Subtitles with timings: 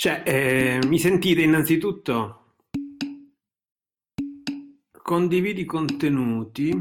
[0.00, 2.54] Cioè, eh, mi sentite innanzitutto?
[5.02, 6.72] Condividi contenuti.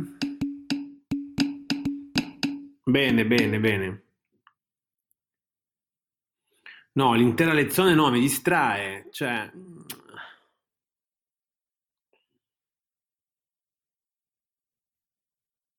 [2.81, 4.03] Bene, bene, bene.
[6.93, 9.09] No, l'intera lezione no, mi distrae.
[9.11, 9.51] Cioè...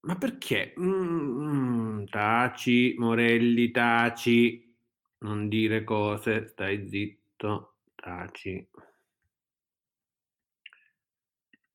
[0.01, 0.75] Ma perché?
[0.79, 4.77] Mm, taci, Morelli, taci.
[5.21, 7.20] Non dire cose, stai zitto,
[7.95, 8.69] taci.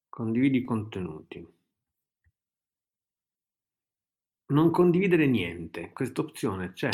[0.10, 1.46] Condividi contenuti.
[4.48, 6.90] Non condividere niente, questa opzione c'è?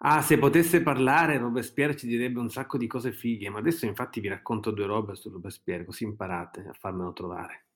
[0.00, 4.20] Ah, se potesse parlare Robespierre ci direbbe un sacco di cose fighe, ma adesso infatti
[4.20, 7.67] vi racconto due robe su Robespierre, così imparate a farmelo trovare.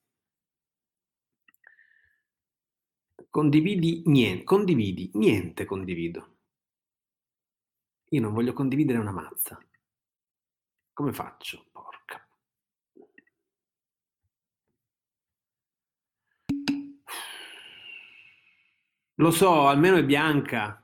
[3.29, 6.37] Condividi niente, condividi, niente condivido.
[8.09, 9.57] Io non voglio condividere una mazza.
[10.93, 11.65] Come faccio?
[11.71, 12.27] Porca.
[19.15, 20.83] Lo so, almeno è bianca.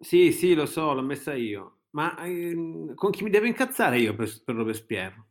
[0.00, 1.82] Sì, sì, lo so, l'ho messa io.
[1.90, 5.27] Ma ehm, con chi mi devo incazzare io per, per Robespierre?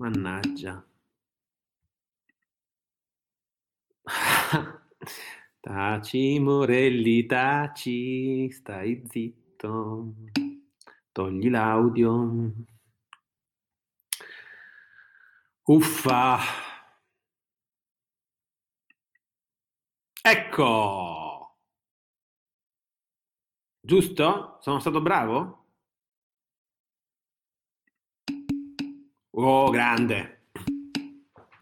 [0.00, 0.82] Mannaggia.
[5.60, 10.14] taci, Morelli, taci, stai zitto.
[11.12, 12.52] Togli l'audio.
[15.66, 16.38] Uffa.
[20.22, 21.56] Ecco!
[23.82, 24.58] Giusto?
[24.62, 25.59] Sono stato bravo?
[29.42, 30.48] Oh, grande.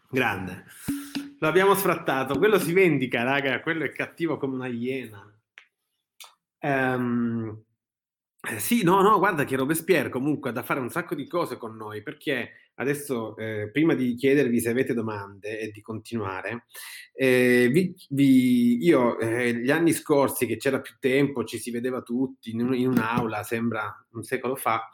[0.09, 0.65] Grande.
[1.39, 2.37] L'abbiamo sfrattato.
[2.37, 3.61] Quello si vendica, raga.
[3.61, 5.25] Quello è cattivo come una iena.
[6.59, 7.63] Um,
[8.57, 11.77] sì, no, no, guarda che Robespierre comunque ha da fare un sacco di cose con
[11.77, 16.65] noi, perché adesso, eh, prima di chiedervi se avete domande e di continuare,
[17.13, 22.01] eh, vi, vi, io eh, gli anni scorsi che c'era più tempo, ci si vedeva
[22.01, 24.89] tutti in, in un'aula, sembra un secolo fa,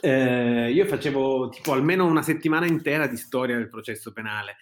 [0.00, 4.56] eh, io facevo tipo almeno una settimana intera di storia del processo penale,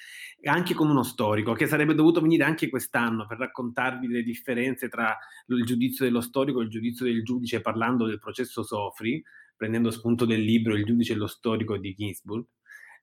[0.44, 5.16] anche con uno storico, che sarebbe dovuto venire anche quest'anno per raccontarvi le differenze tra
[5.46, 9.22] il giudizio dello storico e il giudizio del giudice parlando del processo Sofri,
[9.56, 12.44] prendendo spunto del libro Il giudice e lo storico di Ginsburg.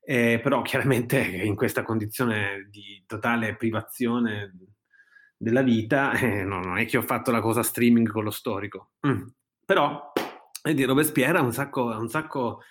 [0.03, 4.53] Eh, però chiaramente in questa condizione di totale privazione
[5.37, 8.91] della vita, eh, no, non è che ho fatto la cosa streaming con lo storico.
[9.05, 9.27] Mm.
[9.65, 10.13] Però
[10.69, 12.61] e di Robespierre ha un sacco, un sacco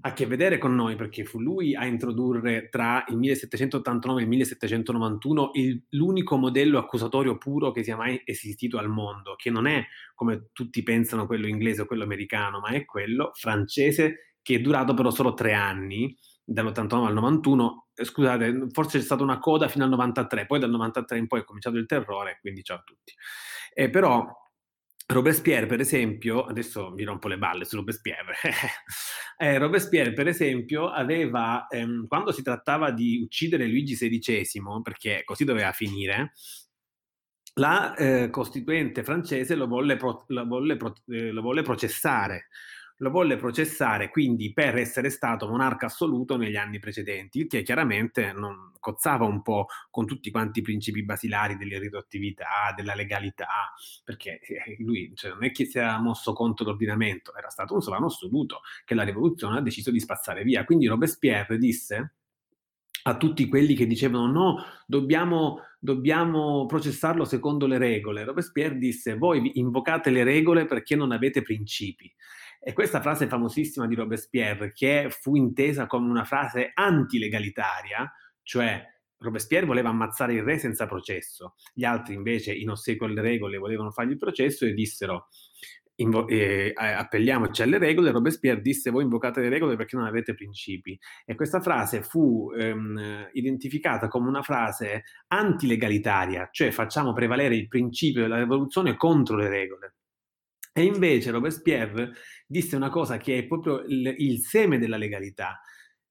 [0.00, 4.28] a che vedere con noi perché fu lui a introdurre tra il 1789 e il
[4.28, 9.84] 1791 il, l'unico modello accusatorio puro che sia mai esistito al mondo, che non è
[10.14, 14.94] come tutti pensano quello inglese o quello americano, ma è quello francese che è durato
[14.94, 17.88] però solo tre anni, dall'89 al 91.
[17.94, 21.40] Eh, scusate, forse c'è stata una coda fino al 93, poi dal 93 in poi
[21.40, 23.12] è cominciato il terrore, quindi ciao a tutti.
[23.74, 24.24] Eh, però
[25.08, 28.34] Robespierre, per esempio, adesso mi rompo le balle su Robespierre.
[29.38, 35.44] eh, Robespierre, per esempio, aveva, ehm, quando si trattava di uccidere Luigi XVI, perché così
[35.44, 36.32] doveva finire,
[37.54, 42.48] la eh, Costituente francese lo volle, pro, lo, volle pro, eh, lo volle processare
[42.98, 48.32] lo volle processare quindi per essere stato monarca assoluto negli anni precedenti, il che chiaramente
[48.32, 54.76] non cozzava un po' con tutti quanti i principi basilari dell'irriduttività, della legalità, perché eh,
[54.78, 58.60] lui cioè, non è che si era mosso contro l'ordinamento, era stato un sovrano assoluto
[58.84, 60.64] che la rivoluzione ha deciso di spazzare via.
[60.64, 62.14] Quindi Robespierre disse
[63.02, 68.24] a tutti quelli che dicevano no, dobbiamo, dobbiamo, processarlo secondo le regole.
[68.24, 72.12] Robespierre disse voi invocate le regole perché non avete principi.
[72.66, 78.84] E questa frase famosissima di Robespierre, che fu intesa come una frase antilegalitaria, cioè
[79.18, 83.92] Robespierre voleva ammazzare il re senza processo, gli altri invece in ossequio alle regole volevano
[83.92, 85.28] fargli il processo e dissero
[85.94, 90.98] invo- eh, appelliamoci alle regole, Robespierre disse voi invocate le regole perché non avete principi
[91.24, 98.22] e questa frase fu ehm, identificata come una frase antilegalitaria, cioè facciamo prevalere il principio
[98.22, 99.94] della rivoluzione contro le regole.
[100.78, 102.12] E invece Robespierre
[102.46, 105.62] disse una cosa che è proprio il, il seme della legalità.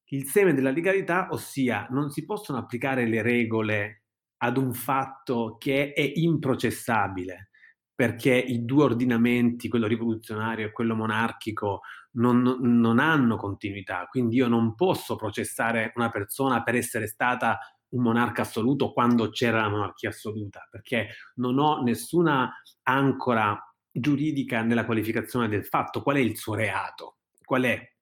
[0.05, 4.05] Il seme della legalità, ossia non si possono applicare le regole
[4.37, 7.51] ad un fatto che è improcessabile,
[7.93, 11.81] perché i due ordinamenti, quello rivoluzionario e quello monarchico,
[12.13, 14.07] non, non hanno continuità.
[14.09, 17.59] Quindi io non posso processare una persona per essere stata
[17.89, 22.51] un monarca assoluto quando c'era la monarchia assoluta, perché non ho nessuna
[22.81, 23.59] ancora
[23.97, 26.01] giuridica nella qualificazione del fatto.
[26.01, 27.17] Qual è il suo reato?
[27.43, 27.93] Qual è?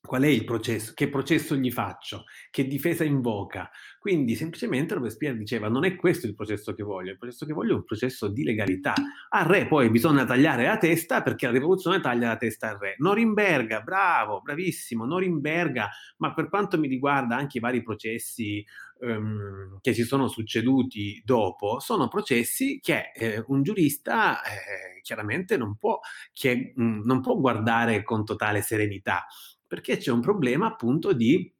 [0.00, 0.92] Qual è il processo?
[0.94, 2.24] Che processo gli faccio?
[2.50, 3.68] Che difesa invoca?
[3.98, 7.72] Quindi semplicemente Robespierre diceva non è questo il processo che voglio, il processo che voglio
[7.72, 8.94] è un processo di legalità.
[9.30, 12.94] Al re poi bisogna tagliare la testa perché la rivoluzione taglia la testa al re.
[12.98, 18.64] Norimberga, bravo, bravissimo, Norimberga, ma per quanto mi riguarda anche i vari processi
[19.00, 25.76] um, che si sono succeduti dopo, sono processi che eh, un giurista eh, chiaramente non
[25.76, 25.98] può,
[26.32, 29.26] che, mh, mm, non può guardare con totale serenità
[29.68, 31.54] perché c'è un problema appunto di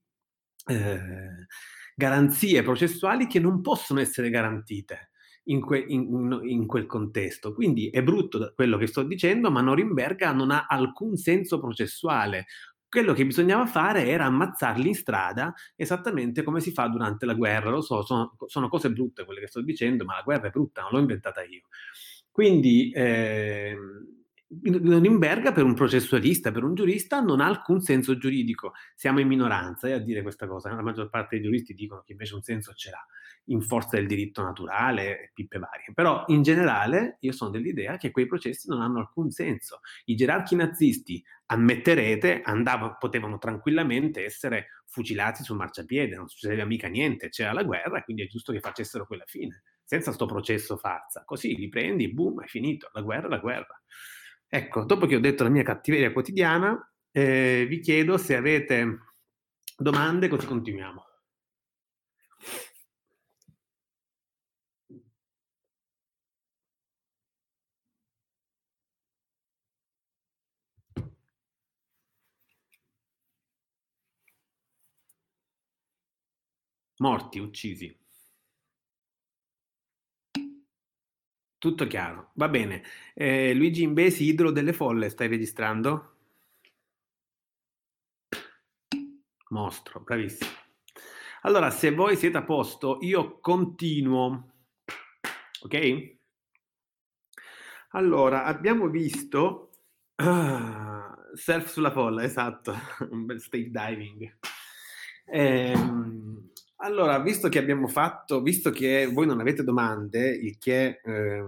[0.66, 1.46] eh,
[1.94, 5.10] garanzie processuali che non possono essere garantite
[5.44, 7.52] in, que, in, in, quel contesto.
[7.52, 12.46] Quindi è brutto quello che sto dicendo, ma Norimberga non ha alcun senso processuale.
[12.88, 17.70] Quello che bisognava fare era ammazzarli in strada, esattamente come si fa durante la guerra.
[17.70, 20.82] Lo so, sono, sono cose brutte quelle che sto dicendo, ma la guerra è brutta,
[20.82, 21.62] non l'ho inventata io.
[22.30, 23.76] Quindi eh,
[24.50, 28.72] Norimberga per un processualista, per un giurista, non ha alcun senso giuridico.
[28.94, 30.72] Siamo in minoranza eh, a dire questa cosa.
[30.72, 33.06] La maggior parte dei giuristi dicono che invece un senso ce l'ha,
[33.46, 35.92] in forza del diritto naturale e pippe varie.
[35.94, 39.80] Però in generale io sono dell'idea che quei processi non hanno alcun senso.
[40.04, 47.28] I gerarchi nazisti, ammetterete, andavano, potevano tranquillamente essere fucilati sul marciapiede, non succedeva mica niente,
[47.28, 51.22] c'era la guerra, quindi è giusto che facessero quella fine, senza sto processo farsa.
[51.24, 53.82] Così li prendi, boom, è finito, la guerra è la guerra.
[54.46, 58.98] Ecco, dopo che ho detto la mia cattiveria quotidiana, eh, vi chiedo se avete
[59.76, 61.07] domande, così continuiamo.
[76.98, 77.96] Morti, uccisi.
[81.58, 82.82] Tutto chiaro, va bene.
[83.14, 86.14] Eh, Luigi Imbesi, idolo delle folle, stai registrando?
[89.50, 90.50] Mostro, bravissimo.
[91.42, 94.52] Allora, se voi siete a posto, io continuo.
[95.62, 96.16] Ok?
[97.92, 99.70] Allora, abbiamo visto
[100.16, 102.74] uh, surf sulla folla, esatto,
[103.10, 104.38] un bel stage diving.
[105.26, 106.17] Ehm,
[106.80, 111.44] allora, visto che abbiamo fatto, visto che voi non avete domande, il che eh,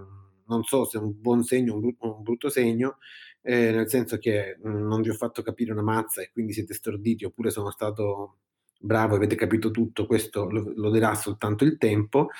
[0.46, 2.98] non so se è un buon segno o un, un brutto segno,
[3.42, 6.52] eh, nel senso che mh, mm, non vi ho fatto capire una mazza e quindi
[6.52, 8.38] siete storditi, oppure sono stato
[8.78, 12.30] bravo e avete capito tutto, questo lo, lo dirà soltanto il tempo.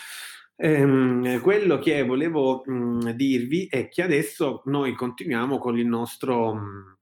[0.57, 6.55] Ehm, quello che volevo mh, mm, dirvi è che adesso noi continuiamo con il nostro...
[6.55, 6.99] Mh, mm,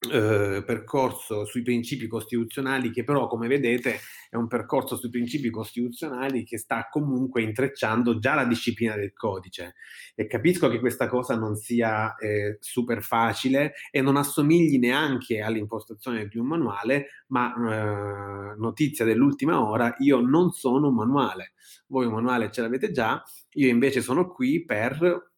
[0.00, 3.98] eh, percorso sui principi costituzionali che però come vedete
[4.30, 9.74] è un percorso sui principi costituzionali che sta comunque intrecciando già la disciplina del codice.
[10.14, 16.28] E capisco che questa cosa non sia eh, super facile e non assomigli neanche all'impostazione
[16.28, 21.54] di un manuale ma eh, notizia dell'ultima ora io non sono un manuale.
[21.88, 25.32] Voi un manuale ce l'avete già io invece sono qui per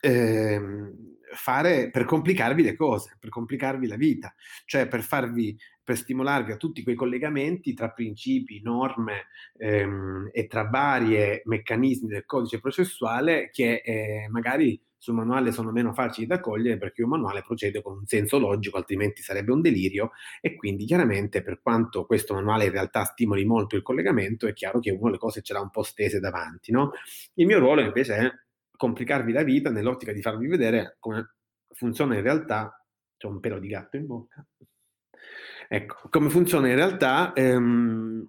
[0.00, 6.52] ehm, fare per complicarvi le cose, per complicarvi la vita, cioè per farvi, per stimolarvi
[6.52, 9.26] a tutti quei collegamenti tra principi, norme
[9.58, 15.92] ehm, e tra vari meccanismi del codice processuale che eh, magari sul manuale sono meno
[15.92, 20.12] facili da cogliere perché un manuale procede con un senso logico, altrimenti sarebbe un delirio
[20.40, 24.80] e quindi chiaramente per quanto questo manuale in realtà stimoli molto il collegamento, è chiaro
[24.80, 26.92] che uno le cose ce l'ha un po' stese davanti, no?
[27.34, 28.30] Il mio ruolo invece è
[28.76, 31.34] complicarvi la vita nell'ottica di farvi vedere come
[31.70, 32.78] funziona in realtà.
[33.16, 34.44] C'è un pelo di gatto in bocca.
[35.68, 38.28] Ecco, come funziona in realtà ehm,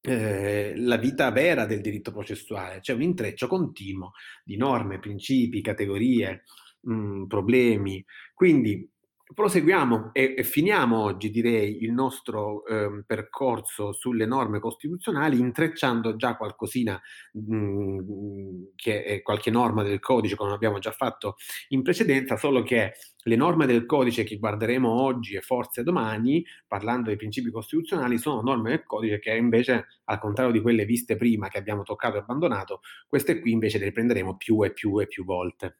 [0.00, 4.12] eh, la vita vera del diritto processuale, c'è un intreccio continuo
[4.42, 6.44] di norme, principi, categorie,
[6.80, 8.04] mh, mm, problemi.
[8.34, 8.88] Quindi
[9.32, 16.36] proseguiamo e, e, finiamo oggi, direi, il nostro eh, percorso sulle norme costituzionali, intrecciando già
[16.36, 17.00] qualcosina,
[17.32, 21.36] mh, mm, che è qualche norma del codice, come abbiamo già fatto
[21.68, 22.92] in precedenza, solo che
[23.24, 28.40] le norme del codice che guarderemo oggi e forse domani, parlando dei principi costituzionali, sono
[28.42, 32.20] norme del codice che invece, al contrario di quelle viste prima, che abbiamo toccato e
[32.20, 35.76] abbandonato, queste qui invece le riprenderemo più e più e più volte.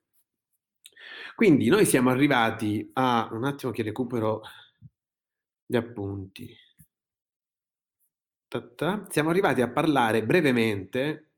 [1.35, 4.43] Quindi noi siamo arrivati a un attimo che recupero
[5.67, 6.55] gli appunti.
[8.49, 9.07] Ta-ta.
[9.09, 11.31] Siamo arrivati a parlare brevemente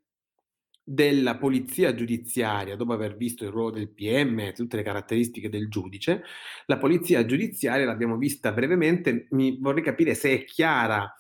[0.83, 6.25] della polizia giudiziaria, dopo aver visto il ruolo del PM, tutte le caratteristiche del giudice,
[6.67, 11.15] la polizia giudiziaria l'abbiamo vista brevemente, mi vorrei capire se è chiara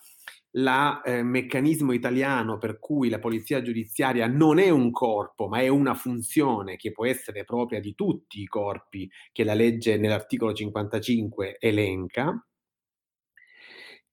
[0.54, 5.68] il eh, meccanismo italiano per cui la polizia giudiziaria non è un corpo, ma è
[5.68, 11.56] una funzione che può essere propria di tutti i corpi che la legge nell'articolo 55
[11.58, 12.44] elenca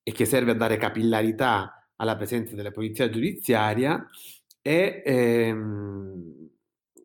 [0.01, 4.07] e che serve a dare capillarità alla presenza della polizia giudiziaria
[4.61, 6.49] e ehm,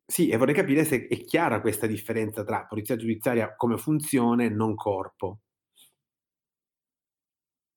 [0.07, 4.49] sì, e vorrei capire se è chiara questa differenza tra polizia giudiziaria come funzione e
[4.51, 5.41] non corpo.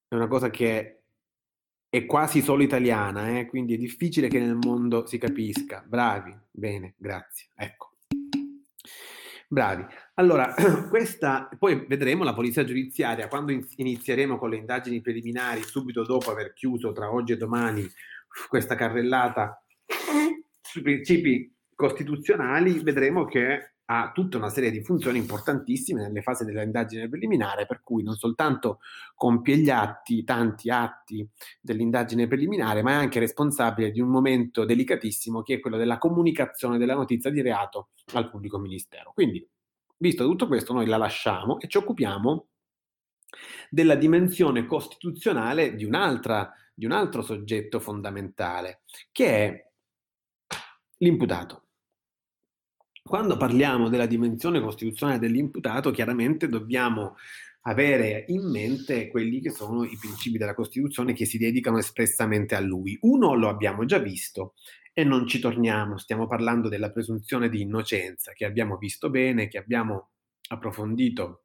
[0.10, 0.97] È una cosa che
[1.90, 3.46] è quasi solo italiana, eh?
[3.46, 5.84] quindi è difficile che nel mondo si capisca.
[5.88, 7.50] Bravi, bene, grazie.
[7.56, 7.94] Ecco.
[9.48, 9.86] Bravi.
[10.16, 10.54] Allora,
[10.90, 16.54] questa, poi vedremo la polizia giudiziaria quando inizieremo con le indagini preliminari, subito dopo aver
[16.54, 17.88] chiuso tra oggi e domani
[18.50, 19.64] questa carrellata
[20.62, 27.08] sui principi costituzionali, vedremo che ha tutta una serie di funzioni importantissime nelle fasi dell'indagine
[27.08, 28.80] preliminare, per cui non soltanto
[29.16, 31.28] compie gli atti, tanti atti
[31.62, 36.78] dell'indagine preliminare, ma è anche responsabile di un momento delicatissimo che è quello della comunicazione
[36.78, 39.12] della notizia di reato al pubblico ministero.
[39.14, 39.48] Quindi,
[39.98, 42.48] visto tutto questo, noi la lasciamo e ci occupiamo
[43.70, 45.86] della dimensione costituzionale di,
[46.74, 48.82] di un altro soggetto fondamentale,
[49.14, 49.72] che è
[50.98, 51.67] l'imputato.
[53.08, 57.16] Quando parliamo della dimensione costituzionale dell'imputato, chiaramente dobbiamo
[57.62, 62.60] avere in mente quelli che sono i principi della Costituzione che si dedicano espressamente a
[62.60, 62.98] lui.
[63.02, 64.56] Uno lo abbiamo già visto
[64.92, 69.58] e non ci torniamo, stiamo parlando della presunzione di innocenza che abbiamo visto bene, che
[69.58, 70.10] abbiamo
[70.50, 71.44] approfondito,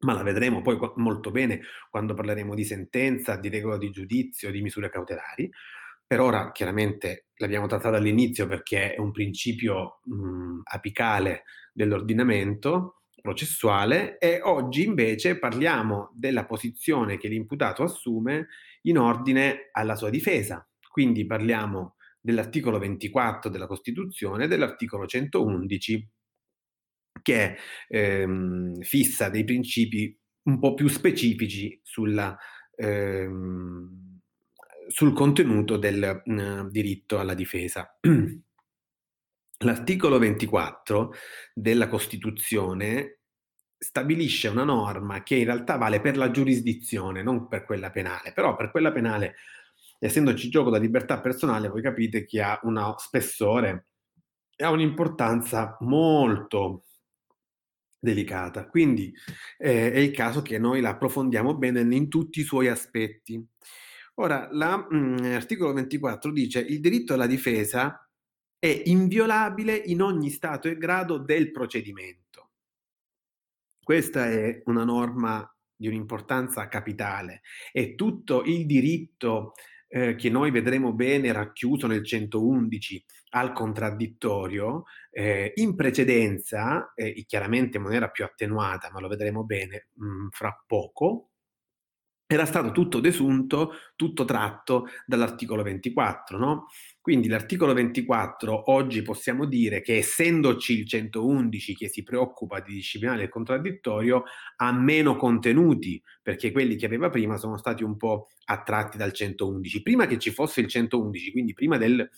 [0.00, 4.62] ma la vedremo poi molto bene quando parleremo di sentenza, di regola di giudizio, di
[4.62, 5.48] misure cautelari.
[6.06, 14.40] Per ora chiaramente l'abbiamo trattata all'inizio perché è un principio mh, apicale dell'ordinamento processuale e
[14.40, 18.48] oggi invece parliamo della posizione che l'imputato assume
[18.82, 20.66] in ordine alla sua difesa.
[20.88, 26.08] Quindi parliamo dell'articolo 24 della Costituzione e dell'articolo 111
[27.22, 27.56] che
[27.88, 32.36] ehm, fissa dei principi un po' più specifici sulla
[32.76, 34.05] ehm,
[34.88, 37.98] sul contenuto del uh, diritto alla difesa.
[39.60, 41.12] L'articolo 24
[41.54, 43.20] della Costituzione
[43.78, 48.56] stabilisce una norma che in realtà vale per la giurisdizione, non per quella penale, però
[48.56, 49.36] per quella penale,
[49.98, 53.86] essendoci gioco da libertà personale, voi capite che ha uno spessore
[54.56, 56.84] e ha un'importanza molto
[57.98, 58.66] delicata.
[58.68, 59.12] Quindi
[59.58, 63.44] eh, è il caso che noi la approfondiamo bene in tutti i suoi aspetti.
[64.18, 68.08] Ora, l'articolo mm, 24 dice il diritto alla difesa
[68.58, 72.50] è inviolabile in ogni stato e grado del procedimento.
[73.82, 79.52] Questa è una norma di un'importanza capitale e tutto il diritto
[79.88, 87.76] eh, che noi vedremo bene racchiuso nel 111 al contraddittorio, eh, in precedenza, eh, chiaramente
[87.76, 91.25] in maniera più attenuata, ma lo vedremo bene mh, mm, fra poco,
[92.26, 96.66] era stato tutto desunto, tutto tratto dall'articolo 24, no?
[97.00, 103.22] Quindi l'articolo 24 oggi possiamo dire che essendoci il 111 che si preoccupa di disciplinare
[103.22, 104.24] il contraddittorio
[104.56, 109.82] ha meno contenuti, perché quelli che aveva prima sono stati un po' attratti dal 111.
[109.82, 112.08] Prima che ci fosse il 111, quindi prima del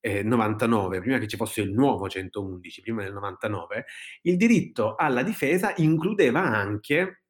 [0.00, 3.84] eh, 99, prima che ci fosse il nuovo 111, prima del 99,
[4.22, 7.23] il diritto alla difesa includeva anche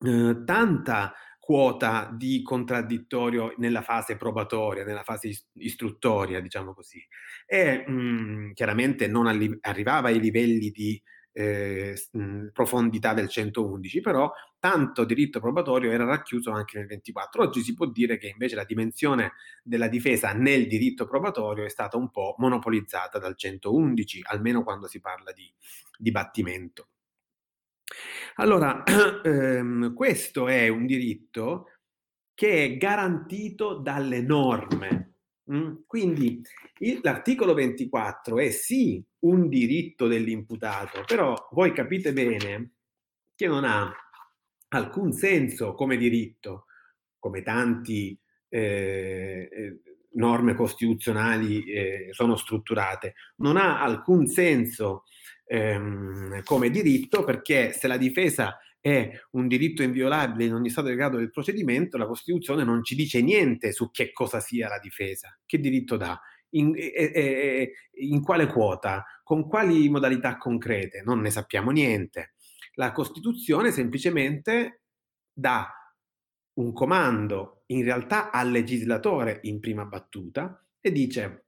[0.00, 7.00] eh, tanta quota di contraddittorio nella fase probatoria, nella fase istruttoria, diciamo così.
[7.46, 11.00] E mh, mhmm, chiaramente non alli- arrivava ai livelli di
[11.32, 17.42] eh, mh, mhmm, profondità del 111, però tanto diritto probatorio era racchiuso anche nel 24.
[17.42, 19.32] Oggi si può dire che invece la dimensione
[19.62, 25.00] della difesa nel diritto probatorio è stata un po' monopolizzata dal 111, almeno quando si
[25.00, 25.52] parla di
[25.98, 26.88] dibattimento.
[28.36, 28.82] Allora,
[29.22, 31.70] ehm, questo è un diritto
[32.34, 35.14] che è garantito dalle norme.
[35.50, 35.74] Mm?
[35.86, 36.42] Quindi
[36.78, 42.72] il, l'articolo 24 è sì un diritto dell'imputato, però voi capite bene
[43.34, 43.92] che non ha
[44.68, 46.66] alcun senso come diritto,
[47.18, 48.18] come tanti
[48.48, 49.80] eh, eh,
[50.12, 55.04] norme costituzionali eh, sono strutturate, non ha alcun senso
[55.46, 60.94] ehm, come diritto, perché se la difesa è un diritto inviolabile in ogni stato di
[60.94, 65.36] grado del procedimento, la Costituzione non ci dice niente su che cosa sia la difesa.
[65.44, 66.20] Che diritto dà?
[66.50, 69.04] In, e, e, in quale quota?
[69.24, 71.02] Con quali modalità concrete?
[71.04, 72.34] Non ne sappiamo niente.
[72.74, 74.82] La Costituzione semplicemente
[75.32, 75.68] dà
[76.54, 81.45] un comando in realtà al legislatore in prima battuta e dice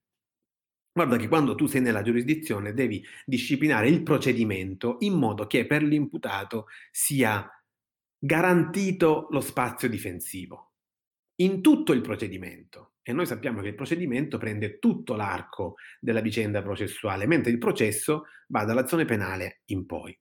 [1.04, 5.82] guarda che quando tu sei nella giurisdizione devi disciplinare il procedimento in modo che per
[5.82, 7.48] l'imputato sia
[8.18, 10.72] garantito lo spazio difensivo
[11.36, 12.94] in tutto il procedimento.
[13.02, 18.24] E noi sappiamo che il procedimento prende tutto l'arco della vicenda processuale, mentre il processo
[18.48, 20.18] va dall'azione penale in poi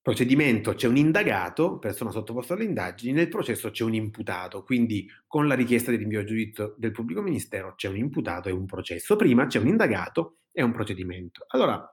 [0.00, 5.46] procedimento c'è un indagato, persona sottoposta alle indagini, nel processo c'è un imputato, quindi con
[5.46, 9.16] la richiesta di rinvio a giudizio del pubblico ministero c'è un imputato e un processo.
[9.16, 11.44] Prima c'è un indagato e un procedimento.
[11.48, 11.86] Allora,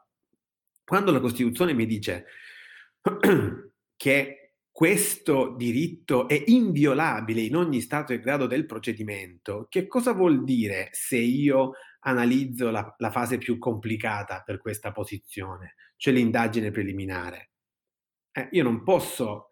[0.84, 2.26] quando la Costituzione mi dice
[3.96, 10.44] che questo diritto è inviolabile in ogni stato e grado del procedimento, che cosa vuol
[10.44, 17.52] dire se io analizzo la, la fase più complicata per questa posizione, cioè l'indagine preliminare?
[18.36, 19.48] Eh, io non posso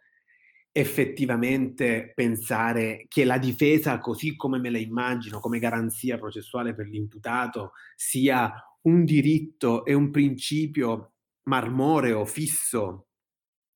[0.76, 7.74] effettivamente pensare che la difesa, così come me la immagino, come garanzia processuale per l'imputato,
[7.96, 13.08] sia un diritto e un principio marmoreo, fisso,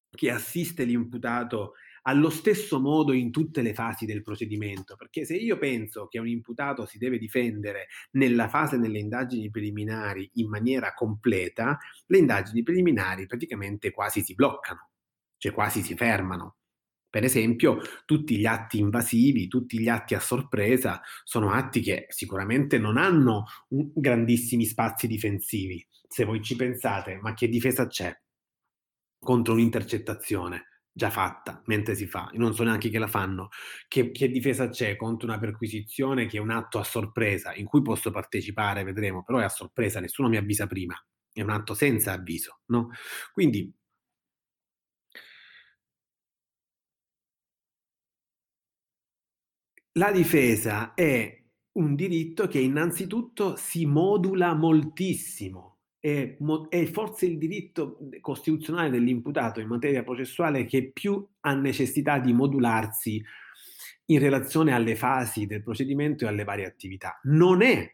[0.10, 5.58] che assiste l'imputato allo stesso modo in tutte le fasi del procedimento, perché se io
[5.58, 11.78] penso che un imputato si deve difendere nella fase delle indagini preliminari in maniera completa,
[12.08, 14.90] le indagini preliminari praticamente quasi si bloccano
[15.38, 16.58] cioè quasi si fermano.
[17.10, 22.78] Per esempio, tutti gli atti invasivi, tutti gli atti a sorpresa sono atti che sicuramente
[22.78, 25.86] non hanno grandissimi spazi difensivi.
[26.08, 28.16] Se voi ci pensate, ma che difesa c'è
[29.20, 32.30] contro un'intercettazione già fatta mentre si fa?
[32.34, 33.50] Non so neanche che la fanno.
[33.88, 37.82] Che, che difesa c'è contro una perquisizione che è un atto a sorpresa in cui
[37.82, 40.94] posso partecipare, vedremo, però è a sorpresa, nessuno mi avvisa prima.
[41.32, 42.90] È un atto senza avviso, no?
[43.32, 43.72] Quindi
[49.98, 55.80] La difesa è un diritto che innanzitutto si modula moltissimo.
[56.00, 56.38] È,
[56.70, 63.24] è, forse il diritto costituzionale dell'imputato in materia processuale che più ha necessità di modularsi
[64.06, 67.20] in relazione alle fasi del procedimento e alle varie attività.
[67.24, 67.92] Non è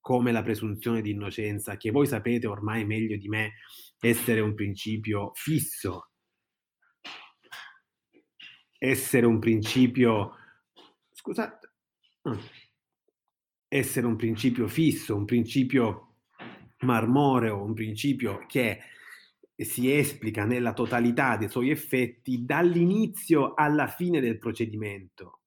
[0.00, 3.54] come la presunzione di innocenza, che voi sapete ormai meglio di me
[4.00, 6.10] essere un principio fisso,
[8.76, 10.37] essere un principio
[11.18, 11.72] scusate,
[12.22, 12.38] ah.
[13.66, 16.14] essere un principio fisso, un principio
[16.80, 18.78] marmoreo, un principio che
[19.56, 25.40] si esplica nella totalità dei suoi effetti dall'inizio alla fine del procedimento.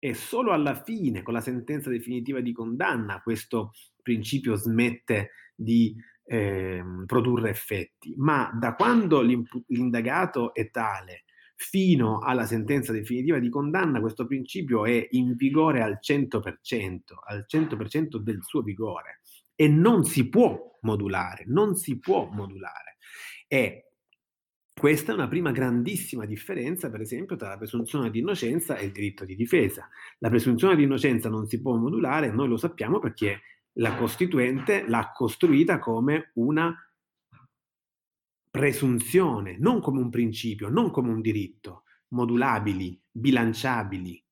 [0.00, 3.70] E solo alla fine, con la sentenza definitiva di condanna, questo
[4.02, 8.12] principio smette di eh, produrre effetti.
[8.16, 11.22] Ma da quando l'indagato è tale
[11.62, 16.42] fino alla sentenza definitiva di condanna questo principio è in vigore al 100%,
[17.24, 19.20] al 100% del suo vigore
[19.54, 22.96] e non si può modulare, non si può modulare.
[23.46, 23.92] E
[24.74, 28.92] questa è una prima grandissima differenza, per esempio, tra la presunzione di innocenza e il
[28.92, 29.88] diritto di difesa.
[30.18, 33.40] La presunzione di innocenza non si può modulare, noi lo sappiamo perché
[33.74, 36.76] la Costituente l'ha costruita come una
[38.52, 44.22] presunzione, non come un principio, non come un diritto, modulabili, bilanciabili.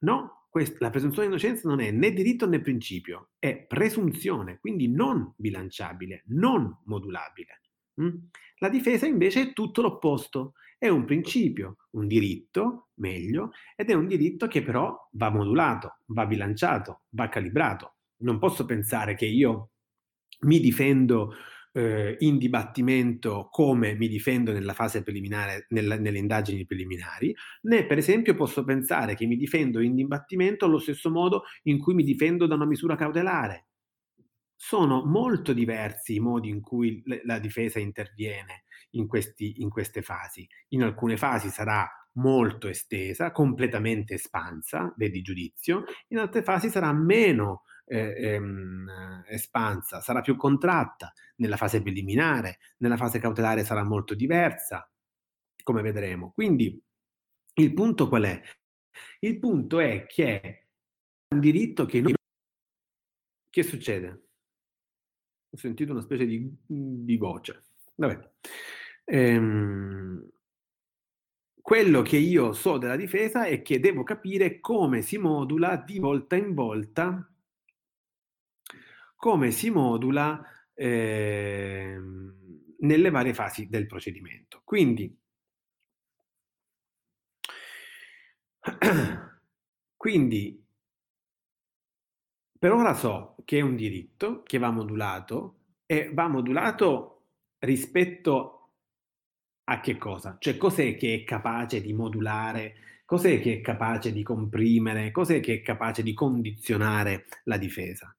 [0.00, 4.88] No, questa, la presunzione di innocenza non è né diritto né principio, è presunzione, quindi
[4.88, 7.60] non bilanciabile, non modulabile.
[8.02, 8.16] Mm?
[8.56, 14.08] La difesa invece è tutto l'opposto, è un principio, un diritto, meglio, ed è un
[14.08, 17.94] diritto che però va modulato, va bilanciato, va calibrato.
[18.22, 19.70] Non posso pensare che io
[20.40, 21.32] mi difendo
[21.72, 27.98] eh, in dibattimento come mi difendo nella fase preliminare, nella, nelle indagini preliminari, né per
[27.98, 32.46] esempio posso pensare che mi difendo in dibattimento allo stesso modo in cui mi difendo
[32.46, 33.66] da una misura cautelare.
[34.54, 40.02] Sono molto diversi i modi in cui le, la difesa interviene in, questi, in queste
[40.02, 40.46] fasi.
[40.70, 47.62] In alcune fasi sarà molto estesa, completamente espansa, vedi giudizio, in altre fasi sarà meno
[47.84, 54.90] eh, ehm, espansa, sarà più contratta nella fase preliminare, nella fase cautelare sarà molto diversa,
[55.62, 56.32] come vedremo.
[56.32, 56.82] Quindi
[57.54, 58.42] il punto qual è?
[59.20, 60.66] Il punto è che è
[61.34, 62.14] un diritto che noi...
[63.48, 64.28] Che succede?
[65.50, 67.64] Ho sentito una specie di, di voce.
[67.96, 68.30] Vabbè.
[69.04, 70.28] Ehm,
[71.60, 76.36] quello che io so della difesa è che devo capire come si modula di volta
[76.36, 77.30] in volta
[79.20, 82.34] come si modula ehm,
[82.78, 84.62] nelle varie fasi del procedimento.
[84.64, 85.14] Quindi,
[89.96, 90.64] quindi
[92.58, 95.56] per ora so che è un diritto che va modulato
[95.86, 97.22] e va modulato
[97.58, 98.70] rispetto
[99.64, 100.36] a che cosa?
[100.38, 102.74] Cioè cos'è che è capace di modulare,
[103.06, 108.14] cos'è che è capace di comprimere, cos'è che è capace di condizionare la difesa?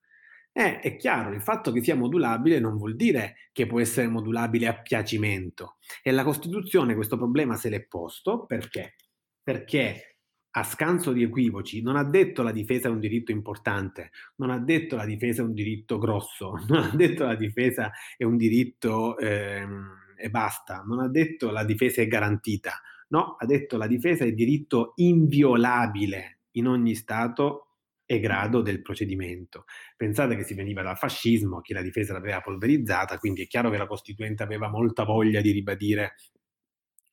[0.53, 4.67] Eh, è chiaro, il fatto che sia modulabile non vuol dire che può essere modulabile
[4.67, 5.77] a piacimento.
[6.03, 8.95] E la Costituzione questo problema se l'è posto perché?
[9.41, 10.17] Perché
[10.51, 14.59] a scanso di equivoci non ha detto la difesa è un diritto importante, non ha
[14.59, 19.17] detto la difesa è un diritto grosso, non ha detto la difesa è un diritto
[19.17, 24.25] ehm, e basta, non ha detto la difesa è garantita, no, ha detto la difesa
[24.25, 27.70] è diritto inviolabile in ogni Stato
[28.11, 29.63] e grado del procedimento.
[29.95, 33.77] Pensate che si veniva dal fascismo, che la difesa l'aveva polverizzata, quindi è chiaro che
[33.77, 36.15] la Costituente aveva molta voglia di ribadire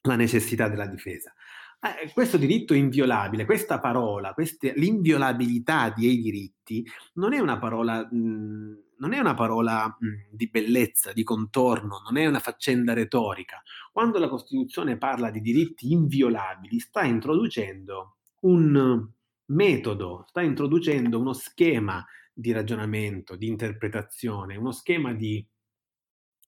[0.03, 1.33] la necessità della difesa.
[1.81, 6.85] Eh, questo diritto inviolabile, questa parola, queste, l'inviolabilità dei diritti,
[7.15, 12.17] non è una parola, mh, non è una parola mh, di bellezza, di contorno, non
[12.17, 13.63] è una faccenda retorica.
[13.93, 19.13] Quando la Costituzione parla di diritti inviolabili, sta introducendo un
[19.49, 25.47] metodo, sta introducendo uno schema di ragionamento, di interpretazione, uno schema di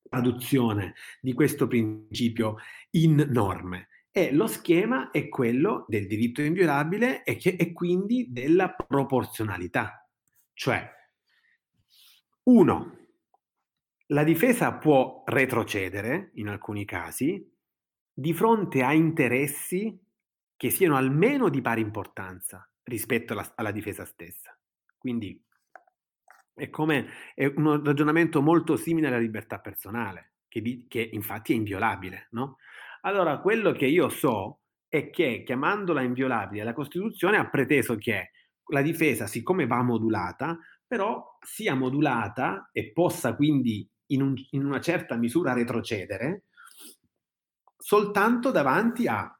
[0.08, 2.56] traduzione di questo principio
[2.90, 3.88] in norme.
[4.12, 10.08] E lo schema è quello del diritto inviolabile e, che, e quindi della proporzionalità.
[10.52, 10.88] Cioè,
[12.44, 12.98] uno,
[14.06, 17.48] la difesa può retrocedere in alcuni casi
[18.12, 19.98] di fronte a interessi
[20.56, 24.54] che siano almeno di pari importanza rispetto alla, alla difesa stessa.
[24.98, 25.42] Quindi
[26.52, 31.56] è come è un ragionamento molto simile alla libertà personale, che, di, che infatti è
[31.56, 32.58] inviolabile, no?
[33.02, 38.32] Allora, quello che io so è che chiamandola inviolabile, la Costituzione ha preteso che
[38.66, 44.80] la difesa, siccome va modulata, però sia modulata e possa quindi in, un, in una
[44.80, 46.44] certa misura retrocedere
[47.80, 49.34] soltanto davanti a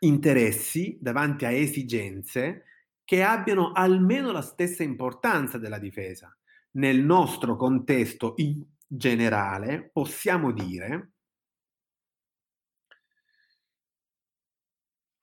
[0.00, 2.64] interessi, davanti a esigenze
[3.10, 6.32] che abbiano almeno la stessa importanza della difesa.
[6.74, 11.10] Nel nostro contesto in generale possiamo dire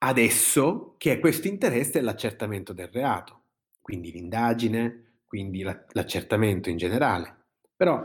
[0.02, 3.44] adesso che questo interesse è l'accertamento del reato,
[3.80, 7.46] quindi l'indagine, quindi l'accertamento in generale.
[7.74, 8.04] Però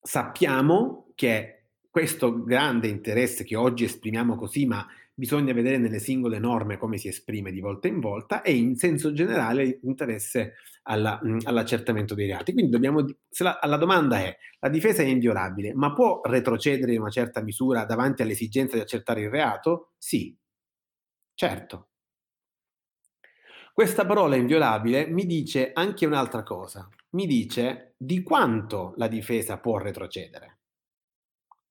[0.00, 4.86] sappiamo che questo grande interesse che oggi esprimiamo così, ma
[5.18, 9.12] bisogna vedere nelle singole norme come si esprime di volta in volta e in senso
[9.12, 10.54] generale interesse
[10.84, 12.52] alla, mh, all'accertamento dei reati.
[12.52, 17.00] Quindi dobbiamo, se la, la, domanda è, la difesa è inviolabile, ma può retrocedere in
[17.00, 19.92] una certa misura davanti all'esigenza di accertare il reato?
[19.98, 20.36] Sì,
[21.34, 21.88] certo.
[23.72, 29.78] Questa parola inviolabile mi dice anche un'altra cosa, mi dice di quanto la difesa può
[29.78, 30.57] retrocedere.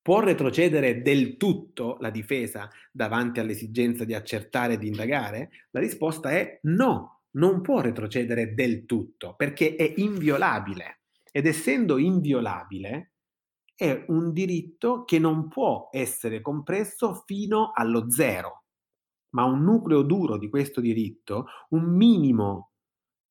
[0.08, 5.50] Può retrocedere del tutto la difesa davanti all'esigenza di accertare e di indagare?
[5.72, 13.15] La risposta è no, non può retrocedere del tutto perché è inviolabile ed essendo inviolabile
[13.76, 18.63] è un diritto che non può essere compresso fino allo zero,
[19.32, 22.66] ma un nucleo duro di questo diritto, un minimo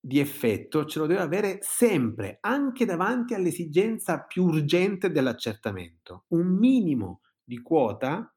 [0.06, 6.26] di effetto ce lo deve avere sempre, anche davanti all'esigenza più urgente dell'accertamento.
[6.28, 8.32] Un minimo di quota,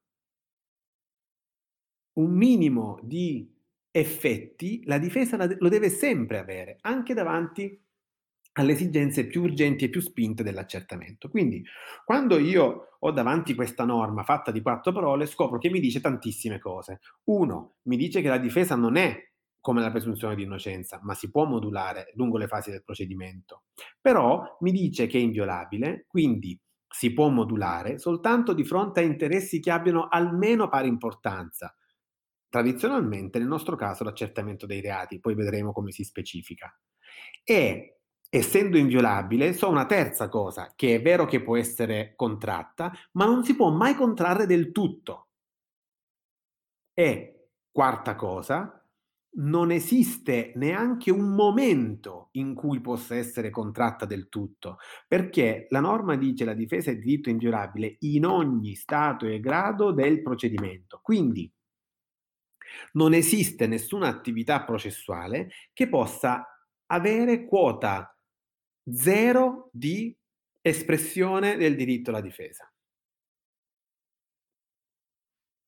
[2.14, 3.56] un minimo di
[3.92, 7.80] effetti, la difesa lo deve sempre avere, anche davanti
[8.54, 11.30] alle esigenze più urgenti e più spinte dell'accertamento.
[11.30, 11.64] Quindi,
[12.04, 16.58] quando io ho davanti questa norma fatta di quattro parole, scopro che mi dice tantissime
[16.58, 17.00] cose.
[17.26, 19.29] Uno, mi dice che la difesa non è
[19.60, 23.64] come la presunzione di innocenza, ma si può modulare lungo le fasi del procedimento.
[24.00, 26.60] Però mi dice che è inviolabile, quindi
[26.92, 31.74] si può modulare soltanto di fronte a interessi che abbiano almeno pari importanza.
[32.50, 36.76] Tradizionalmente, nel nostro caso, l'accertamento dei reati, poi vedremo come si specifica.
[37.44, 43.26] E essendo inviolabile, so una terza cosa, che è vero che può essere contratta, ma
[43.26, 45.28] non si può mai contrarre del tutto.
[46.94, 48.79] E quarta cosa,
[49.32, 56.16] non esiste neanche un momento in cui possa essere contratta del tutto, perché la norma
[56.16, 61.00] dice la difesa è diritto inviolabile in ogni stato e grado del procedimento.
[61.02, 61.52] Quindi
[62.94, 66.46] non esiste nessuna attività processuale che possa
[66.88, 68.16] avere quota
[68.92, 70.16] 0 di
[70.62, 72.72] espressione del diritto alla difesa.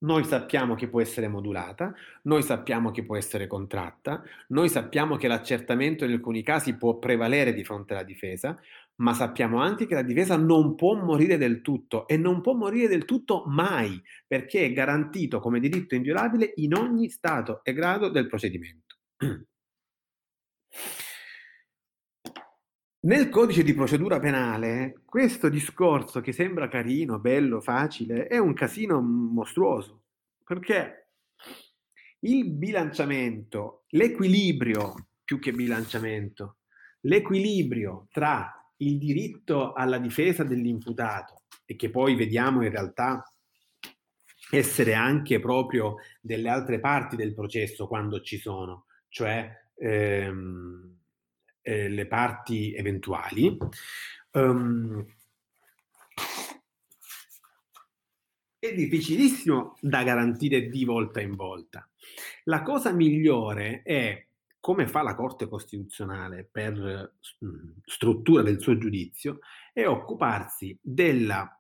[0.04, 5.28] Noi sappiamo che può essere modulata, noi sappiamo che può essere contratta, noi sappiamo che
[5.28, 8.60] l'accertamento in alcuni casi può prevalere di fronte alla difesa,
[8.96, 12.88] ma sappiamo anche che la difesa non può morire del tutto e non può morire
[12.88, 18.26] del tutto mai, perché è garantito come diritto inviolabile in ogni stato e grado del
[18.26, 18.98] procedimento.
[23.04, 29.02] Nel codice di procedura penale, questo discorso che sembra carino, bello, facile, è un casino
[29.02, 30.04] mostruoso,
[30.46, 31.08] perché
[32.20, 36.58] il bilanciamento, l'equilibrio, più che bilanciamento,
[37.02, 43.28] l'equilibrio tra il diritto alla difesa dell'imputato e che poi vediamo in realtà
[44.52, 51.01] essere anche proprio delle altre parti del processo quando ci sono, cioè ehm,
[51.62, 53.58] eh, le parti eventuali.
[54.32, 55.06] Um,
[58.60, 61.90] è difficilissimo da garantire di volta in volta.
[62.44, 64.26] La cosa migliore è
[64.62, 69.40] come fa la Corte Costituzionale per mh, struttura del suo giudizio,
[69.74, 71.60] è occuparsi della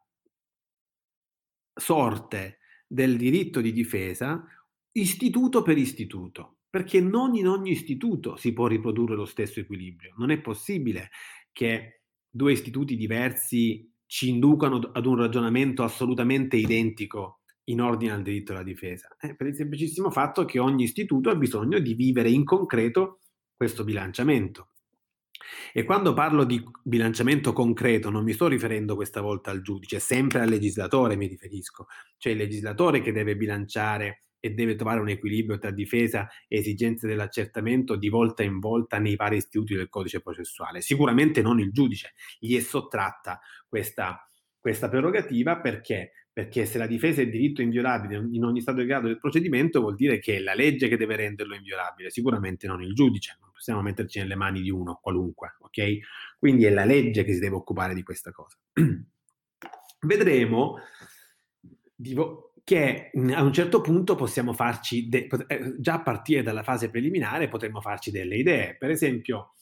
[1.73, 4.45] sorte del diritto di difesa
[4.91, 10.13] istituto per istituto, perché non in ogni istituto si può riprodurre lo stesso equilibrio.
[10.17, 11.09] Non è possibile
[11.51, 18.53] che due istituti diversi ci inducano ad un ragionamento assolutamente identico in ordine al diritto
[18.53, 19.17] alla difesa?
[19.19, 23.19] Eh, per il semplicissimo fatto che ogni istituto ha bisogno di vivere in concreto
[23.53, 24.69] questo bilanciamento.
[25.73, 30.39] E quando parlo di bilanciamento concreto non mi sto riferendo questa volta al giudice, sempre
[30.39, 35.57] al legislatore mi riferisco, cioè il legislatore che deve bilanciare e deve trovare un equilibrio
[35.57, 40.81] tra difesa e esigenze dell'accertamento di volta in volta nei vari istituti del codice processuale.
[40.81, 44.27] Sicuramente non il giudice, gli è sottratta questa,
[44.59, 49.07] questa prerogativa perché perché se la difesa è diritto inviolabile in ogni stato di grado
[49.07, 52.93] del procedimento vuol dire che è la legge che deve renderlo inviolabile, sicuramente non il
[52.93, 55.97] giudice, non possiamo metterci nelle mani di uno qualunque, ok?
[56.39, 58.57] Quindi è la legge che si deve occupare di questa cosa.
[59.99, 60.77] Vedremo
[62.63, 67.47] che a un certo punto possiamo farci, de- eh, già a partire dalla fase preliminare,
[67.47, 68.77] potremmo farci delle idee.
[68.77, 69.53] Per esempio,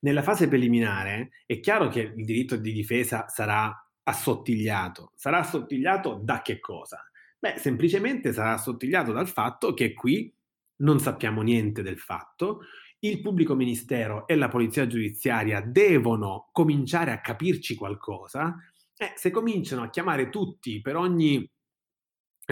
[0.00, 3.72] nella fase preliminare è chiaro che il diritto di difesa sarà
[4.04, 5.12] assottigliato.
[5.14, 7.02] Sarà assottigliato da che cosa?
[7.38, 10.32] Beh, semplicemente sarà assottigliato dal fatto che qui
[10.78, 12.60] non sappiamo niente del fatto,
[13.00, 18.56] il pubblico ministero e la polizia giudiziaria devono cominciare a capirci qualcosa,
[18.96, 21.48] eh, se cominciano a chiamare tutti per ogni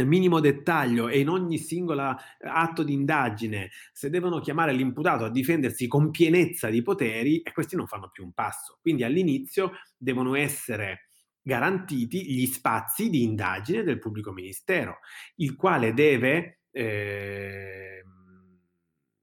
[0.03, 5.87] minimo dettaglio e in ogni singola atto di indagine, se devono chiamare l'imputato a difendersi
[5.87, 8.79] con pienezza di poteri, e questi non fanno più un passo.
[8.81, 11.09] Quindi all'inizio devono essere
[11.41, 14.99] garantiti gli spazi di indagine del pubblico ministero,
[15.37, 18.03] il quale deve eh,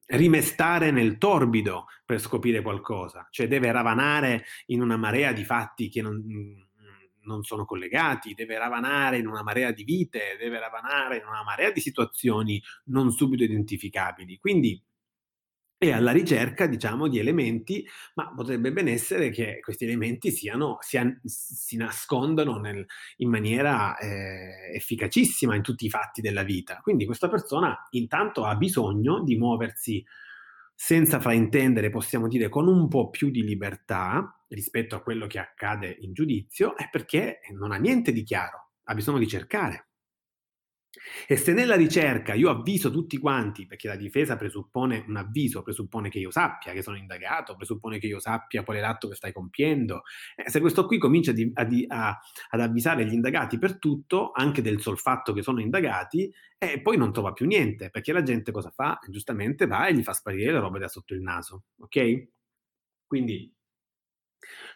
[0.05, 6.01] rimestare nel torbido per scoprire qualcosa, cioè deve ravanare in una marea di fatti che
[6.01, 6.23] non,
[7.23, 11.71] non sono collegati, deve ravanare in una marea di vite, deve ravanare in una marea
[11.71, 14.37] di situazioni non subito identificabili.
[14.37, 14.81] Quindi
[15.83, 21.19] e alla ricerca, diciamo, di elementi, ma potrebbe ben essere che questi elementi siano, sian,
[21.23, 22.85] si nascondano nel,
[23.17, 26.77] in maniera eh, efficacissima in tutti i fatti della vita.
[26.83, 30.05] Quindi questa persona intanto ha bisogno di muoversi
[30.83, 35.95] senza fraintendere, possiamo dire, con un po' più di libertà rispetto a quello che accade
[35.99, 39.90] in giudizio, è perché non ha niente di chiaro, ha bisogno di cercare.
[41.25, 46.09] E se nella ricerca io avviso tutti quanti, perché la difesa presuppone un avviso, presuppone
[46.09, 49.31] che io sappia che sono indagato, presuppone che io sappia qual è l'atto che stai
[49.31, 50.03] compiendo,
[50.35, 54.61] eh, se questo qui comincia di, a, a, ad avvisare gli indagati per tutto, anche
[54.61, 58.51] del sol fatto che sono indagati, eh, poi non trova più niente, perché la gente
[58.51, 58.99] cosa fa?
[59.07, 62.27] Giustamente va e gli fa sparire le robe da sotto il naso, ok?
[63.07, 63.53] Quindi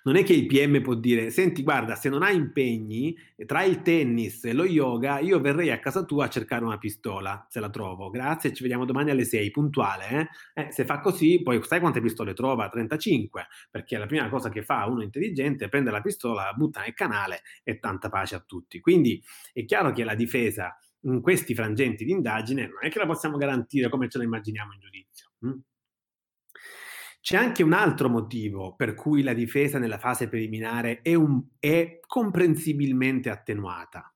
[0.03, 3.81] non è che il PM può dire, senti, guarda, se non hai impegni, tra il
[3.81, 7.69] tennis e lo yoga, io verrei a casa tua a cercare una pistola, se la
[7.69, 8.09] trovo.
[8.09, 10.29] Grazie, ci vediamo domani alle 6, puntuale.
[10.53, 10.63] Eh?
[10.63, 12.69] Eh, se fa così, poi sai quante pistole trova?
[12.69, 16.81] 35, perché la prima cosa che fa uno intelligente è prendere la pistola, la butta
[16.81, 18.79] nel canale e tanta pace a tutti.
[18.79, 19.21] Quindi
[19.53, 23.37] è chiaro che la difesa in questi frangenti di indagine non è che la possiamo
[23.37, 25.31] garantire come ce la immaginiamo in giudizio.
[25.39, 25.59] Hm?
[27.25, 31.99] C'è anche un altro motivo per cui la difesa nella fase preliminare è, un, è
[32.05, 34.13] comprensibilmente attenuata.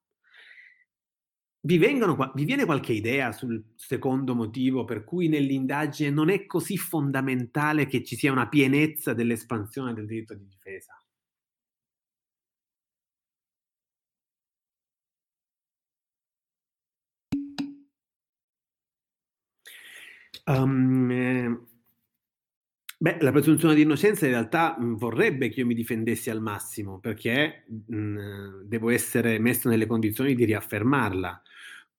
[1.62, 6.78] Vi vengono vi viene qualche idea sul secondo motivo per cui nell'indagine non è così
[6.78, 10.94] fondamentale che ci sia una pienezza dell'espansione del diritto di difesa?
[20.48, 21.79] Um, ehm
[23.02, 27.00] Beh, la presunzione di innocenza in realtà, mhmm, vorrebbe che io mi difendessi al massimo,
[27.00, 31.42] perché, mhmm, devo essere messo nelle condizioni di riaffermarla.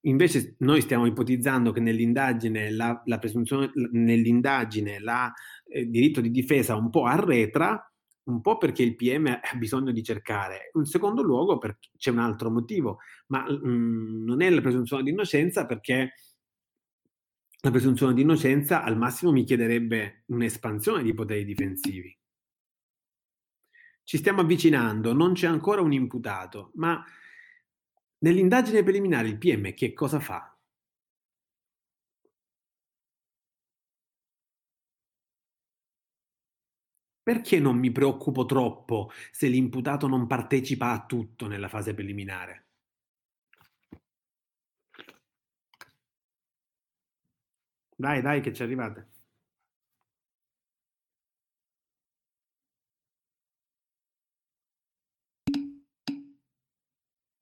[0.02, 5.32] Invece noi stiamo ipotizzando che nell'indagine la la presunzione nell'indagine la
[5.68, 7.82] ehm, diritto di difesa un po' arretra,
[8.24, 12.18] un po' perché il PM ha bisogno di cercare, in secondo luogo perch c'è un
[12.18, 16.12] altro motivo, ma, mhmm, non è la presunzione di innocenza perché
[17.62, 22.16] la presunzione di innocenza al massimo mi chiederebbe un'espansione di poteri difensivi.
[24.02, 27.04] Ci stiamo avvicinando, non c'è ancora un imputato, ma
[28.18, 30.54] nell'indagine preliminare il PM che cosa fa?
[37.22, 42.69] Perché non mi preoccupo troppo se l'imputato non partecipa a tutto nella fase preliminare?
[48.00, 49.06] Dai, dai che ci arrivate.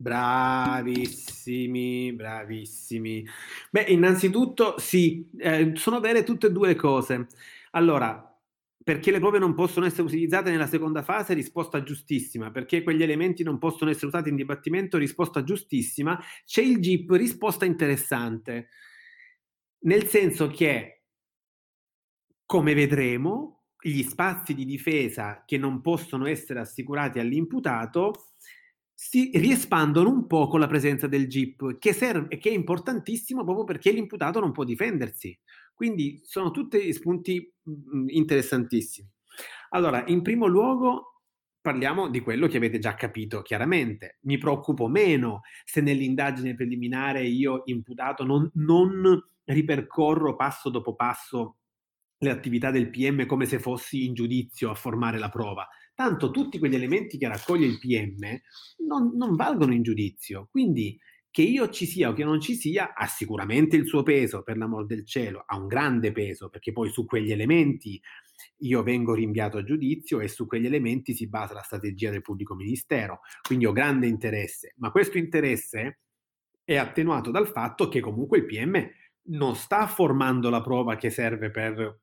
[0.00, 3.26] Bravissimi, bravissimi.
[3.70, 7.26] Beh, innanzitutto sì, ehm, sono vere tutte e 2 le cose.
[7.72, 8.24] Allora,
[8.84, 12.52] perché le prove non possono essere utilizzate nella seconda fase, risposta giustissima.
[12.52, 16.16] Perché quegli elementi non possono essere usati in dibattimento, risposta giustissima.
[16.46, 18.68] C'è il GIP, risposta interessante.
[19.80, 21.04] Nel senso che,
[22.44, 28.32] come vedremo, gli spazi di difesa che non possono essere assicurati all'imputato
[28.92, 33.64] si riespandono un po' con la presenza del GIP, che, serve, che è importantissimo proprio
[33.64, 35.38] perché l'imputato non può difendersi.
[35.72, 39.08] Quindi sono tutti spunti mh, interessantissimi.
[39.70, 41.22] Allora, in primo luogo
[41.60, 44.18] parliamo di quello che avete già capito chiaramente.
[44.22, 51.56] Mi preoccupo meno se nell'indagine preliminare io, imputato, non, non ripercorro passo dopo passo
[52.18, 55.68] le attività del PM come se fossi in giudizio a formare la prova.
[55.94, 58.38] Tanto tutti quegli elementi che raccoglie il PM
[58.86, 60.48] non, non valgono in giudizio.
[60.50, 60.98] Quindi
[61.30, 64.56] che io ci sia o che non ci sia ha sicuramente il suo peso, per
[64.56, 68.00] l'amor del cielo, ha un grande peso, perché poi su quegli elementi
[68.58, 72.54] io vengo rinviato a giudizio e su quegli elementi si basa la strategia del pubblico
[72.54, 73.20] ministero.
[73.42, 76.00] Quindi ho grande interesse, ma questo interesse
[76.64, 78.90] è attenuato dal fatto che comunque il PM
[79.28, 82.00] non sta formando la prova che serve per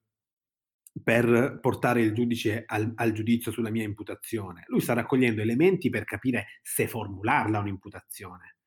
[1.03, 4.63] per portare il giudice al, al, giudizio sulla mia imputazione.
[4.67, 8.57] Lui sta raccogliendo elementi per capire se formularla un'imputazione.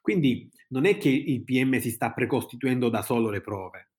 [0.00, 3.90] Quindi non è che il PM si sta precostituendo da solo le prove.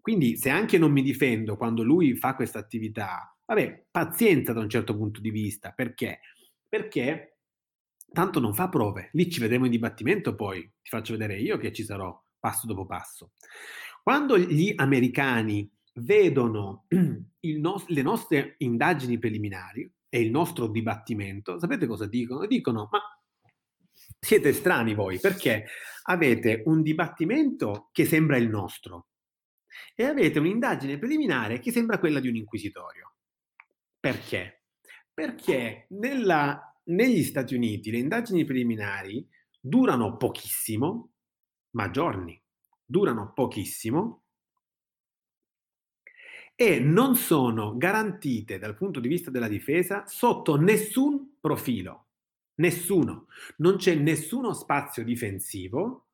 [0.00, 4.68] Quindi se anche non mi difendo quando lui fa questa attività, vabbè, pazienza da un
[4.68, 5.72] certo punto di vista.
[5.72, 6.20] Perché?
[6.68, 7.38] Perché
[8.12, 9.08] tanto non fa prove.
[9.12, 12.86] Lì ci vedremo in dibattimento poi, ti faccio vedere io che ci sarò passo dopo
[12.86, 13.32] passo.
[14.02, 22.06] Quando gli americani vedono no- le nostre indagini preliminari e il nostro dibattimento, sapete cosa
[22.06, 22.46] dicono?
[22.46, 23.00] Dicono, ma
[24.18, 25.66] siete strani voi perché
[26.04, 29.08] avete un dibattimento che sembra il nostro
[29.94, 33.14] e avete un'indagine preliminare che sembra quella di un inquisitorio.
[33.98, 34.62] Perché?
[35.12, 39.26] Perché nella, negli Stati Uniti le indagini preliminari
[39.58, 41.14] durano pochissimo,
[41.76, 42.40] ma giorni,
[42.84, 44.22] durano pochissimo
[46.54, 52.06] e non sono garantite dal punto di vista della difesa sotto nessun profilo.
[52.56, 53.26] Nessuno.
[53.58, 56.06] Non c'è nessuno spazio difensivo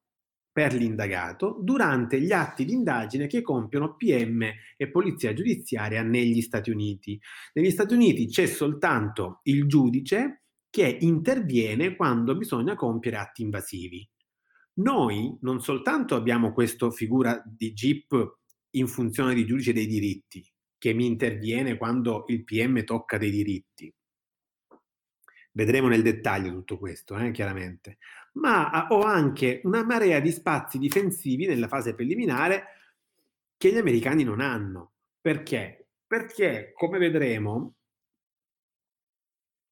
[0.51, 4.43] per l'indagato durante gli atti di indagine che compiono PM
[4.77, 7.19] e Polizia Giudiziaria negli Stati Uniti.
[7.53, 14.12] Negli Stati Uniti c'è soltanto il giudice che interviene quando bisogna compiere atti invasivi.
[14.75, 18.39] Noi non soltanto abbiamo questa figura di GIP
[18.71, 20.47] in funzione di giudice dei diritti,
[20.79, 23.93] che mi interviene quando il PM tocca dei diritti.
[25.55, 27.99] Vedremo nel dettaglio tutto questo, eh, chiaramente.
[28.35, 32.65] Ma ho anche una marea di spazi difensivi nella fase preliminare
[33.59, 34.95] che gli americani non hanno.
[35.21, 35.89] Perché?
[36.07, 37.75] Perché, come vedremo,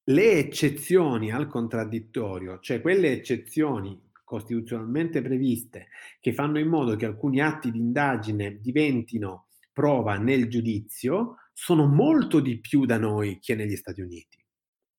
[0.05, 5.89] le eccezioni al contraddittorio, cioè quelle eccezioni costituzionalmente previste
[6.21, 12.39] che fanno in modo che alcuni atti di indagine diventino prova nel giudizio, sono molto
[12.39, 14.41] di più da noi che negli Stati Uniti.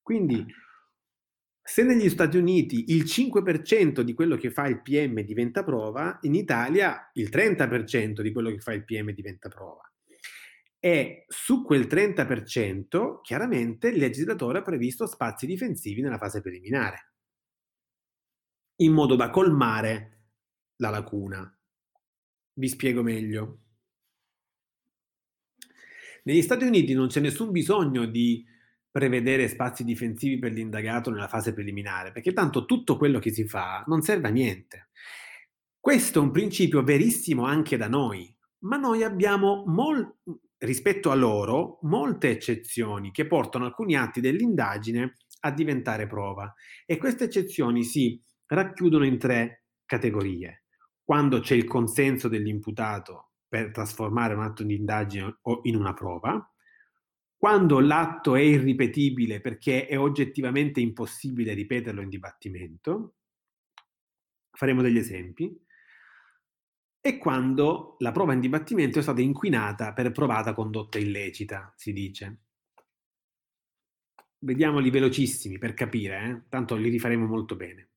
[0.03, 0.45] Quindi
[1.65, 6.35] Se negli Stati Uniti il 5% di quello che fa il PM diventa prova, in
[6.35, 9.81] Italia il 30% di quello che fa il PM diventa prova.
[10.79, 17.12] E su quel 30% chiaramente il legislatore ha previsto spazi difensivi nella fase preliminare,
[18.83, 20.31] in modo da colmare
[20.77, 21.57] la lacuna.
[22.55, 23.59] Vi spiego meglio.
[26.23, 28.45] Negli Stati Uniti non c'è nessun bisogno di
[28.89, 33.83] prevedere spazi difensivi per l'indagato nella fase preliminare, perché tanto tutto quello che si fa
[33.87, 34.89] non serve a niente.
[35.79, 40.17] Questo è un principio verissimo anche da noi, ma noi abbiamo mol-
[40.59, 46.53] rispetto a loro molte eccezioni che portano alcuni atti dell'indagine a diventare prova
[46.85, 48.21] e queste eccezioni si
[48.53, 50.65] racchiudono in tre categorie.
[51.03, 56.49] Quando c'è il consenso dell'imputato per trasformare un atto di indagine in una prova,
[57.37, 63.15] quando l'atto è irripetibile perché è oggettivamente impossibile ripeterlo in dibattimento,
[64.49, 65.61] faremo degli esempi,
[67.05, 72.43] e quando la prova in dibattimento è stata inquinata per provata condotta illecita, si dice.
[74.39, 76.43] Vediamoli velocissimi per capire, eh?
[76.47, 77.89] tanto li rifaremo molto bene.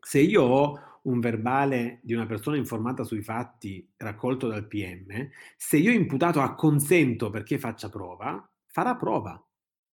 [0.00, 5.76] Se io ho un verbale di una persona informata sui fatti raccolto dal PM, se
[5.76, 9.42] io imputato acconsento perché faccia prova, farà prova,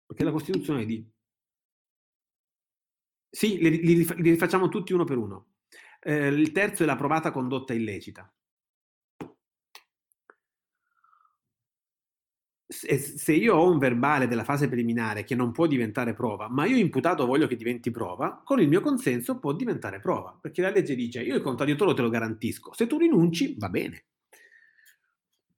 [0.06, 1.10] perché la Costituzione dice...
[3.30, 5.48] Sì, li, li, li rifacciamo tutti uno per uno.
[6.00, 8.32] Eh, il terzo è la provata condotta illecita.
[12.68, 16.78] Se, io ho un verbale della fase preliminare che non può diventare prova, ma io
[16.78, 20.96] imputato voglio che diventi prova, con il mio consenso può diventare prova, perché la legge
[20.96, 24.06] dice io il contraddittorio te lo garantisco, se tu rinunci va bene.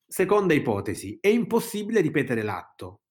[0.09, 3.01] Seconda ipotesi, è impossibile ripetere l'atto,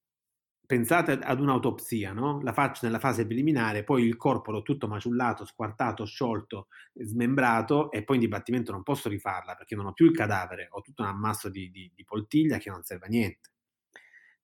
[0.66, 2.40] pensate ad un'autopsia, no?
[2.42, 8.02] La faccio nella fase preliminare, poi il corpo l'ho tutto maciullato, squartato, sciolto, smembrato e
[8.04, 11.08] poi in dibattimento non posso rifarla perché non ho più il cadavere, ho tutto un
[11.08, 13.50] ammasso di, di, di poltiglia che non serve a niente.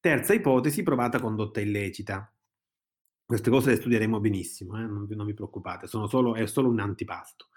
[0.02, 2.28] Terza ipotesi, provata condotta illecita.
[3.24, 4.84] Queste cose le studieremo benissimo, eh?
[4.84, 7.50] non, non, vi preoccupate, solo, è solo un antipasto.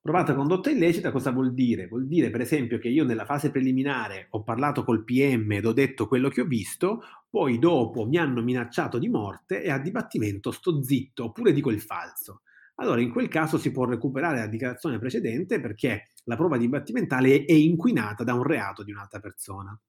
[0.00, 1.86] Provata condotta illecita cosa vuol dire?
[1.86, 5.72] Vuol dire per esempio che io nella fase preliminare ho parlato col PM ed ho
[5.72, 10.50] detto quello che ho visto, poi dopo mi hanno minacciato di morte e a dibattimento
[10.50, 12.42] sto zitto oppure dico il falso.
[12.80, 17.52] Allora in quel caso si può recuperare la dichiarazione precedente perché la prova dibattimentale è
[17.52, 19.80] inquinata da un reato di un'altra persona.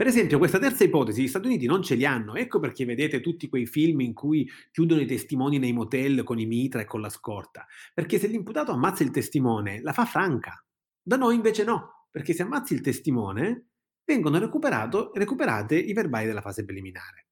[0.00, 3.20] Per esempio, questa terza ipotesi gli Stati Uniti non ce li hanno, ecco perché vedete
[3.20, 7.02] tutti quei film in cui chiudono i testimoni nei motel con i mitra e con
[7.02, 10.64] la scorta, perché se l'imputato ammazza il testimone, la fa franca.
[11.02, 13.72] Da noi invece no, perché se ammazzi il testimone,
[14.02, 17.26] vengono recuperate i verbali della fase preliminare.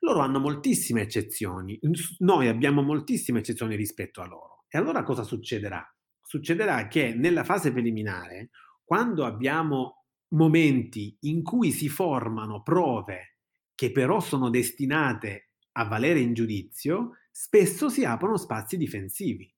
[0.00, 1.80] Loro hanno moltissime eccezioni,
[2.18, 4.66] noi abbiamo moltissime eccezioni rispetto a loro.
[4.68, 5.82] E allora cosa succederà?
[6.20, 8.50] Succederà che nella fase preliminare,
[8.84, 9.99] quando abbiamo
[10.30, 13.36] momenti in cui si formano prove
[13.74, 19.52] che però sono destinate a valere in giudizio, spesso si aprono spazi difensivi.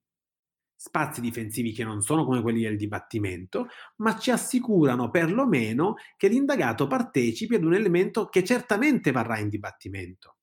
[0.77, 6.87] Spazi difensivi che non sono come quelli del dibattimento, ma ci assicurano perlomeno che l'indagato
[6.87, 10.37] partecipi ad un elemento che certamente varrà in dibattimento.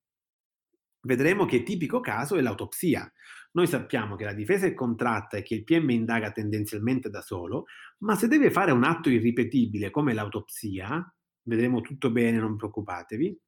[1.01, 3.11] Vedremo che tipico caso è l'autopsia.
[3.51, 7.65] Noi sappiamo che la difesa è contratta e che il PM indaga tendenzialmente da solo,
[7.99, 13.39] ma se deve fare un atto irripetibile come l'autopsia, vedremo tutto bene, non preoccupatevi,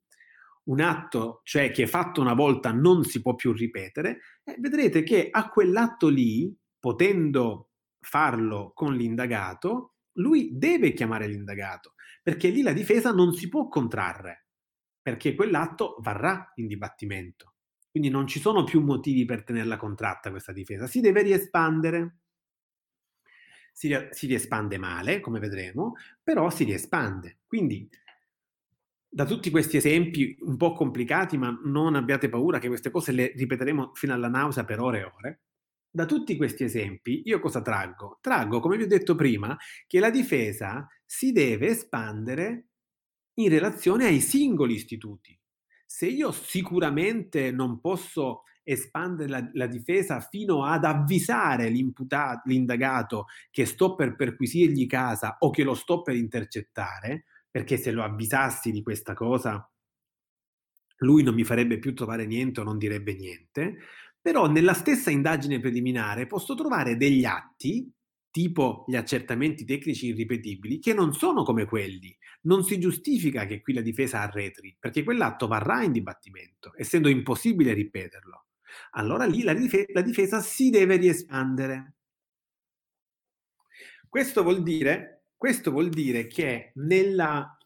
[0.63, 4.21] un atto, cioè che fatto una volta non si può più ripetere,
[4.59, 11.93] vedrete che a quell'atto lì, potendo farlo con l'indagato, lui deve chiamare l'indagato,
[12.23, 14.40] perché lì la difesa non si può contrarre
[15.01, 17.53] perché quell'atto varrà in dibattimento.
[17.89, 22.17] Quindi non ci sono più motivi per tenerla contratta questa difesa, si deve riespandere.
[23.73, 27.39] Si, si riespande male, come vedremo, però si riespande.
[27.45, 27.89] Quindi
[29.13, 33.33] da tutti questi esempi un po' complicati, ma non abbiate paura che queste cose le
[33.35, 35.41] ripeteremo fino alla nausea per ore e ore.
[35.89, 38.19] Da tutti questi esempi io cosa traggo?
[38.21, 42.67] Traggo, come vi ho detto prima, che la difesa si deve espandere
[43.35, 45.37] in relazione ai singoli istituti.
[45.85, 53.95] Se io sicuramente non posso espandere la, la difesa fino ad avvisare l'indagato che sto
[53.95, 59.13] per perquisirgli casa o che lo sto per intercettare, perché se lo avvisassi di questa
[59.13, 59.65] cosa
[61.01, 63.77] lui non mi farebbe più trovare niente o non direbbe niente,
[64.21, 67.91] però nella stessa indagine preliminare posso trovare degli atti
[68.31, 72.17] tipo gli accertamenti tecnici irripetibili, che non sono come quelli.
[72.43, 77.73] Non si giustifica che qui la difesa arretri, perché quell'atto varrà in dibattimento, essendo impossibile
[77.73, 78.45] ripeterlo.
[78.91, 81.95] Allora lì la, dif- la difesa si deve riespandere.
[84.07, 87.57] Questo vuol dire, questo vuol dire che nella,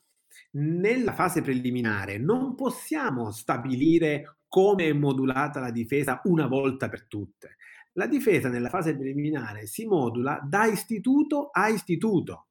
[0.52, 7.58] nella fase preliminare non possiamo stabilire come è modulata la difesa una volta per tutte.
[7.98, 12.48] La difesa nella fase preliminare si modula da istituto a istituto.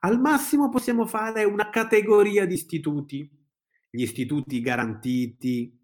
[0.00, 3.28] Al massimo possiamo fare una categoria di istituti,
[3.90, 5.76] gli istituti garantiti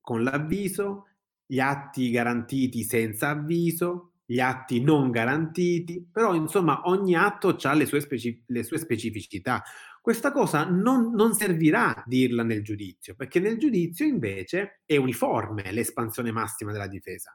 [0.00, 1.08] con l'avviso,
[1.46, 7.86] gli atti garantiti senza avviso, gli atti non garantiti, però insomma ogni atto ha le
[7.86, 9.62] sue, speci- le sue specificità.
[10.04, 16.30] Questa cosa non, non, servirà dirla nel giudizio, perché nel giudizio invece è uniforme l'espansione
[16.30, 17.34] massima della difesa.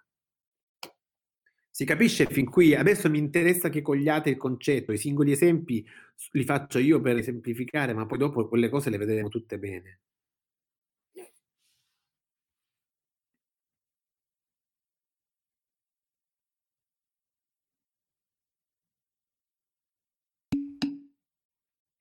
[1.72, 2.76] Si capisce fin qui?
[2.76, 5.84] Adesso mi interessa che cogliate il concetto, i singoli esempi
[6.34, 10.02] li faccio io per esemplificare, ma poi dopo quelle cose le vedremo tutte bene.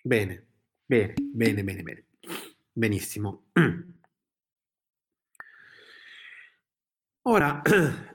[0.05, 0.48] Bene,
[0.89, 2.05] bene, bene, bene, bene.
[2.73, 3.45] Benissimo.
[7.25, 7.63] Ora,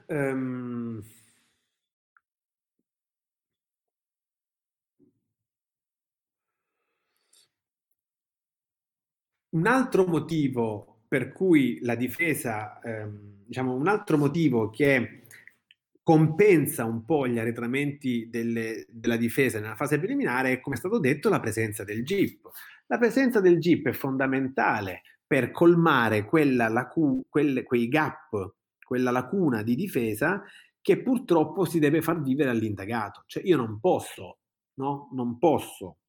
[0.08, 1.02] um,
[9.50, 15.22] un altro motivo per cui la difesa, ehm, diciamo, un altro motivo che
[16.04, 21.00] compensa un po' gli arretramenti delle, della difesa nella fase preliminare è, come è stato
[21.00, 22.46] detto, la presenza del GIP.
[22.86, 29.74] La presenza del GIP è fondamentale per colmare lacu- quelle, quei gap, quella lacuna di
[29.74, 30.44] difesa
[30.82, 33.22] che purtroppo si deve far vivere all'indagato.
[33.26, 34.40] Cioè io non posso,
[34.74, 35.08] no?
[35.12, 36.00] Non posso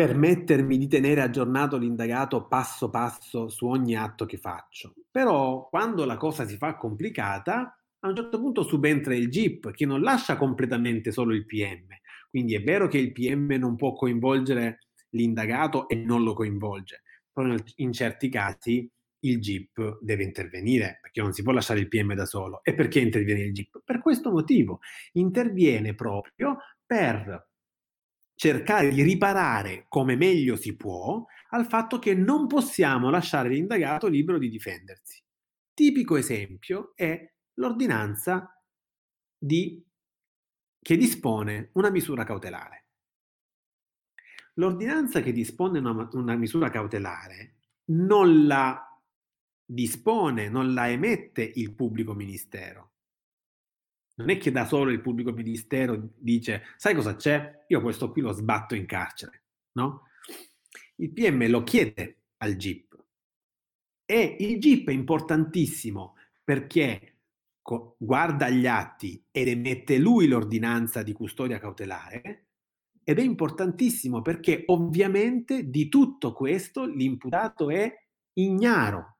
[0.00, 4.94] permettermi di tenere aggiornato l'indagato passo passo su ogni atto che faccio.
[5.10, 9.84] Però quando la cosa si fa complicata, a un certo punto subentra il GIP che
[9.84, 11.88] non lascia completamente solo il PM.
[12.30, 17.54] Quindi è vero che il PM non può coinvolgere l'indagato e non lo coinvolge, però
[17.76, 18.90] in certi casi
[19.24, 22.64] il GIP deve intervenire perché non si può lasciare il PM da solo.
[22.64, 23.82] E perché interviene il GIP?
[23.84, 24.80] Per questo motivo
[25.12, 27.49] interviene proprio per
[28.40, 34.38] cercare di riparare come meglio si può al fatto che non possiamo lasciare l'indagato libero
[34.38, 35.22] di difendersi.
[35.74, 38.50] Tipico esempio è l'ordinanza
[39.36, 39.86] di,
[40.80, 42.86] che dispone una misura cautelare.
[44.54, 47.56] L'ordinanza che dispone una, una misura cautelare
[47.90, 48.82] non la
[49.62, 52.92] dispone, non la emette il pubblico ministero,
[54.20, 57.64] non è che da solo il pubblico ministero dice, sai cosa c'è?
[57.68, 60.08] Io questo qui lo sbatto in carcere, no?
[60.96, 62.96] Il PM lo chiede al GIP
[64.04, 67.14] e il GIP è importantissimo perché
[67.96, 72.48] guarda gli atti ed emette lui l'ordinanza di custodia cautelare
[73.04, 77.92] ed è importantissimo perché ovviamente di tutto questo l'imputato è
[78.34, 79.18] ignaro.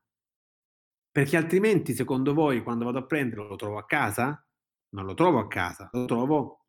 [1.11, 4.45] Perché altrimenti, secondo voi, quando vado a prenderlo, lo trovo a casa?
[4.91, 6.65] Non lo trovo a casa, lo trovo,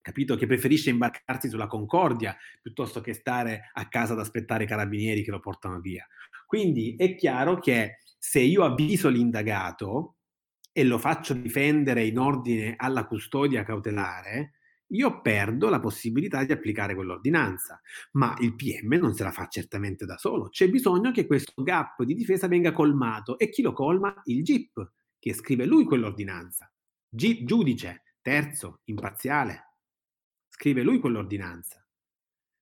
[0.00, 5.22] capito, che preferisce imbarcarsi sulla Concordia piuttosto che stare a casa ad aspettare i carabinieri
[5.22, 6.06] che lo portano via.
[6.46, 10.16] Quindi è chiaro che se io avviso l'indagato
[10.72, 14.54] e lo faccio difendere in ordine alla custodia cautelare,
[14.92, 17.80] io perdo la possibilità di applicare quell'ordinanza,
[18.12, 20.48] ma il PM non se la fa certamente da solo.
[20.48, 24.20] C'è bisogno che questo gap di difesa venga colmato e chi lo colma?
[24.24, 26.70] Il GIP, che scrive lui quell'ordinanza.
[27.12, 29.74] G- giudice, terzo, imparziale.
[30.48, 31.84] Scrive lui quell'ordinanza.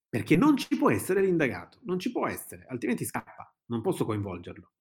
[0.09, 4.73] Perché non ci può essere l'indagato, non ci può essere, altrimenti scappa, non posso coinvolgerlo.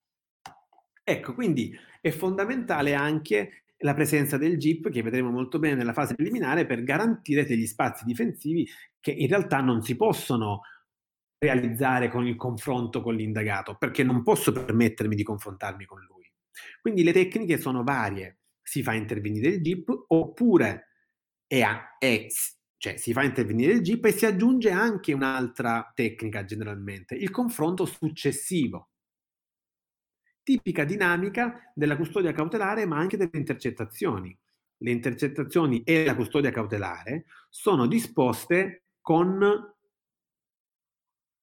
[1.03, 6.15] Ecco, quindi è fondamentale anche la presenza del GIP, che vedremo molto bene nella fase
[6.15, 8.65] preliminare, per garantire degli spazi difensivi
[9.01, 10.61] che in realtà non si possono
[11.38, 16.32] realizzare con il confronto con l'indagato, perché non posso permettermi di confrontarmi con lui.
[16.82, 20.89] Quindi le tecniche sono varie si fa intervenire il GIP oppure
[21.47, 21.63] è,
[21.97, 22.28] è,
[22.76, 27.86] cioè, si fa intervenire il GIP e si aggiunge anche un'altra tecnica generalmente, il confronto
[27.86, 28.89] successivo.
[30.43, 34.38] Tipica dinamica della custodia cautelare ma anche delle intercettazioni.
[34.80, 39.76] Le intercettazioni e la custodia cautelare sono disposte con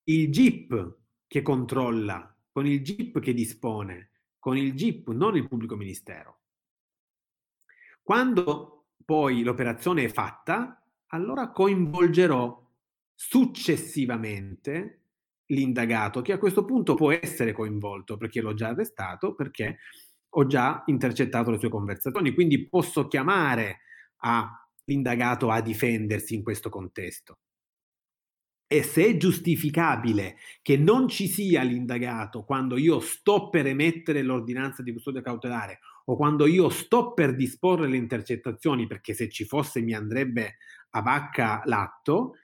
[0.04, 5.74] il GIP che controlla, con il GIP che dispone, con il GIP, non il pubblico
[5.74, 6.43] ministero.
[8.04, 12.70] Quando poi l'operazione è fatta, allora coinvolgerò
[13.14, 15.00] successivamente
[15.46, 19.78] l'indagato, che a questo punto può essere coinvolto perché l'ho già arrestato, perché
[20.28, 23.78] ho già intercettato le sue conversazioni, quindi posso chiamare
[24.84, 27.38] l'indagato a difendersi in questo contesto.
[28.66, 34.82] E se è giustificabile che non ci sia l'indagato quando io sto per emettere l'ordinanza
[34.82, 39.80] di custodia cautelare o quando io sto per disporre le intercettazioni, perché se ci fosse
[39.80, 40.56] mi andrebbe
[40.90, 42.34] a vacca l'atto,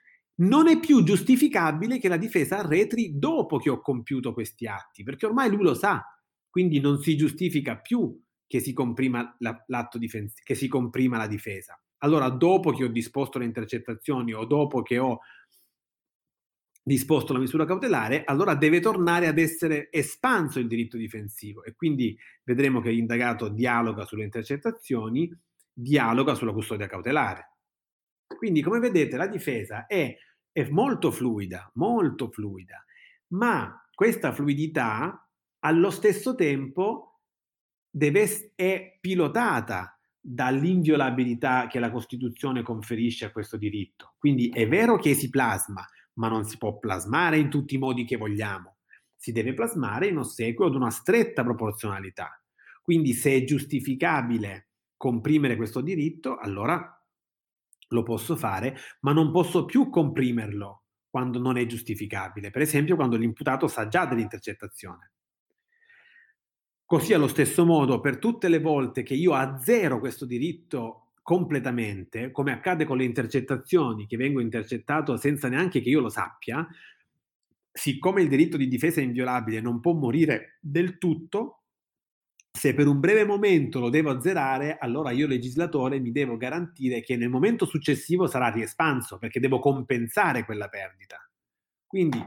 [0.41, 5.25] non è più giustificabile che la difesa arretri dopo che ho compiuto questi atti, perché
[5.25, 6.03] ormai lui lo sa,
[6.49, 11.27] quindi non si giustifica più che si comprima la, l'atto difensivo, che si comprima la
[11.27, 11.79] difesa.
[11.99, 15.19] Allora, dopo che ho disposto le intercettazioni o dopo che ho
[16.83, 22.17] disposto la misura cautelare, allora deve tornare ad essere espanso il diritto difensivo e quindi
[22.43, 25.31] vedremo che l'indagato dialoga sulle intercettazioni,
[25.71, 27.49] dialoga sulla custodia cautelare.
[28.27, 30.15] Quindi, come vedete, la difesa è,
[30.51, 32.83] è molto fluida, molto fluida,
[33.33, 35.27] ma questa fluidità
[35.59, 37.19] allo stesso tempo
[37.89, 44.13] deve, è pilotata dall'inviolabilità che la Costituzione conferisce a questo diritto.
[44.17, 48.05] Quindi è vero che si plasma, ma non si può plasmare in tutti i modi
[48.05, 48.77] che vogliamo.
[49.15, 52.41] Si deve plasmare in ossequio ad una stretta proporzionalità.
[52.81, 56.95] Quindi se è giustificabile comprimere questo diritto, allora
[57.89, 62.49] lo posso fare, ma non posso più comprimerlo quando non è giustificabile.
[62.49, 65.11] Per esempio quando l'imputato sa già dell'intercettazione.
[66.85, 72.51] Così allo stesso modo, per tutte le volte che io azzero questo diritto completamente, come
[72.51, 76.67] accade con le intercettazioni, che vengo intercettato senza neanche che io lo sappia,
[77.71, 81.57] siccome il diritto di difesa è inviolabile, non può morire del tutto,
[82.51, 87.15] se per un breve momento lo devo azzerare, allora io legislatore mi devo garantire che
[87.15, 91.17] nel momento successivo sarà riespanso, perché devo compensare quella perdita.
[91.87, 92.21] Quindi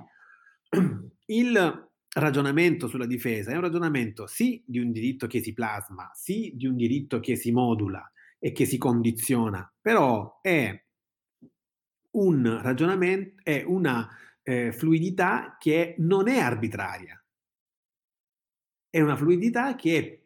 [1.26, 6.52] il ragionamento sulla difesa è un ragionamento sì di un diritto che si plasma, sì
[6.54, 8.08] di un diritto che si modula
[8.44, 10.84] e che si condiziona, però è
[12.10, 14.06] un ragionamento, è una
[14.42, 17.24] eh, fluidità che non è arbitraria,
[18.90, 20.20] è una fluidità che è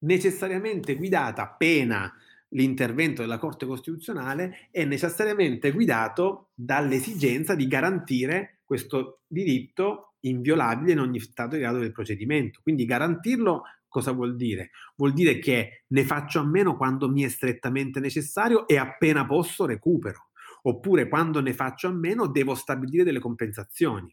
[0.00, 2.14] necessariamente guidata, appena
[2.48, 11.20] l'intervento della Corte Costituzionale, è necessariamente guidato dall'esigenza di garantire questo diritto inviolabile in ogni
[11.20, 12.60] stato di grado del procedimento.
[12.62, 13.62] Quindi garantirlo
[13.92, 14.70] cosa vuol dire?
[14.96, 19.66] Vuol dire che ne faccio a meno quando mi è strettamente necessario e appena posso
[19.66, 20.30] recupero,
[20.62, 24.12] oppure quando ne faccio a meno devo stabilire delle compensazioni.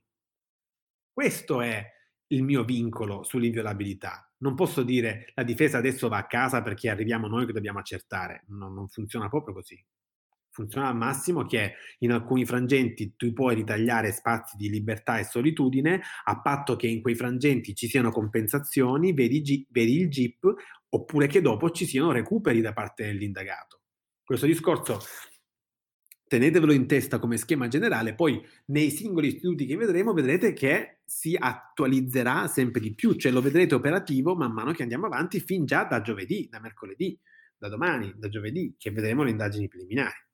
[1.13, 1.83] Questo è
[2.27, 4.31] il mio vincolo sull'inviolabilità.
[4.39, 8.43] Non posso dire la difesa adesso va a casa perché arriviamo noi che dobbiamo accertare.
[8.47, 9.81] No, non funziona proprio così
[10.51, 16.01] funziona al massimo che in alcuni frangenti tu puoi ritagliare spazi di libertà e solitudine
[16.25, 20.53] a patto che in quei frangenti ci siano compensazioni, vedi, vedi il GIP,
[20.89, 23.81] oppure che dopo ci siano recuperi da parte dell'indagato.
[24.23, 24.99] Questo discorso
[26.29, 31.35] tenetevelo in testa come schema generale, poi nei singoli istituti che vedremo vedrete che si
[31.37, 35.85] attualizzerà sempre di più, cioè lo vedrete operativo man mano che andiamo avanti fin già
[35.85, 37.19] da giovedì, da mercoledì,
[37.57, 40.28] da domani, da giovedì, che vedremo le indagini preliminari.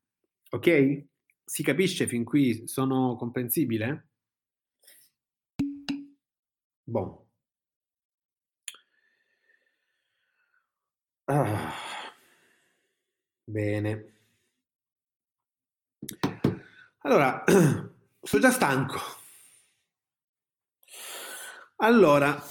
[0.55, 1.05] Ok?
[1.43, 2.65] Si capisce fin qui?
[2.65, 4.07] Sono comprensibile?
[6.85, 7.25] Bon.
[11.27, 11.73] Ah.
[13.43, 14.13] Bene.
[16.99, 17.43] Allora,
[18.21, 18.99] sono già stanco.
[21.77, 22.41] Allora,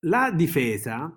[0.00, 1.16] la difesa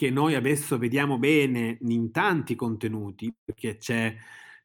[0.00, 4.16] che noi adesso vediamo bene in tanti contenuti, perché c'è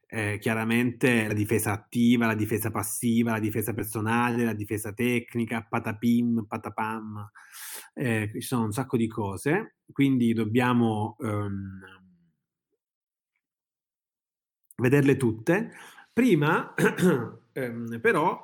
[0.06, 6.46] eh, chiaramente la difesa attiva, la difesa passiva, la difesa personale, la difesa tecnica, patapim,
[6.48, 7.30] patapam,
[7.92, 11.80] eh, ci sono un sacco di cose, quindi dobbiamo um,
[14.76, 15.70] vederle tutte.
[16.14, 16.72] Prima,
[17.56, 18.42] um, però,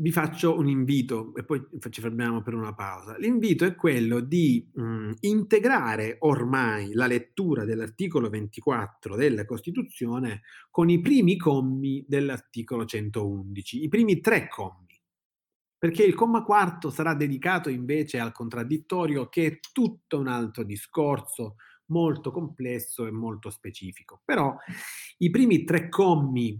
[0.00, 3.16] vi faccio un invito e poi ci fermiamo per una pausa.
[3.18, 10.40] L'invito è quello di mh, integrare ormai la lettura dell'articolo 24 della Costituzione
[10.70, 14.98] con i primi commi dell'articolo 111, i primi tre commi,
[15.76, 21.56] perché il comma quarto sarà dedicato invece al contraddittorio che è tutto un altro discorso
[21.86, 24.22] molto complesso e molto specifico.
[24.24, 24.56] Però
[25.18, 26.58] i primi tre commi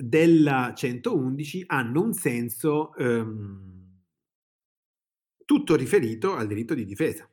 [0.00, 4.04] della 111 hanno un senso ehm,
[5.44, 7.28] tutto riferito al diritto di difesa.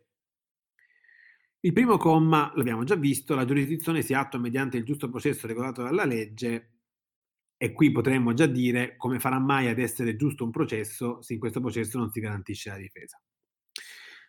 [1.59, 5.84] Il primo comma, l'abbiamo già visto, la giurisdizione si attua mediante il giusto processo regolato
[5.84, 6.72] dalla legge
[7.57, 11.39] e qui potremmo già dire come farà mai ad essere giusto un processo se in
[11.39, 13.22] questo processo non si garantisce la difesa.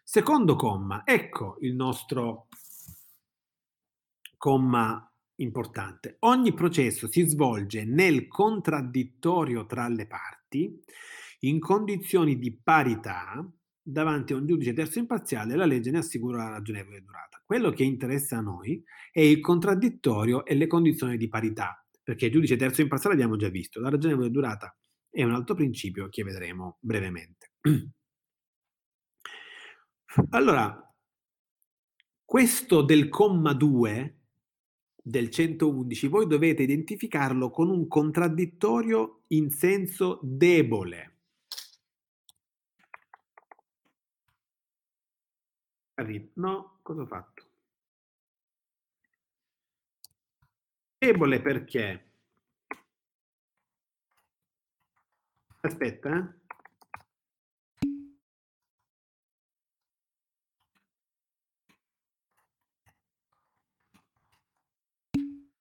[0.03, 2.49] Secondo comma, ecco il nostro
[4.37, 6.17] comma importante.
[6.21, 10.83] Ogni processo si svolge nel contraddittorio tra le parti
[11.41, 13.47] in condizioni di parità
[13.83, 17.41] davanti a un giudice terzo imparziale la legge ne assicura la ragionevole durata.
[17.45, 18.83] Quello che interessa a noi
[19.13, 23.49] è il contraddittorio e le condizioni di parità, perché il giudice terzo imparziale abbiamo già
[23.49, 24.77] visto, la ragionevole durata
[25.09, 27.53] è un altro principio che vedremo brevemente.
[30.31, 30.83] Allora,
[32.25, 34.16] questo del comma 2
[35.09, 41.13] del 111 voi dovete identificarlo con un contraddittorio in senso debole.
[46.35, 47.45] No, cosa ho fatto?
[50.99, 52.11] Debole perché?
[55.61, 56.46] Aspetta, eh.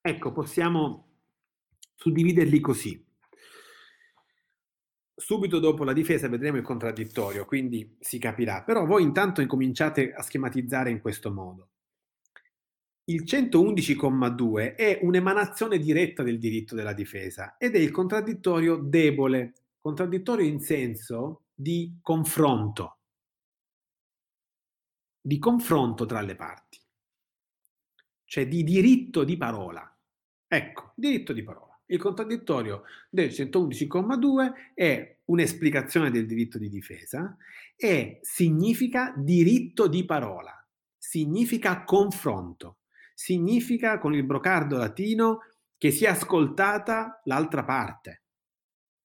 [0.08, 1.14] Ecco, possiamo
[1.96, 3.04] suddividerli così.
[5.16, 8.62] Subito dopo la difesa vedremo il contraddittorio, quindi si capirà.
[8.62, 11.70] Però voi intanto incominciate a schematizzare in questo modo.
[13.06, 20.46] Il 111,2 è un'emanazione diretta del diritto della difesa ed è il contraddittorio debole, contraddittorio
[20.46, 23.00] in senso di confronto,
[25.20, 26.80] di confronto tra le parti,
[28.26, 29.90] cioè di diritto di parola.
[30.56, 31.78] Ecco, diritto di parola.
[31.88, 37.36] Il contraddittorio del 111,2 è un'esplicazione del diritto di difesa
[37.76, 40.66] e significa diritto di parola,
[40.98, 42.78] significa confronto,
[43.14, 45.40] significa con il brocardo latino
[45.78, 48.24] che sia ascoltata l'altra parte,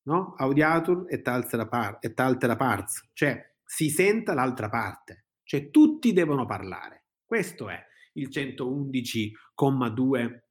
[0.02, 0.34] no?
[0.36, 6.46] Audiatur et altera, par- et altera pars, cioè si senta l'altra parte, cioè tutti devono
[6.46, 7.06] parlare.
[7.26, 10.49] Questo è il 111,2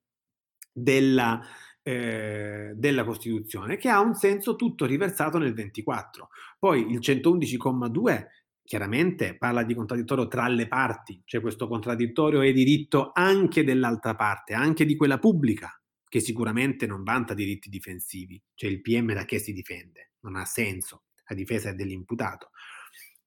[0.81, 1.41] della
[1.81, 6.29] eh, della Costituzione, che ha un senso tutto riversato nel 24.
[6.59, 8.25] Poi il 111,2
[8.63, 14.53] chiaramente parla di contraddittorio tra le parti, cioè questo contraddittorio è diritto anche dell'altra parte,
[14.53, 19.39] anche di quella pubblica, che sicuramente non vanta diritti difensivi, cioè il PM da che
[19.39, 22.51] si difende, non ha senso, la difesa è dell'imputato.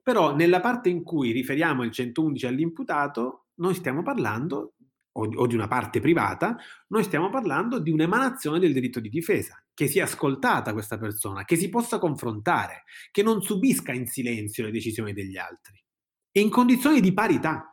[0.00, 4.74] Però nella parte in cui riferiamo il 111 all'imputato, noi stiamo parlando
[5.12, 6.56] o, o di una parte privata,
[6.88, 11.56] noi stiamo parlando di un'emanazione del diritto di difesa, che sia ascoltata questa persona, che
[11.56, 15.82] si possa confrontare, che non subisca in silenzio le decisioni degli altri
[16.30, 17.66] e in condizioni di parità.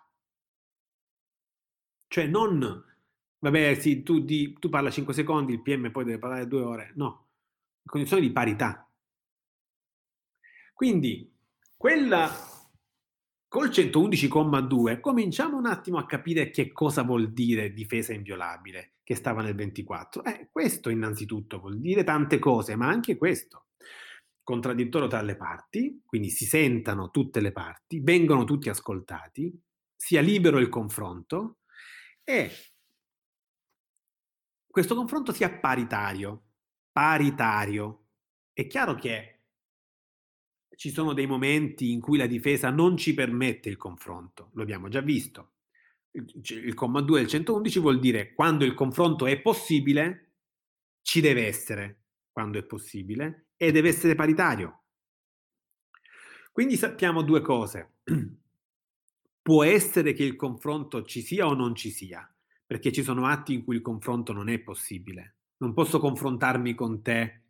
[2.08, 2.84] Cioè non,
[3.40, 6.92] vabbè, sì, tu, di, tu parla 5 secondi, il PM poi deve parlare 2 ore,
[6.96, 7.28] no,
[7.84, 8.90] in condizioni di parità.
[10.74, 11.32] Quindi
[11.76, 12.30] quella
[13.50, 19.42] Col 111,2 cominciamo un attimo a capire che cosa vuol dire difesa inviolabile, che stava
[19.42, 20.24] nel 24.
[20.24, 23.70] Eh, questo innanzitutto vuol dire tante cose, ma anche questo.
[24.44, 29.60] Contraddittorio tra le parti, quindi si sentano tutte le parti, vengono tutti ascoltati,
[29.96, 31.62] sia libero il confronto
[32.24, 32.52] e
[34.68, 36.44] questo confronto sia paritario.
[36.92, 38.10] Paritario.
[38.54, 39.39] È chiaro che
[40.80, 44.88] ci sono dei momenti in cui la difesa non ci permette il confronto, lo abbiamo
[44.88, 45.56] già visto.
[46.12, 50.36] Il, comma 2 del 111 vuol dire quando il confronto è possibile,
[51.02, 54.84] ci deve essere quando è possibile e deve essere paritario.
[56.54, 57.96] Quindi sappiamo due cose.
[59.42, 62.26] Può essere che il confronto ci sia o non ci sia,
[62.66, 65.40] perché ci sono atti in cui il confronto non è possibile.
[65.58, 67.49] Non posso confrontarmi con te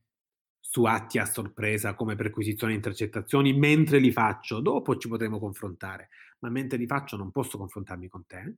[0.60, 6.10] su atti a sorpresa come perquisizione e intercettazioni mentre li faccio, dopo ci potremo confrontare,
[6.40, 8.56] ma mentre li faccio non posso confrontarmi con te,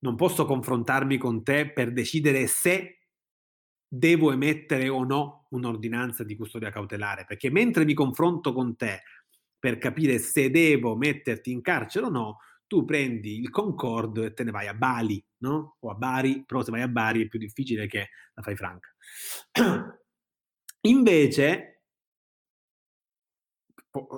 [0.00, 3.00] non posso confrontarmi con te per decidere se
[3.88, 9.02] devo emettere o no un'ordinanza di custodia cautelare, perché mentre mi confronto con te
[9.58, 14.44] per capire se devo metterti in carcere o no, tu prendi il concordo e te
[14.44, 15.76] ne vai a Bali, no?
[15.80, 18.88] O a Bari, però se vai a Bari è più difficile che la fai franca.
[20.86, 21.82] Invece,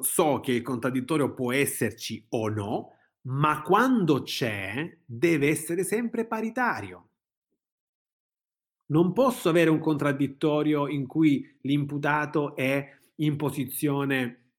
[0.02, 2.92] so che il contraddittorio può esserci o no,
[3.22, 7.10] ma quando c'è deve essere sempre paritario.
[8.90, 14.52] Non posso avere un contraddittorio in cui l'imputato è in posizione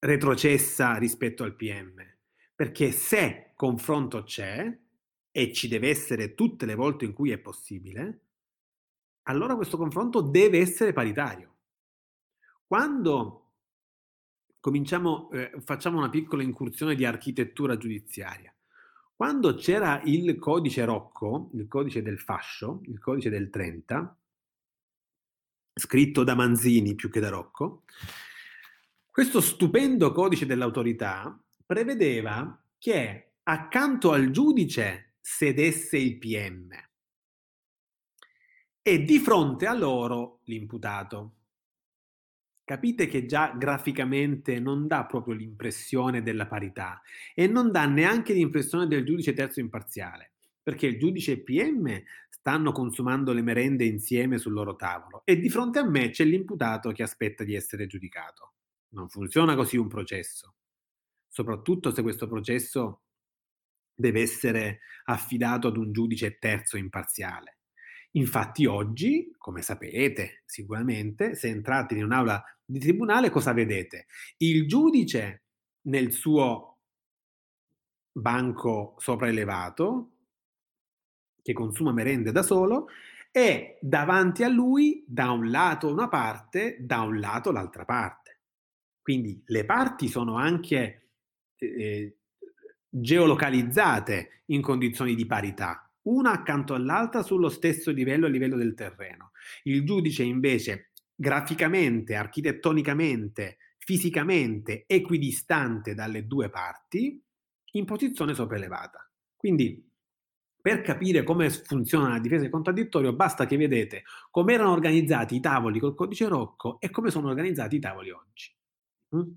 [0.00, 2.04] retrocessa rispetto al PM.
[2.54, 4.78] Perché se confronto c'è,
[5.30, 8.27] e ci deve essere tutte le volte in cui è possibile,
[9.28, 11.56] allora questo confronto deve essere paritario.
[12.66, 13.52] Quando
[14.60, 18.54] cominciamo, eh, facciamo una piccola incursione di architettura giudiziaria,
[19.14, 24.16] quando c'era il codice Rocco, il codice del fascio, il codice del 30,
[25.74, 27.84] scritto da Manzini più che da Rocco,
[29.10, 36.87] questo stupendo codice dell'autorità prevedeva che accanto al giudice sedesse il PM
[38.82, 41.34] e di fronte a loro l'imputato.
[42.64, 47.00] Capite che già graficamente non dà proprio l'impressione della parità
[47.34, 52.72] e non dà neanche l'impressione del giudice terzo imparziale, perché il giudice e PM stanno
[52.72, 57.02] consumando le merende insieme sul loro tavolo e di fronte a me c'è l'imputato che
[57.02, 58.52] aspetta di essere giudicato.
[58.90, 60.54] Non funziona così un processo,
[61.26, 63.02] soprattutto se questo processo
[63.94, 67.57] deve essere affidato ad un giudice terzo imparziale.
[68.12, 74.06] Infatti oggi, come sapete sicuramente, se entrate in un'aula di tribunale cosa vedete?
[74.38, 75.44] Il giudice
[75.82, 76.78] nel suo
[78.12, 80.12] banco sopraelevato
[81.42, 82.88] che consuma merende da solo
[83.30, 88.40] e davanti a lui da un lato una parte, da un lato l'altra parte.
[89.00, 91.10] Quindi le parti sono anche
[91.56, 92.18] eh,
[92.88, 99.32] geolocalizzate in condizioni di parità, una accanto all'altra sullo stesso livello a livello del terreno.
[99.64, 107.22] Il giudice invece graficamente, architettonicamente, fisicamente equidistante dalle due parti
[107.72, 109.10] in posizione sopraelevata.
[109.36, 109.86] Quindi
[110.60, 115.40] per capire come funziona la difesa del contraddittorio basta che vedete come erano organizzati i
[115.40, 118.54] tavoli col codice Rocco e come sono organizzati i tavoli oggi.
[119.16, 119.30] Mm?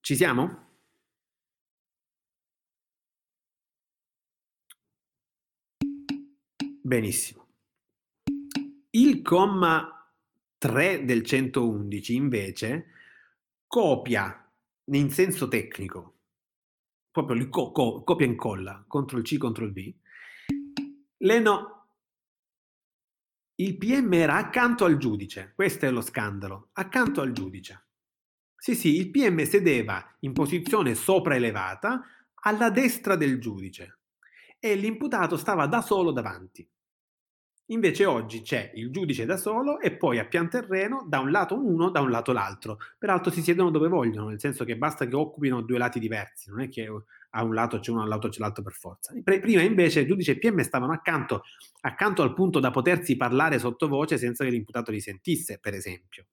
[0.00, 0.65] Ci siamo?
[6.86, 7.48] Benissimo.
[8.90, 10.08] Il comma
[10.56, 12.86] 3 del 111 invece
[13.66, 14.48] copia
[14.84, 16.18] in senso tecnico
[17.10, 19.94] proprio il co- co- copia e incolla, CTRL C, CTRL V.
[21.16, 21.88] Leno,
[23.56, 27.86] il PM era accanto al giudice, questo è lo scandalo, accanto al giudice.
[28.54, 32.00] Sì, sì, il PM sedeva in posizione sopraelevata
[32.44, 33.98] alla destra del giudice
[34.60, 36.68] e l'imputato stava da solo davanti.
[37.70, 41.56] Invece oggi c'è il giudice da solo e poi a pian terreno da un lato
[41.56, 42.78] uno, da un lato l'altro.
[42.96, 46.60] Peraltro si siedono dove vogliono, nel senso che basta che occupino due lati diversi, non
[46.60, 46.88] è che
[47.30, 49.12] a un lato c'è uno, all'altro c'è l'altro per forza.
[49.22, 51.42] Prima invece il giudice e PM stavano accanto,
[51.80, 56.26] accanto al punto da potersi parlare sottovoce senza che l'imputato li sentisse, per esempio.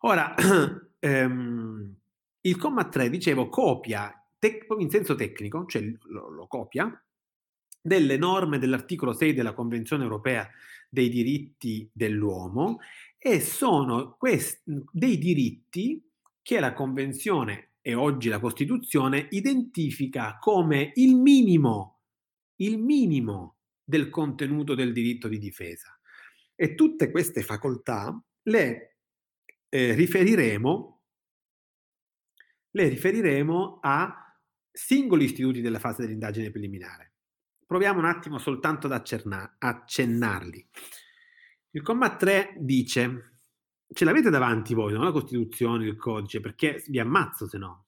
[0.00, 0.34] Ora,
[0.98, 1.94] ehm,
[2.40, 7.05] il comma 3, dicevo, copia tec- in senso tecnico, cioè lo, lo copia,
[7.86, 10.48] delle norme dell'articolo 6 della Convenzione europea
[10.88, 12.78] dei diritti dell'uomo
[13.16, 16.02] e sono questi, dei diritti
[16.42, 22.00] che la Convenzione e oggi la Costituzione identifica come il minimo,
[22.56, 25.96] il minimo del contenuto del diritto di difesa.
[26.56, 28.96] E tutte queste facoltà le
[29.68, 31.02] eh, riferiremo,
[32.70, 34.26] le riferiremo a
[34.72, 37.15] singoli istituti della fase dell'indagine preliminare.
[37.66, 40.68] Proviamo un attimo soltanto ad accenna- accennarli.
[41.70, 43.32] Il comma 3 dice,
[43.92, 45.02] ce l'avete davanti voi, no?
[45.02, 47.86] la Costituzione, il codice, perché vi ammazzo se no.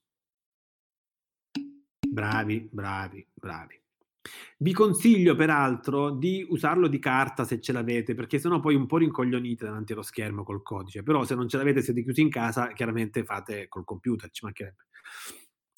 [2.08, 3.80] Bravi, bravi, bravi.
[4.58, 8.98] Vi consiglio peraltro di usarlo di carta se ce l'avete, perché sennò poi un po'
[8.98, 11.02] rincoglionite davanti allo schermo col codice.
[11.02, 14.86] Però se non ce l'avete, siete chiusi in casa, chiaramente fate col computer, ci mancherebbe.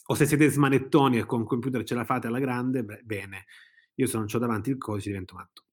[0.07, 3.45] O se siete smanettoni e con il computer ce la fate alla grande, beh, bene.
[4.01, 5.65] Io se non ho davanti il codice divento matto.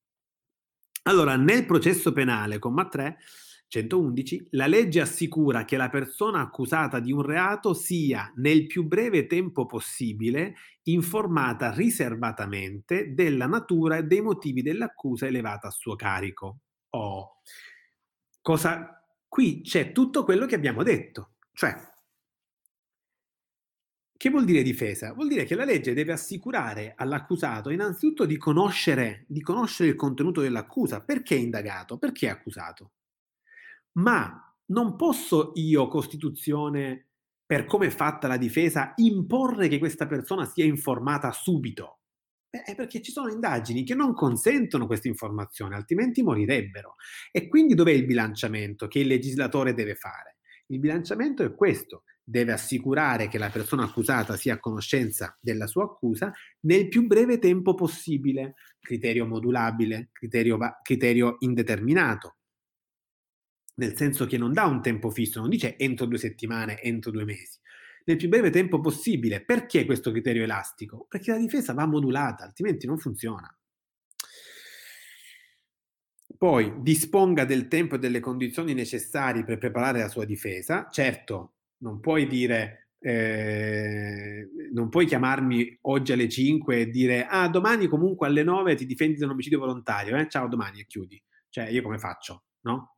[1.03, 3.17] Allora, nel processo penale, comma 3,
[3.69, 9.27] 111, la legge assicura che la persona accusata di un reato sia nel più breve
[9.27, 16.59] tempo possibile informata riservatamente della natura e dei motivi dell'accusa elevata a suo carico.
[16.89, 17.41] Oh,
[18.41, 21.73] cosa qui c'è tutto quello che abbiamo detto, cioè
[24.17, 25.13] che vuol dire difesa?
[25.13, 30.41] Vuol dire che la legge deve assicurare all'accusato innanzitutto di conoscere, di conoscere il contenuto
[30.41, 32.91] dell'accusa, perché è indagato, perché è accusato.
[33.93, 37.09] Ma non posso io, Costituzione,
[37.45, 41.99] per come è fatta la difesa, imporre che questa persona sia informata subito.
[42.49, 46.95] Beh, perché ci sono indagini che non consentono questa informazione, altrimenti morirebbero.
[47.31, 50.37] E quindi dov'è il bilanciamento che il legislatore deve fare?
[50.67, 55.85] Il bilanciamento è questo, deve assicurare che la persona accusata sia a conoscenza della sua
[55.85, 62.35] accusa nel più breve tempo possibile, criterio modulabile, criterio, criterio indeterminato,
[63.75, 67.23] nel senso che non dà un tempo fisso, non dice entro due settimane, entro due
[67.23, 67.59] mesi,
[68.03, 69.45] nel più breve tempo possibile.
[69.45, 71.05] Perché questo criterio elastico?
[71.07, 73.49] Perché la difesa va modulata, altrimenti non funziona.
[76.37, 80.89] Poi disponga del tempo e delle condizioni necessarie per preparare la sua difesa.
[80.91, 87.87] Certo, non puoi dire, eh, non puoi chiamarmi oggi alle 5 e dire, ah, domani
[87.87, 90.27] comunque alle 9 ti difendi da un omicidio volontario, eh?
[90.27, 91.21] ciao domani e chiudi.
[91.49, 92.45] Cioè, io come faccio?
[92.61, 92.95] No?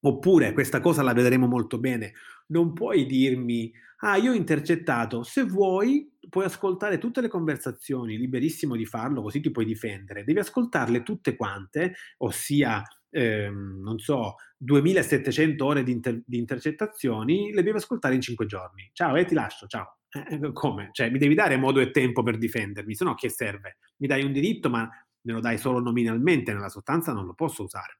[0.00, 2.12] Oppure, questa cosa la vedremo molto bene,
[2.48, 3.72] non puoi dirmi,
[4.04, 9.40] ah, io ho intercettato, se vuoi puoi ascoltare tutte le conversazioni, liberissimo di farlo, così
[9.40, 10.24] ti puoi difendere.
[10.24, 17.62] Devi ascoltarle tutte quante, ossia, ehm, non so, 2700 ore di, inter- di, intercettazioni, le
[17.62, 18.90] devi ascoltare in 5 giorni.
[18.92, 19.98] Ciao, e eh, ti lascio, ciao.
[20.10, 20.88] Eh, eh, come?
[20.92, 23.78] Cioè, mi devi dare modo e tempo per difendermi, se no che serve?
[23.98, 24.88] Mi dai un diritto, ma
[25.22, 27.98] me lo dai solo nominalmente, nella sostanza non lo posso usare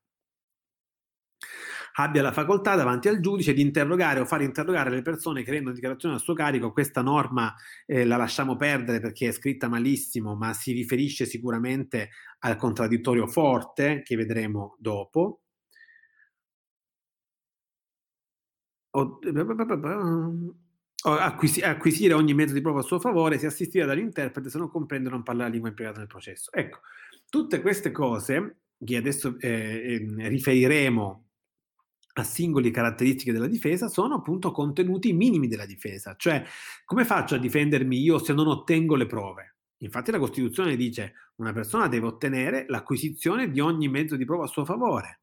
[1.96, 5.74] abbia la facoltà davanti al giudice di interrogare o far interrogare le persone che rendono
[5.74, 6.72] dichiarazione a suo carico.
[6.72, 7.54] Questa norma
[7.86, 14.02] eh, la lasciamo perdere perché è scritta malissimo, ma si riferisce sicuramente al contraddittorio forte
[14.02, 15.40] che vedremo dopo.
[21.04, 25.12] acquisire ogni mezzo di prova a suo favore, si assistirà dall'interprete se non comprende o
[25.12, 26.52] non parla la lingua impiegata nel processo.
[26.52, 26.80] Ecco,
[27.28, 31.23] tutte queste cose che adesso eh, eh, riferiremo
[32.16, 36.44] a singoli caratteristiche della difesa sono appunto contenuti minimi della difesa, cioè
[36.84, 39.56] come faccio a difendermi io se non ottengo le prove?
[39.78, 44.48] Infatti la Costituzione dice una persona deve ottenere l'acquisizione di ogni mezzo di prova a
[44.48, 45.20] suo favore.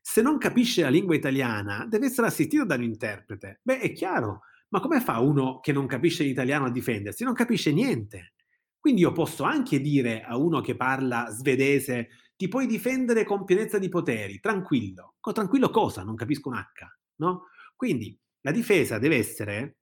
[0.00, 3.60] Se non capisce la lingua italiana, deve essere assistito da un interprete.
[3.62, 7.24] Beh, è chiaro, ma come fa uno che non capisce l'italiano a difendersi?
[7.24, 8.34] Non capisce niente.
[8.78, 13.78] Quindi io posso anche dire a uno che parla svedese ti puoi difendere con pienezza
[13.78, 15.14] di poteri, tranquillo.
[15.20, 16.02] Co- tranquillo cosa?
[16.02, 17.46] Non capisco un H, no?
[17.74, 19.78] Quindi la difesa deve essere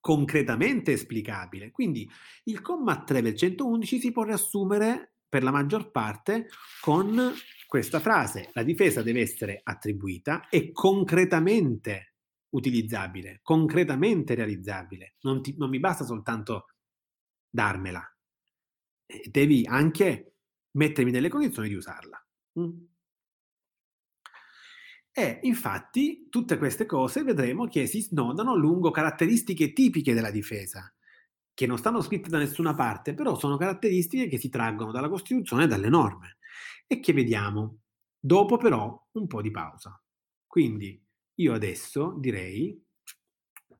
[0.00, 1.70] concretamente esplicabile.
[1.70, 2.08] Quindi
[2.44, 6.48] il comma 3 del 111 si può riassumere per la maggior parte
[6.80, 7.32] con
[7.66, 8.50] questa frase.
[8.52, 12.14] La difesa deve essere attribuita e concretamente
[12.50, 15.14] utilizzabile, concretamente realizzabile.
[15.20, 16.66] Non, ti, non mi basta soltanto
[17.48, 18.02] darmela.
[19.30, 20.29] Devi anche
[20.72, 22.24] mettermi nelle condizioni di usarla.
[22.58, 22.84] Mm.
[25.12, 30.92] E infatti tutte queste cose vedremo che si snodano lungo caratteristiche tipiche della difesa,
[31.52, 35.64] che non stanno scritte da nessuna parte, però sono caratteristiche che si traggono dalla Costituzione
[35.64, 36.38] e dalle norme
[36.86, 37.80] e che vediamo.
[38.18, 40.00] Dopo però un po' di pausa.
[40.46, 41.02] Quindi
[41.34, 42.82] io adesso direi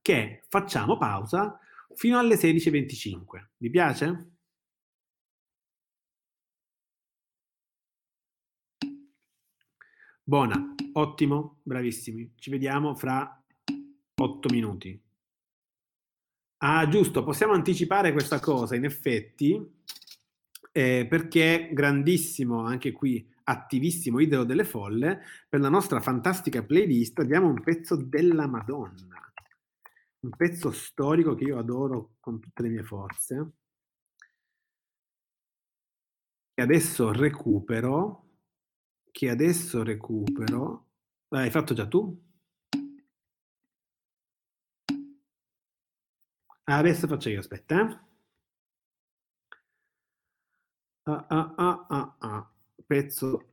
[0.02, 1.58] che facciamo pausa
[1.94, 3.48] fino alle 16.25.
[3.56, 4.29] Vi piace?
[10.30, 12.34] Buona, ottimo, bravissimi.
[12.36, 13.42] Ci vediamo fra
[14.14, 15.02] otto minuti.
[16.58, 19.60] Ah, giusto, possiamo anticipare questa cosa, in effetti,
[20.70, 27.48] eh, perché grandissimo, anche qui, attivissimo idolo delle folle, per la nostra fantastica playlist abbiamo
[27.48, 29.32] un pezzo della Madonna,
[30.20, 33.50] un pezzo storico che io adoro con tutte le mie forze.
[36.54, 38.29] E adesso recupero
[39.10, 40.86] che adesso recupero.
[41.28, 42.18] L'hai fatto già tu?
[46.64, 47.80] Ah, adesso faccio io, aspetta.
[47.90, 47.98] Eh.
[51.06, 52.50] Ah, ah, ah, ah, ah.
[52.86, 53.46] Pezzo.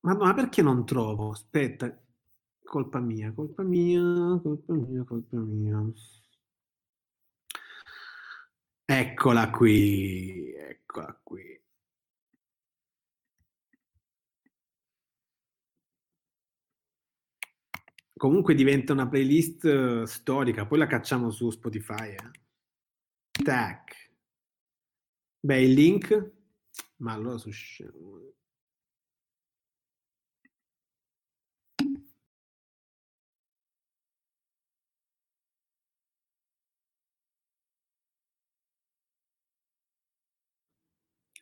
[0.00, 1.30] Ma, perché non trovo?
[1.30, 1.96] Aspetta.
[2.64, 4.00] Colpa mia, colpa mia,
[4.42, 5.92] colpa mia, colpa mia.
[8.84, 11.60] Eccola qui, eccola qui.
[18.22, 22.14] Comunque diventa una playlist uh, storica, poi la cacciamo su Spotify.
[22.14, 22.30] Eh.
[23.42, 24.12] Tac.
[25.40, 26.32] Beh, il link,
[26.98, 27.50] ma allora su...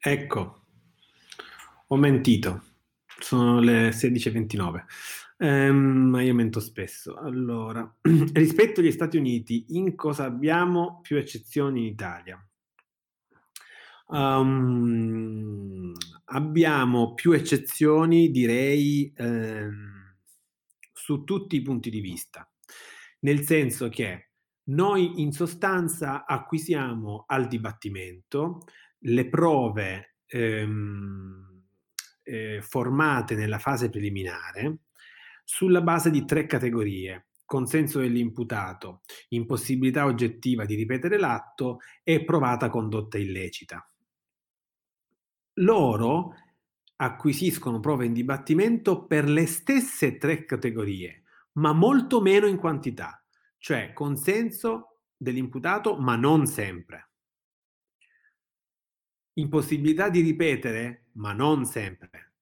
[0.02, 0.66] Ecco,
[1.88, 2.62] ho mentito,
[3.20, 4.84] sono le 16.29.
[5.38, 5.76] Ehm,
[6.10, 7.16] ma io mento spesso.
[7.16, 7.90] Allora,
[8.34, 12.44] rispetto agli Stati Uniti, in cosa abbiamo più eccezioni in Italia?
[14.08, 15.92] Um,
[16.26, 20.16] abbiamo più eccezioni, direi, ehm,
[20.92, 22.48] su tutti i punti di vista,
[23.20, 24.30] nel senso che
[24.70, 28.64] noi in sostanza acquisiamo al dibattimento
[29.04, 31.49] le prove ehm,
[32.22, 34.78] eh, formate nella fase preliminare
[35.44, 39.00] sulla base di tre categorie consenso dell'imputato,
[39.30, 43.84] impossibilità oggettiva di ripetere l'atto e provata condotta illecita.
[45.54, 46.32] Loro
[46.94, 51.24] acquisiscono prove in dibattimento per le stesse tre categorie,
[51.54, 53.20] ma molto meno in quantità,
[53.58, 57.10] cioè consenso dell'imputato, ma non sempre.
[59.32, 62.32] Impossibilità di ripetere, ma non sempre.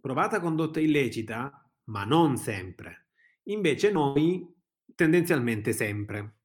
[0.00, 3.08] Provata condotta illecita, ma non sempre.
[3.44, 4.46] Invece noi
[4.94, 6.36] tendenzialmente sempre.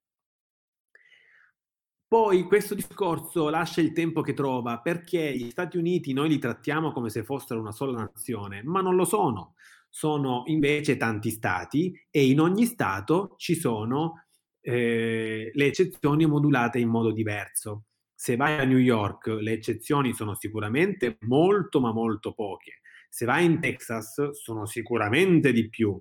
[2.08, 6.92] Poi questo discorso lascia il tempo che trova perché gli Stati Uniti noi li trattiamo
[6.92, 9.56] come se fossero una sola nazione, ma non lo sono.
[9.90, 14.26] Sono invece tanti stati e in ogni stato ci sono
[14.60, 17.86] eh, le eccezioni modulate in modo diverso.
[18.22, 22.82] Se vai a New York le eccezioni sono sicuramente molto ma molto poche.
[23.10, 26.00] Se vai in Texas sono sicuramente di più.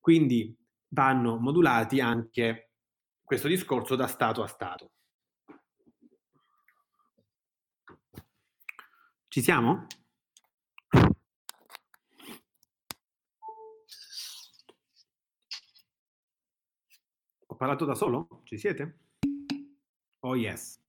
[0.00, 0.56] Quindi
[0.88, 2.70] vanno modulati anche
[3.22, 4.92] questo discorso da Stato a Stato.
[9.28, 9.86] Ci siamo?
[17.46, 18.40] Ho parlato da solo?
[18.44, 19.00] Ci siete?
[20.20, 20.81] Oh yes.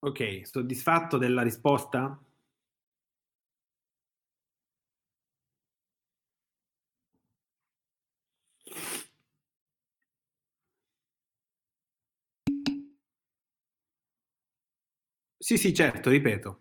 [0.00, 2.20] Ok, soddisfatto della risposta?
[15.36, 16.60] Sì, sì, certo, ripeto.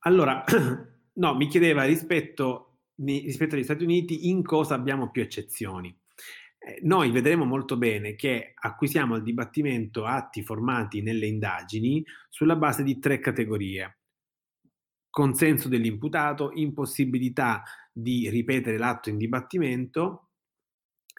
[0.00, 0.44] Allora,
[1.14, 5.94] no, mi chiedeva rispetto, rispetto, agli Stati Uniti in cosa abbiamo più eccezioni.
[6.66, 12.82] Eh, noi vedremo molto bene che acquisiamo al dibattimento atti formati nelle indagini sulla base
[12.82, 13.98] di tre categorie.
[15.10, 17.62] Consenso dell'imputato, impossibilità
[17.92, 20.30] di ripetere l'atto in dibattimento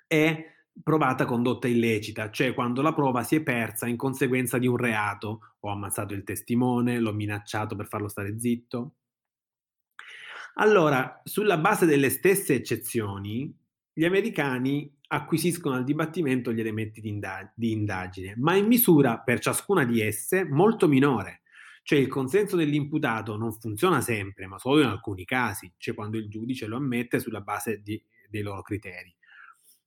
[0.08, 0.50] e
[0.84, 5.56] provata condotta illecita, cioè quando la prova si è persa in conseguenza di un reato,
[5.60, 8.96] ho ammazzato il testimone, l'ho minacciato per farlo stare zitto.
[10.56, 13.56] Allora, sulla base delle stesse eccezioni,
[13.94, 19.40] gli americani acquisiscono al dibattimento gli elementi di, indag- di indagine, ma in misura per
[19.40, 21.42] ciascuna di esse molto minore.
[21.84, 26.30] Cioè il consenso dell'imputato non funziona sempre, ma solo in alcuni casi, cioè quando il
[26.30, 29.16] giudice lo ammette sulla base di, dei loro criteri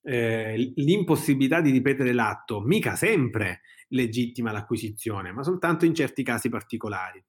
[0.08, 7.22] eh, l'impossibilità di ripetere l'atto mica sempre legittima l'acquisizione, ma soltanto in certi casi particolari.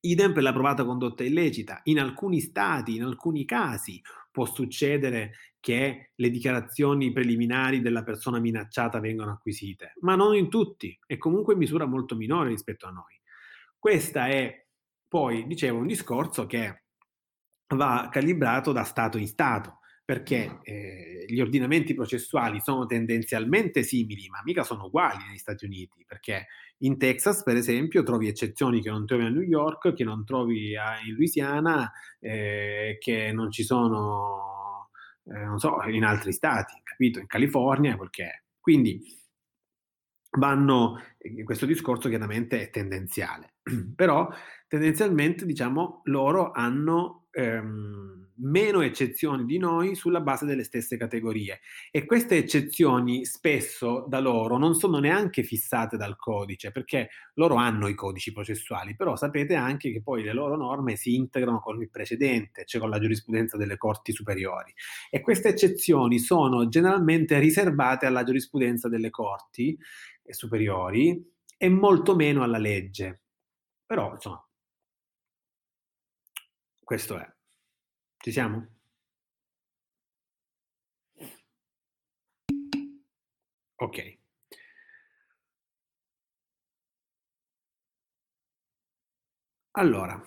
[0.00, 1.80] Idem per la provata condotta illecita.
[1.84, 4.00] In alcuni stati, in alcuni casi,
[4.34, 10.98] può succedere che le dichiarazioni preliminari della persona minacciata vengano acquisite, ma non in tutti
[11.06, 13.16] e comunque in misura molto minore rispetto a noi.
[13.78, 14.66] Questa è
[15.06, 16.82] poi, dicevo, un discorso che
[17.76, 24.40] va calibrato da Stato in Stato perché eh, gli ordinamenti processuali sono tendenzialmente simili, ma
[24.44, 26.46] mica sono uguali negli Stati Uniti, perché
[26.78, 30.76] in Texas, per esempio, trovi eccezioni che non trovi a New York, che non trovi
[30.76, 31.90] a, in Louisiana,
[32.20, 34.90] eh, che non ci sono,
[35.24, 37.20] eh, non so, in altri stati, capito?
[37.20, 38.42] In California, quel che è.
[38.60, 39.00] Quindi
[40.38, 43.54] vanno, eh, questo discorso chiaramente è tendenziale,
[43.96, 44.28] però
[44.68, 47.23] tendenzialmente, diciamo, loro hanno...
[47.36, 51.60] Ehm, meno eccezioni di noi sulla base delle stesse categorie
[51.92, 57.86] e queste eccezioni spesso da loro non sono neanche fissate dal codice perché loro hanno
[57.88, 61.90] i codici processuali, però sapete anche che poi le loro norme si integrano con il
[61.90, 64.72] precedente, cioè con la giurisprudenza delle corti superiori
[65.10, 69.76] e queste eccezioni sono generalmente riservate alla giurisprudenza delle corti
[70.28, 73.20] superiori e molto meno alla legge.
[73.86, 74.43] Però, insomma,
[76.84, 77.26] questo è.
[78.18, 78.68] Ci siamo?
[83.76, 84.18] Ok.
[89.76, 90.22] Allora.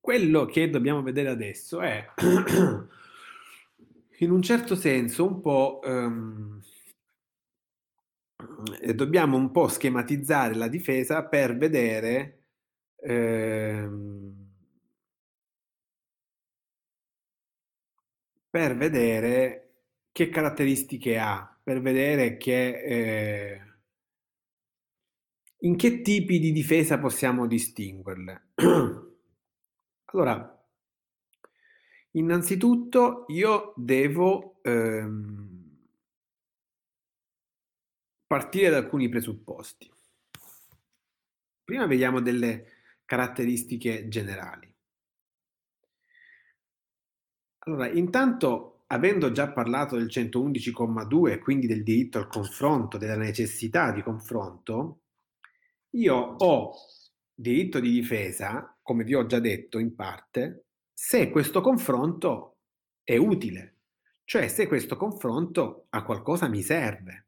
[0.00, 2.06] Quello che dobbiamo vedere adesso è,
[4.18, 5.80] in un certo senso, un po'...
[5.84, 6.60] Um,
[8.94, 12.44] dobbiamo un po' schematizzare la difesa per vedere
[12.96, 14.46] ehm,
[18.50, 19.62] per vedere
[20.12, 23.60] che caratteristiche ha, per vedere che, eh,
[25.58, 28.52] in che tipi di difesa possiamo distinguerle.
[30.06, 30.66] allora,
[32.12, 35.65] innanzitutto io devo ehm,
[38.26, 39.90] partire da alcuni presupposti.
[41.62, 42.72] Prima vediamo delle
[43.04, 44.72] caratteristiche generali.
[47.66, 54.02] Allora, intanto, avendo già parlato del 111,2, quindi del diritto al confronto, della necessità di
[54.02, 55.00] confronto,
[55.90, 56.72] io ho
[57.34, 62.58] diritto di difesa, come vi ho già detto in parte, se questo confronto
[63.02, 63.76] è utile,
[64.24, 67.25] cioè se questo confronto a qualcosa mi serve.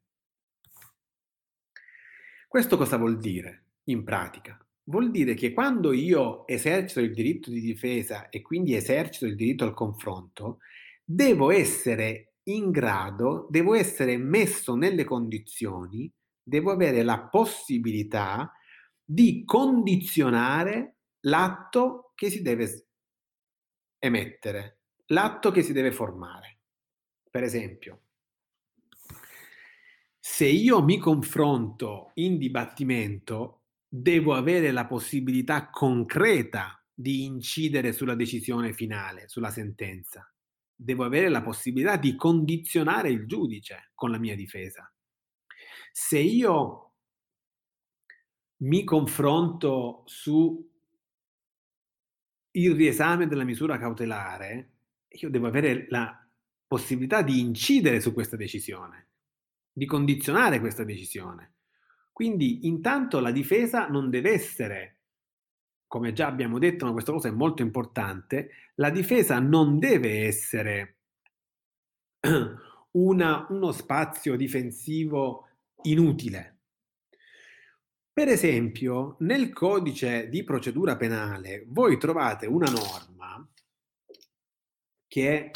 [2.49, 4.57] Questo cosa vuol dire in pratica?
[4.85, 9.65] Vuol dire che quando io esercito il diritto di difesa e quindi esercito il diritto
[9.65, 10.57] al confronto,
[11.03, 16.11] devo essere in grado, devo essere messo nelle condizioni,
[16.41, 18.51] devo avere la possibilità
[19.03, 20.95] di condizionare
[21.27, 22.87] l'atto che si deve
[23.99, 26.61] emettere, l'atto che si deve formare.
[27.29, 28.05] Per esempio,
[30.31, 38.71] se io mi confronto in dibattimento, devo avere la possibilità concreta di incidere sulla decisione
[38.71, 40.31] finale, sulla sentenza.
[40.73, 44.89] Devo avere la possibilità di condizionare il giudice con la mia difesa.
[45.91, 46.93] Se io
[48.57, 50.71] mi confronto su
[52.51, 54.73] il riesame della misura cautelare,
[55.07, 56.23] io devo avere la
[56.67, 59.08] possibilità di incidere su questa decisione,
[59.79, 61.53] di condizionare questa decisione.
[62.11, 64.97] Quindi intanto la difesa non deve essere,
[65.87, 70.97] come già abbiamo detto, ma questa cosa è molto importante, la difesa non deve essere
[72.91, 75.47] una, uno spazio difensivo
[75.83, 76.59] inutile
[78.19, 83.49] per esempio, nel codice di procedura penale voi trovate una norma
[85.07, 85.51] che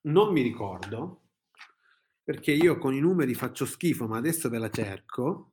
[0.00, 1.21] non mi ricordo,
[2.24, 5.52] perché io con i numeri faccio schifo, ma adesso ve la cerco.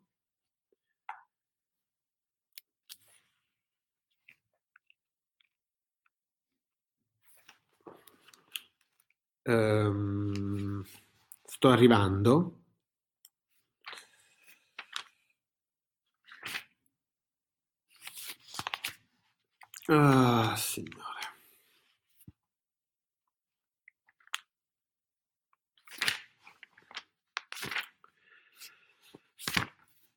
[9.46, 10.84] Um,
[11.46, 12.60] sto arrivando.
[19.90, 21.09] Ah, Signore.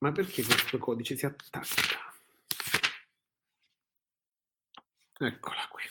[0.03, 1.63] Ma perché questo codice si attacca?
[5.17, 5.85] Eccola qui.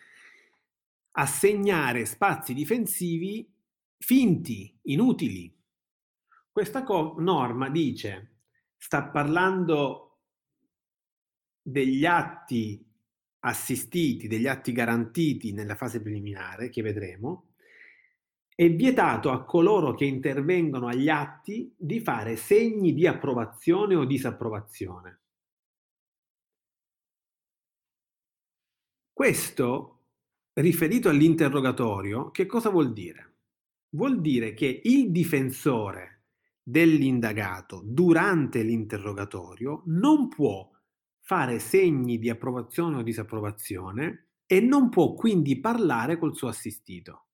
[1.10, 3.52] assegnare spazi difensivi
[3.98, 5.52] finti, inutili.
[6.52, 8.36] Questa co- norma dice,
[8.76, 10.18] sta parlando
[11.60, 12.88] degli atti
[13.40, 17.54] assistiti, degli atti garantiti nella fase preliminare, che vedremo,
[18.54, 25.22] è vietato a coloro che intervengono agli atti di fare segni di approvazione o disapprovazione.
[29.16, 30.02] Questo,
[30.52, 33.36] riferito all'interrogatorio, che cosa vuol dire?
[33.94, 36.24] Vuol dire che il difensore
[36.62, 40.70] dell'indagato durante l'interrogatorio non può
[41.22, 47.28] fare segni di approvazione o disapprovazione e non può quindi parlare col suo assistito.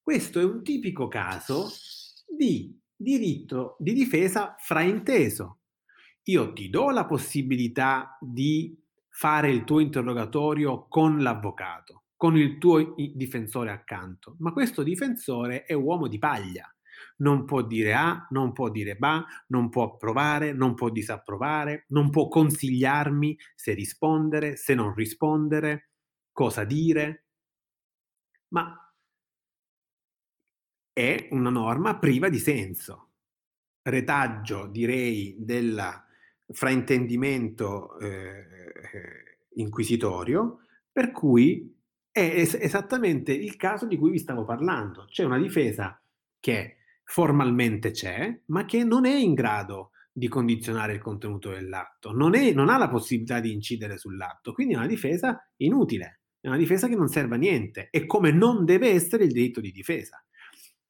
[0.00, 1.68] Questo è un tipico caso
[2.26, 5.58] di diritto di difesa frainteso.
[6.22, 8.80] Io ti do la possibilità di
[9.10, 15.74] fare il tuo interrogatorio con l'avvocato, con il tuo difensore accanto, ma questo difensore è
[15.74, 16.72] uomo di paglia.
[17.18, 22.10] Non può dire A, non può dire ba, non può approvare, non può disapprovare, non
[22.10, 25.90] può consigliarmi se rispondere, se non rispondere,
[26.32, 27.26] cosa dire.
[28.48, 28.74] Ma
[30.92, 33.12] è una norma priva di senso.
[33.82, 36.04] Retaggio, direi, della
[36.52, 38.44] fraintendimento eh,
[39.54, 40.60] inquisitorio,
[40.90, 41.76] per cui
[42.10, 45.06] è es- esattamente il caso di cui vi stavo parlando.
[45.08, 46.00] C'è una difesa
[46.38, 52.34] che formalmente c'è, ma che non è in grado di condizionare il contenuto dell'atto, non,
[52.34, 56.56] è, non ha la possibilità di incidere sull'atto, quindi è una difesa inutile, è una
[56.56, 60.22] difesa che non serve a niente, e come non deve essere il diritto di difesa.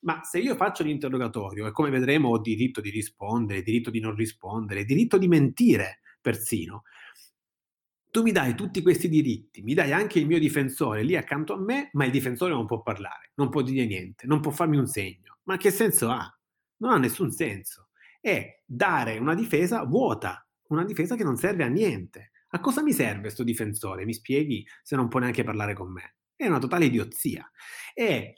[0.01, 4.15] Ma se io faccio l'interrogatorio e come vedremo ho diritto di rispondere, diritto di non
[4.15, 6.85] rispondere, diritto di mentire persino,
[8.11, 11.61] tu mi dai tutti questi diritti, mi dai anche il mio difensore lì accanto a
[11.61, 14.87] me, ma il difensore non può parlare, non può dire niente, non può farmi un
[14.87, 15.39] segno.
[15.45, 16.39] Ma che senso ha?
[16.79, 17.91] Non ha nessun senso.
[18.21, 22.33] È dare una difesa vuota, una difesa che non serve a niente.
[22.49, 24.05] A cosa mi serve questo difensore?
[24.05, 26.17] Mi spieghi se non può neanche parlare con me.
[26.35, 27.49] È una totale idiozia.
[27.95, 28.35] E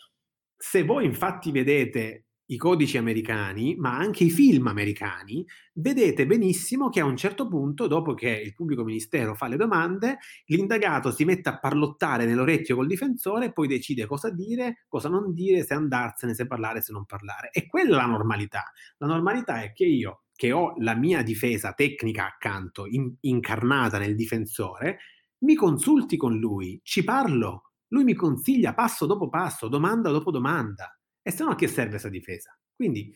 [0.62, 5.44] se voi infatti vedete i codici americani, ma anche i film americani,
[5.74, 10.18] vedete benissimo che a un certo punto, dopo che il pubblico ministero fa le domande,
[10.46, 15.64] l'indagato si mette a parlottare nell'orecchio col difensore poi decide cosa dire, cosa non dire,
[15.64, 17.50] se andarsene, se parlare, se non parlare.
[17.50, 18.70] E quella è la normalità.
[18.98, 24.14] La normalità è che io, che ho la mia difesa tecnica accanto, in, incarnata nel
[24.14, 24.98] difensore,
[25.38, 30.98] mi consulti con lui, ci parlo, lui mi consiglia passo dopo passo, domanda dopo domanda.
[31.22, 32.58] E se no a che serve questa difesa?
[32.74, 33.14] Quindi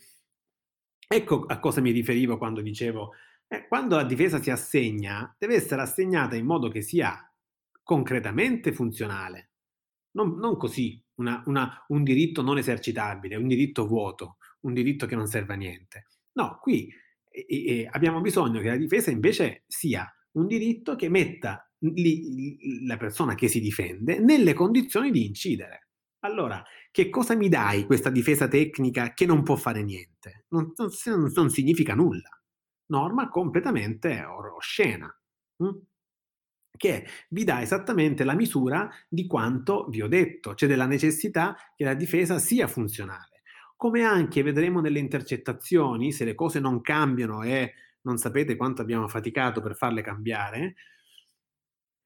[1.08, 3.12] ecco a cosa mi riferivo quando dicevo,
[3.48, 7.20] eh, quando la difesa si assegna, deve essere assegnata in modo che sia
[7.82, 9.50] concretamente funzionale,
[10.12, 15.16] non, non così una, una, un diritto non esercitabile, un diritto vuoto, un diritto che
[15.16, 16.06] non serve a niente.
[16.32, 16.92] No, qui
[17.30, 22.96] eh, eh, abbiamo bisogno che la difesa invece sia un diritto che metta li, la
[22.96, 25.88] persona che si difende nelle condizioni di incidere.
[26.20, 30.46] Allora, che cosa mi dai questa difesa tecnica che non può fare niente?
[30.48, 32.30] Non, non, non significa nulla.
[32.86, 35.08] Norma completamente oscena.
[35.58, 35.78] Hm?
[36.76, 41.84] che vi dà esattamente la misura di quanto vi ho detto, cioè della necessità che
[41.84, 43.42] la difesa sia funzionale.
[43.76, 49.08] Come anche vedremo nelle intercettazioni, se le cose non cambiano e non sapete quanto abbiamo
[49.08, 50.76] faticato per farle cambiare,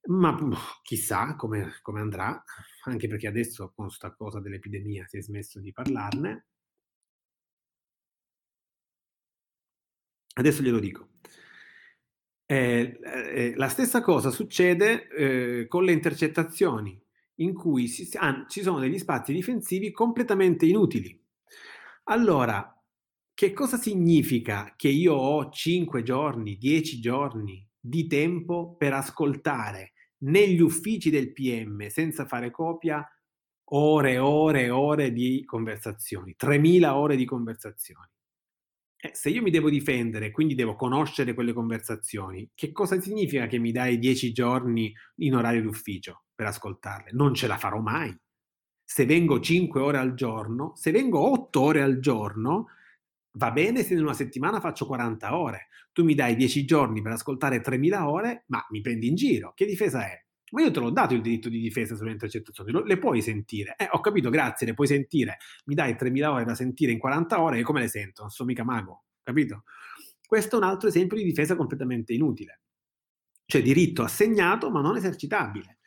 [0.08, 0.36] ma
[0.82, 2.42] chissà come, come andrà,
[2.84, 6.46] anche perché adesso con questa cosa dell'epidemia si è smesso di parlarne.
[10.34, 11.08] Adesso glielo dico.
[12.46, 17.00] Eh, eh, la stessa cosa succede eh, con le intercettazioni,
[17.36, 21.16] in cui si, ah, ci sono degli spazi difensivi completamente inutili.
[22.04, 22.74] Allora,
[23.34, 30.60] che cosa significa che io ho 5 giorni, 10 giorni di tempo per ascoltare negli
[30.60, 33.06] uffici del PM senza fare copia
[33.72, 38.08] ore e ore e ore di conversazioni, 3000 ore di conversazioni.
[39.02, 43.58] Eh, se io mi devo difendere, quindi devo conoscere quelle conversazioni, che cosa significa che
[43.58, 47.10] mi dai 10 giorni in orario d'ufficio per ascoltarle?
[47.12, 48.14] Non ce la farò mai.
[48.84, 52.66] Se vengo 5 ore al giorno, se vengo 8 ore al giorno,
[53.32, 57.12] Va bene se in una settimana faccio 40 ore, tu mi dai 10 giorni per
[57.12, 59.52] ascoltare 3000 ore, ma mi prendi in giro.
[59.54, 60.24] Che difesa è?
[60.50, 63.76] Ma io te l'ho dato il diritto di difesa sulle intercettazioni, le puoi sentire.
[63.78, 65.38] Eh, ho capito, grazie, le puoi sentire.
[65.66, 68.22] Mi dai 3000 ore da sentire in 40 ore e come le sento?
[68.22, 69.62] Non sono mica mago, capito?
[70.26, 72.62] Questo è un altro esempio di difesa completamente inutile.
[73.46, 75.78] Cioè diritto assegnato ma non esercitabile.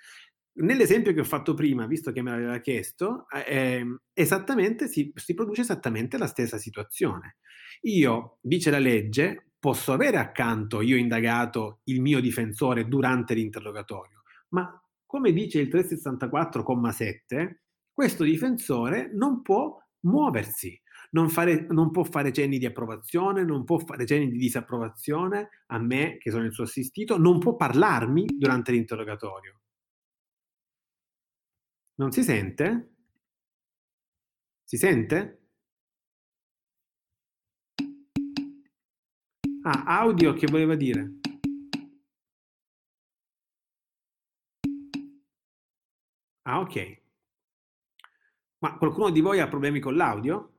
[0.56, 5.62] Nell'esempio che ho fatto prima, visto che me l'aveva chiesto, eh, esattamente si, si, produce
[5.62, 7.38] esattamente la stessa situazione.
[7.82, 14.80] Io, dice la legge, posso avere accanto, io indagato, il mio difensore durante l'interrogatorio, ma
[15.06, 17.56] come dice il 364,7,
[17.92, 20.80] questo difensore non può muoversi,
[21.12, 25.80] non, fare, non, può fare cenni di approvazione, non può fare cenni di disapprovazione a
[25.80, 29.63] me, che sono il suo assistito, non può parlarmi durante l'interrogatorio.
[31.96, 32.90] Non si sente?
[34.64, 35.40] Si sente?
[39.64, 41.20] Ah, audio che voleva dire?
[46.46, 47.02] Ah, ok.
[48.64, 50.54] Ma qualcuno di voi ha problemi con l'audio?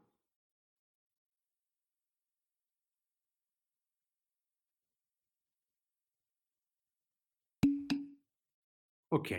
[9.11, 9.31] Ok.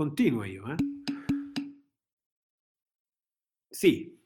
[0.00, 0.76] Continuo io, eh?
[3.68, 4.18] Sì.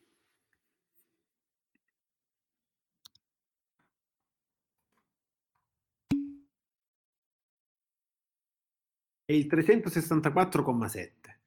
[9.24, 11.40] È il 364,7.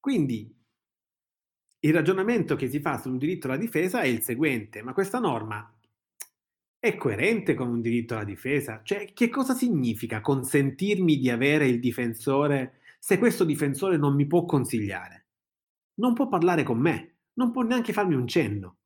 [0.00, 0.56] Quindi
[1.80, 5.70] il ragionamento che si fa sul diritto alla difesa è il seguente, ma questa norma
[6.78, 8.80] è coerente con un diritto alla difesa?
[8.82, 14.46] Cioè, che cosa significa consentirmi di avere il difensore se questo difensore non mi può
[14.46, 15.26] consigliare,
[15.96, 18.78] non può parlare con me, non può neanche farmi un cenno.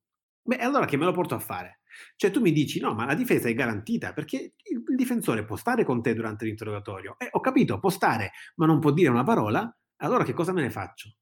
[0.42, 1.82] Beh, allora che me lo porto a fare?
[2.16, 5.84] Cioè tu mi dici no, ma la difesa è garantita perché il, difensore può stare
[5.84, 7.14] con te durante l'interrogatorio.
[7.16, 9.72] Eh, ho capito, può stare, ma non può dire una parola.
[9.98, 11.14] Allora che cosa me ne faccio?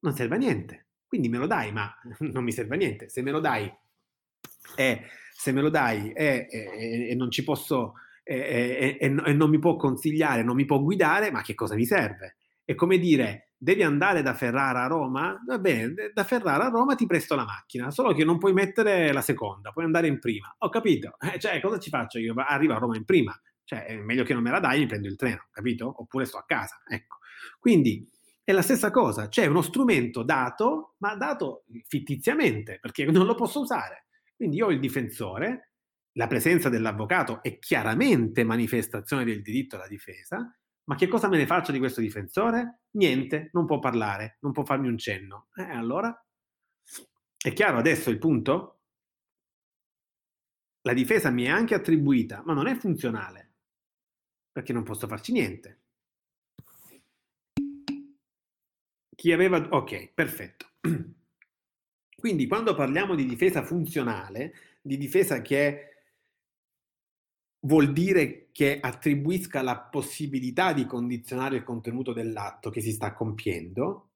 [0.00, 0.88] Non serve a niente.
[1.06, 1.94] Quindi me lo dai, ma
[2.32, 3.08] non mi serve a niente.
[3.08, 3.72] Se me lo dai
[4.74, 7.94] e, se me lo dai e, e, e non ci posso
[8.28, 12.36] e, non mi può consigliare, non mi può guidare, ma che cosa mi serve?
[12.64, 15.40] È come dire devi andare da Ferrara a Roma?
[15.46, 19.12] Va bene, da Ferrara a Roma ti presto la macchina, solo che non puoi mettere
[19.12, 20.52] la seconda, puoi andare in prima.
[20.58, 21.16] Ho capito?
[21.32, 22.34] Eh, cioè, cosa ci faccio io?
[22.36, 23.38] Arrivo a Roma in prima.
[23.62, 25.92] Cioè, è meglio che non me la dai, mi prendo il treno, capito?
[26.00, 27.18] Oppure sto a casa, ecco.
[27.58, 28.08] Quindi
[28.42, 33.60] è la stessa cosa, c'è uno strumento dato, ma dato fittiziamente, perché non lo posso
[33.60, 34.06] usare.
[34.36, 35.72] Quindi io ho il difensore,
[36.16, 41.46] la presenza dell'avvocato è chiaramente manifestazione del diritto alla difesa, ma che cosa me ne
[41.46, 42.80] faccio di questo difensore?
[42.92, 45.48] Niente, non può parlare, non può farmi un cenno.
[45.54, 46.14] Eh, allora?
[47.36, 48.80] È chiaro adesso il punto?
[50.82, 53.54] La difesa mi è anche attribuita, ma non è funzionale,
[54.52, 55.80] perché non posso farci niente.
[59.14, 59.58] Chi aveva...
[59.70, 60.66] Ok, perfetto.
[62.16, 65.95] Quindi quando parliamo di difesa funzionale, di difesa che
[67.66, 74.10] vuol dire che attribuisca la possibilità di condizionare il contenuto dell'atto che si sta compiendo,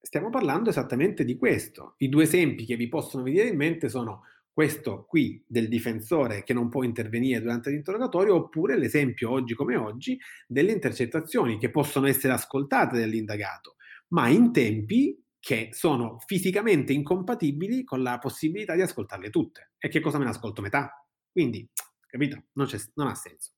[0.00, 1.94] stiamo parlando esattamente di questo.
[1.98, 6.52] I due esempi che vi possono venire in mente sono questo qui del difensore che
[6.52, 12.34] non può intervenire durante l'interrogatorio oppure l'esempio oggi come oggi delle intercettazioni che possono essere
[12.34, 13.76] ascoltate dall'indagato,
[14.08, 19.72] ma in tempi che sono fisicamente incompatibili con la possibilità di ascoltarle tutte.
[19.78, 21.02] E che cosa me ne ascolto metà?
[21.32, 21.66] Quindi
[22.12, 22.44] capito?
[22.52, 23.52] Non, non ha senso.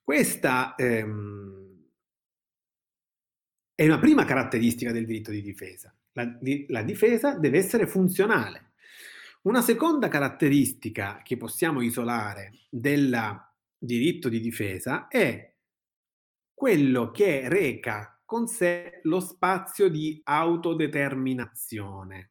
[0.00, 1.84] Questa ehm,
[3.74, 5.92] è una prima caratteristica del diritto di difesa.
[6.12, 6.38] La,
[6.68, 8.74] la difesa deve essere funzionale.
[9.42, 13.44] Una seconda caratteristica che possiamo isolare del
[13.76, 15.54] diritto di difesa è
[16.54, 22.30] quello che reca con sé lo spazio di autodeterminazione.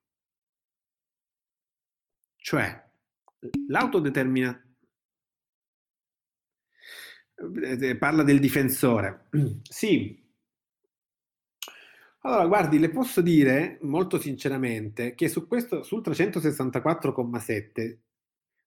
[2.37, 2.84] Cioè,
[3.67, 4.65] l'autodeterminazione
[7.99, 9.27] parla del difensore.
[9.63, 10.23] Sì.
[12.21, 17.97] Allora, guardi, le posso dire molto sinceramente che su questo, sul 364,7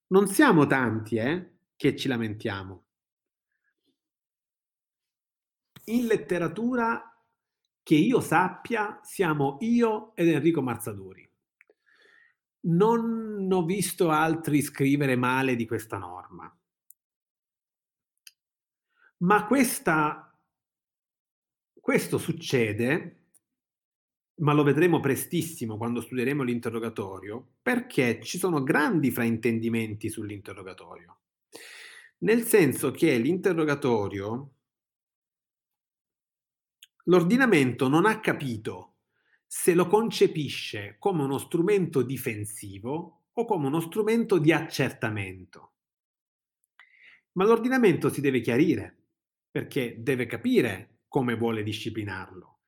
[0.08, 2.84] non siamo tanti eh, che ci lamentiamo.
[5.86, 7.02] In letteratura,
[7.82, 11.27] che io sappia, siamo io ed Enrico Marzaduri
[12.60, 16.52] non ho visto altri scrivere male di questa norma.
[19.18, 20.36] Ma questa,
[21.80, 23.18] questo succede,
[24.36, 31.18] ma lo vedremo prestissimo quando studieremo l'interrogatorio, perché ci sono grandi fraintendimenti sull'interrogatorio.
[32.18, 34.50] Nel senso che l'interrogatorio,
[37.04, 38.97] l'ordinamento non ha capito
[39.50, 45.72] se lo concepisce come uno strumento difensivo o come uno strumento di accertamento.
[47.32, 48.96] Ma l'ordinamento si deve chiarire
[49.50, 52.58] perché deve capire come vuole disciplinarlo.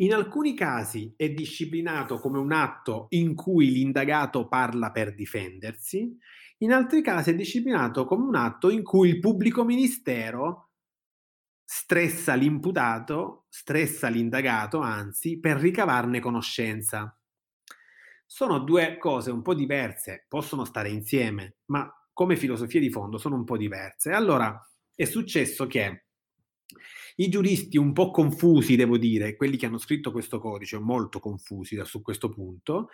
[0.00, 6.16] In alcuni casi è disciplinato come un atto in cui l'indagato parla per difendersi,
[6.58, 10.69] in altri casi è disciplinato come un atto in cui il pubblico ministero
[11.72, 17.16] stressa l'imputato, stressa l'indagato, anzi, per ricavarne conoscenza.
[18.26, 23.36] Sono due cose un po' diverse, possono stare insieme, ma come filosofie di fondo sono
[23.36, 24.10] un po' diverse.
[24.10, 24.60] Allora,
[24.92, 26.06] è successo che
[27.14, 31.76] i giuristi un po' confusi, devo dire, quelli che hanno scritto questo codice, molto confusi
[31.76, 32.88] da, su questo punto,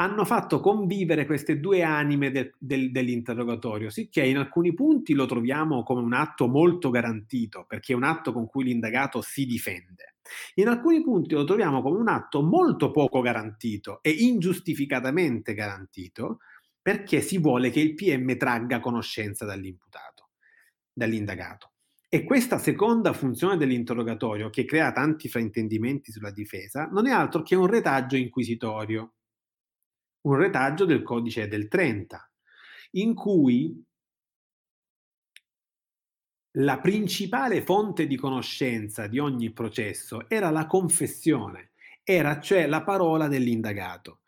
[0.00, 5.82] hanno fatto convivere queste due anime del, del, dell'interrogatorio, sicché in alcuni punti lo troviamo
[5.82, 10.14] come un atto molto garantito, perché è un atto con cui l'indagato si difende.
[10.54, 16.38] In alcuni punti lo troviamo come un atto molto poco garantito e ingiustificatamente garantito,
[16.80, 20.28] perché si vuole che il PM tragga conoscenza dall'imputato,
[20.92, 21.72] dall'indagato.
[22.08, 27.56] E questa seconda funzione dell'interrogatorio, che crea tanti fraintendimenti sulla difesa, non è altro che
[27.56, 29.14] un retaggio inquisitorio
[30.28, 32.30] un retaggio del codice del 30,
[32.92, 33.82] in cui
[36.58, 41.72] la principale fonte di conoscenza di ogni processo era la confessione,
[42.02, 44.20] era cioè la parola dell'indagato.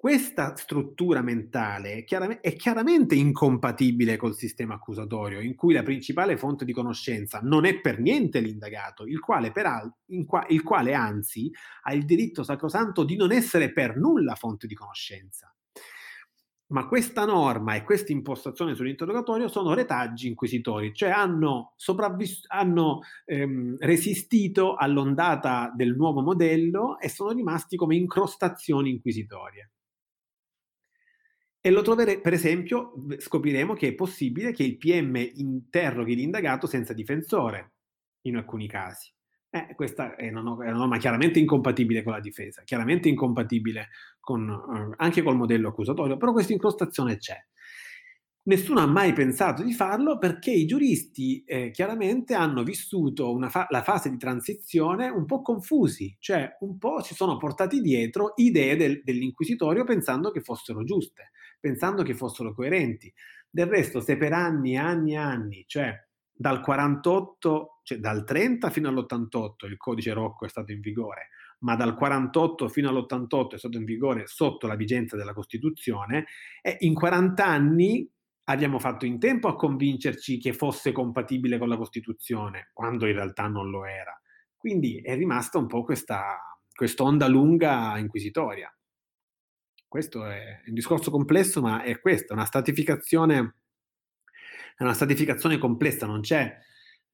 [0.00, 2.04] Questa struttura mentale
[2.40, 7.80] è, chiaramente, incompatibile col sistema accusatorio, in cui la principale fonte di conoscenza non è
[7.80, 11.50] per niente l'indagato, il quale, peraltro, qua, il quale anzi
[11.82, 15.52] ha il diritto sacrosanto di non essere per nulla fonte di conoscenza.
[16.68, 21.74] Ma questa norma e questa impostazione sull'interrogatorio sono retaggi inquisitori, cioè hanno,
[22.46, 29.72] hanno ehm, resistito all'ondata del nuovo modello e sono rimasti come incrostazioni inquisitorie.
[31.68, 36.94] E lo troverete, per esempio, scopriremo che è possibile che il PM interroghi l'indagato senza
[36.94, 37.72] difensore
[38.22, 39.12] in alcuni casi.
[39.50, 43.88] Eh, questa è una, è una, norma chiaramente incompatibile con la difesa, chiaramente incompatibile
[44.18, 47.36] con, eh, anche col modello accusatorio, però questa incrostazione c'è.
[48.44, 53.82] Nessuno ha mai pensato di farlo perché i giuristi eh, chiaramente hanno vissuto fa- la
[53.82, 59.02] fase di transizione un po' confusi, cioè un po' si sono portati dietro idee del-
[59.04, 63.12] dell'inquisitorio pensando che fossero giuste, pensando che fossero coerenti.
[63.50, 65.92] Del resto, se per anni e anni e anni, cioè
[66.32, 71.28] dal 48, cioè dal 30 fino all'88 il codice Rocco è stato in vigore,
[71.60, 76.26] ma dal 48 fino all'88 è stato in vigore sotto la vigenza della Costituzione,
[76.62, 78.08] e in 40 anni
[78.44, 83.48] abbiamo fatto in tempo a convincerci che fosse compatibile con la Costituzione, quando in realtà
[83.48, 84.16] non lo era.
[84.56, 86.38] Quindi è rimasta un po' questa
[86.98, 88.72] onda lunga inquisitoria.
[89.88, 93.54] Questo è un discorso complesso, ma è questo, una stratificazione,
[94.76, 96.58] è una stratificazione complessa, non c'è,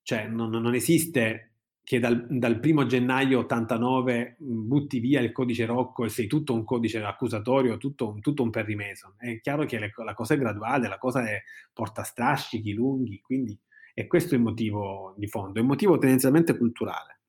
[0.02, 1.52] cioè non, non esiste
[1.84, 6.64] che dal, dal, primo gennaio 89 butti via il codice Rocco e sei tutto un
[6.64, 9.14] codice accusatorio, tutto un, tutto un Perry Mason.
[9.18, 11.42] È chiaro che le, la cosa è graduale, la cosa è,
[11.72, 13.56] porta strascichi lunghi, quindi
[13.92, 17.20] è questo il motivo di fondo, è un motivo tendenzialmente culturale.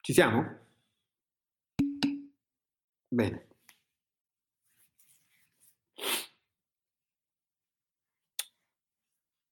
[0.00, 0.63] Ci siamo?
[3.14, 3.46] Bene.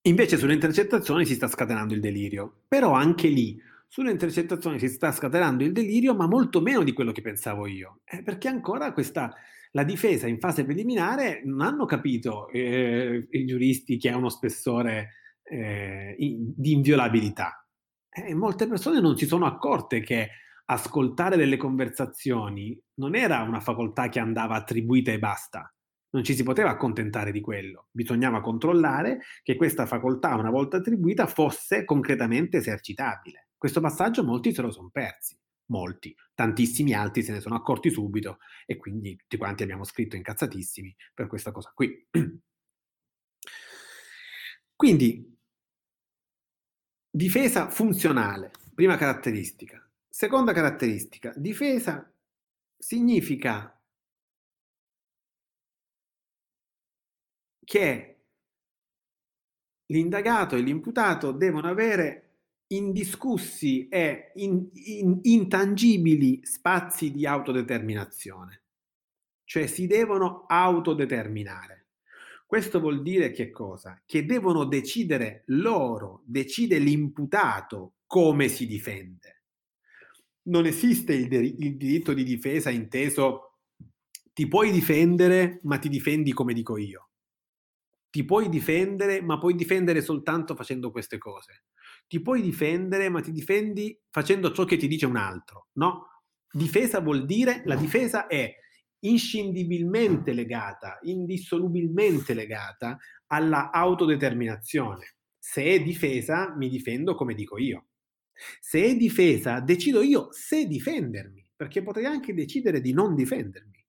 [0.05, 3.57] Invece sulle intercettazioni si sta scatenando il delirio, però anche lì
[3.87, 8.01] sulle intercettazioni si sta scatenando il delirio, ma molto meno di quello che pensavo io,
[8.05, 9.33] eh, perché ancora questa,
[9.73, 15.11] la difesa in fase preliminare non hanno capito eh, i giuristi che ha uno spessore
[15.45, 17.65] eh, di inviolabilità.
[18.11, 20.31] Eh, molte persone non si sono accorte che
[20.67, 25.73] ascoltare delle conversazioni non era una facoltà che andava attribuita e basta
[26.13, 31.27] non ci si poteva accontentare di quello, bisognava controllare che questa facoltà, una volta attribuita,
[31.27, 33.49] fosse concretamente esercitabile.
[33.57, 38.39] Questo passaggio molti se lo sono persi, molti, tantissimi altri se ne sono accorti subito
[38.67, 42.07] e quindi tutti quanti abbiamo scritto incazzatissimi per questa cosa qui.
[44.75, 45.39] Quindi,
[47.09, 49.89] difesa funzionale, prima caratteristica.
[50.15, 52.07] Seconda caratteristica, difesa
[52.77, 53.75] significa
[57.65, 58.21] che
[59.87, 62.35] l'indagato e l'imputato devono avere
[62.67, 68.65] indiscussi e in, in, intangibili spazi di autodeterminazione,
[69.45, 71.87] cioè si devono autodeterminare.
[72.45, 73.99] Questo vuol dire che cosa?
[74.05, 79.42] Che devono decidere loro, decide l'imputato come si difende.
[80.45, 83.59] Non esiste il, de- il diritto di difesa inteso
[84.33, 87.13] ti puoi difendere, ma ti difendi come dico io
[88.13, 91.65] ti puoi difendere, ma puoi difendere soltanto facendo queste cose.
[92.07, 96.09] Ti puoi difendere, ma ti difendi facendo ciò che ti dice un altro, no?
[96.51, 98.55] Difesa vuol dire, la difesa è
[99.05, 102.99] inscindibilmente legata, indissolubilmente legata
[103.29, 105.17] alla autodeterminazione.
[105.39, 107.87] Se è difesa, mi difendo come dico io.
[108.61, 113.85] Se è difesa, decido io se difendermi, perché potrei anche decidere di non difendermi.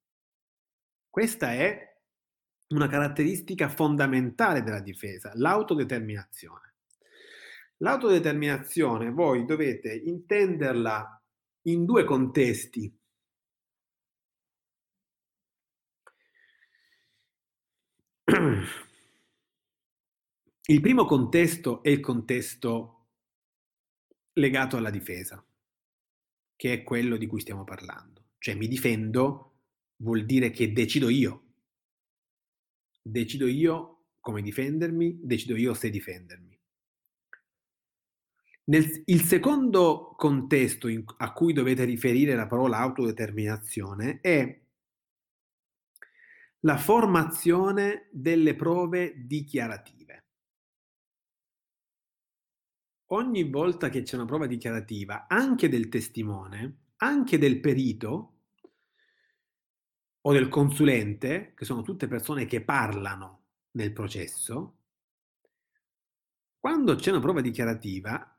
[1.09, 1.91] Questa è
[2.69, 6.73] una caratteristica fondamentale della difesa, l'autodeterminazione.
[7.77, 11.21] L'autodeterminazione voi dovete intenderla
[11.63, 12.97] in due contesti.
[20.65, 23.02] Il primo contesto è il contesto
[24.33, 25.43] legato alla difesa,
[26.55, 28.31] che è quello di cui stiamo parlando.
[28.37, 29.51] Cioè mi difendo
[29.97, 31.43] vuol dire che decido io
[33.03, 36.57] decido io come difendermi, decido io se difendermi.
[38.65, 44.61] Nel, il secondo contesto in, a cui dovete riferire la parola autodeterminazione è
[46.61, 49.92] la formazione delle prove dichiarative.
[53.13, 58.29] Ogni volta che c'è una prova dichiarativa, anche del testimone, anche del perito,
[60.21, 63.41] o del consulente, che sono tutte persone che parlano
[63.73, 64.77] nel processo,
[66.57, 68.35] quando c'è una prova dichiarativa,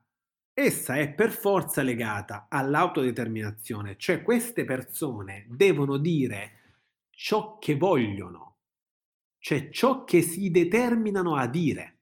[0.53, 6.81] essa è per forza legata all'autodeterminazione, cioè queste persone devono dire
[7.11, 8.57] ciò che vogliono,
[9.39, 11.94] cioè ciò che si determinano a dire.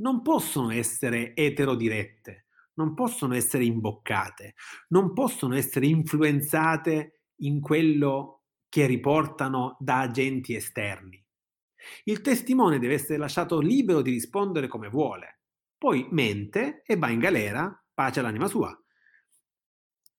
[0.00, 4.54] Non possono essere eterodirette, non possono essere imboccate,
[4.88, 11.22] non possono essere influenzate in quello che riportano da agenti esterni.
[12.04, 15.40] Il testimone deve essere lasciato libero di rispondere come vuole,
[15.76, 18.74] poi mente e va in galera, pace all'anima sua.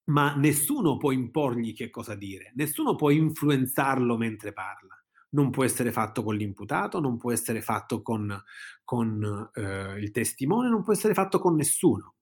[0.06, 5.01] Ma nessuno può imporgli che cosa dire, nessuno può influenzarlo mentre parla.
[5.34, 8.42] Non può essere fatto con l'imputato, non può essere fatto con,
[8.84, 12.16] con eh, il testimone, non può essere fatto con nessuno.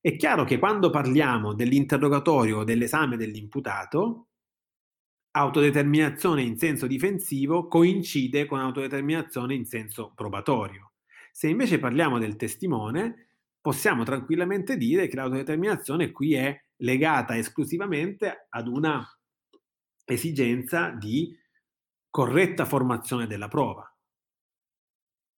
[0.00, 4.28] È chiaro che quando parliamo dell'interrogatorio o dell'esame dell'imputato,
[5.32, 10.92] autodeterminazione in senso difensivo coincide con autodeterminazione in senso probatorio.
[11.32, 13.28] Se invece parliamo del testimone,
[13.60, 19.06] possiamo tranquillamente dire che l'autodeterminazione qui è legata esclusivamente ad una
[20.04, 21.36] esigenza di
[22.18, 23.88] corretta formazione della prova.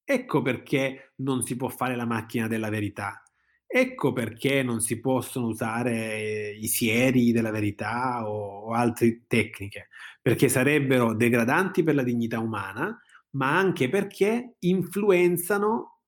[0.02, 3.22] Ecco perché non si può fare la macchina della verità.
[3.66, 9.88] Ecco perché non si possono usare i sieri della verità o, o altre tecniche,
[10.22, 12.98] perché sarebbero degradanti per la dignità umana,
[13.32, 16.00] ma anche perché influenzano,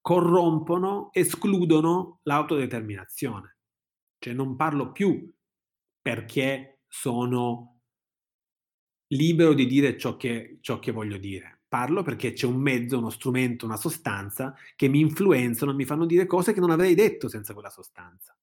[0.00, 3.58] corrompono, escludono l'autodeterminazione.
[4.18, 5.30] Cioè non parlo più
[6.00, 7.79] perché sono
[9.12, 13.10] libero di dire ciò che, ciò che voglio dire Parlo perché c'è un mezzo, uno
[13.10, 17.52] strumento, una sostanza che mi influenzano, mi fanno dire cose che non avrei detto senza
[17.52, 18.36] quella sostanza.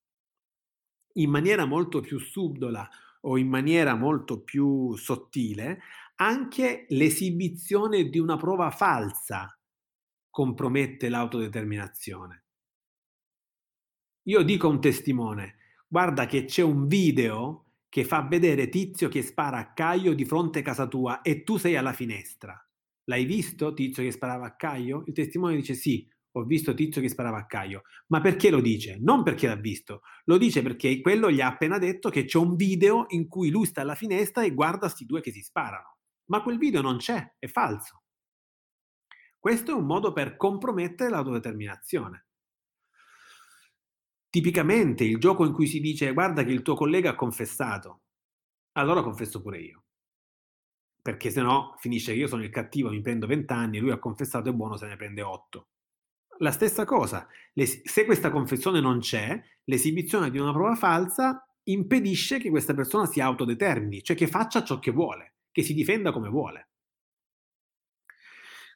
[1.15, 2.87] In maniera molto più subdola
[3.19, 5.81] o in maniera molto più sottile,
[6.15, 9.59] anche l'esibizione di una prova falsa
[10.29, 12.45] compromette l'autodeterminazione.
[14.23, 19.21] Io dico a un testimone, guarda che c'è un video che fa vedere Tizio che
[19.21, 22.59] spara a Caio di fronte a casa tua e tu sei alla finestra.
[23.05, 25.03] L'hai visto Tizio che sparava a Caio?
[25.05, 27.83] Il testimone dice sì, ho visto Tizio che sparava a Caio.
[28.07, 28.97] Ma perché lo dice?
[28.99, 32.55] Non perché l'ha visto, lo dice perché quello gli ha appena detto che c'è un
[32.55, 35.97] video in cui lui sta alla finestra e guarda sti due che si sparano.
[36.25, 38.03] Ma quel video non c'è, è falso.
[39.39, 42.26] Questo è un modo per compromettere l'autodeterminazione.
[44.37, 48.01] Tipicamente il gioco in cui si dice guarda che il tuo collega ha confessato,
[48.73, 49.81] allora confesso pure io
[51.07, 53.97] perché se no finisce che io sono il cattivo, mi prendo 20 anni, lui ha
[53.97, 55.67] confessato è buono, se ne prende 8.
[56.39, 62.49] La stessa cosa, se questa confessione non c'è, l'esibizione di una prova falsa impedisce che
[62.49, 66.71] questa persona si autodetermini, cioè che faccia ciò che vuole, che si difenda come vuole.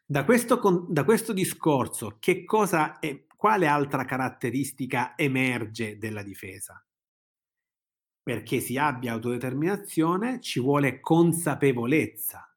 [0.05, 6.79] Da questo, da questo discorso, che cosa è, quale altra caratteristica emerge della difesa?
[8.23, 12.47] perché si abbia autodeterminazione ci vuole consapevolezza.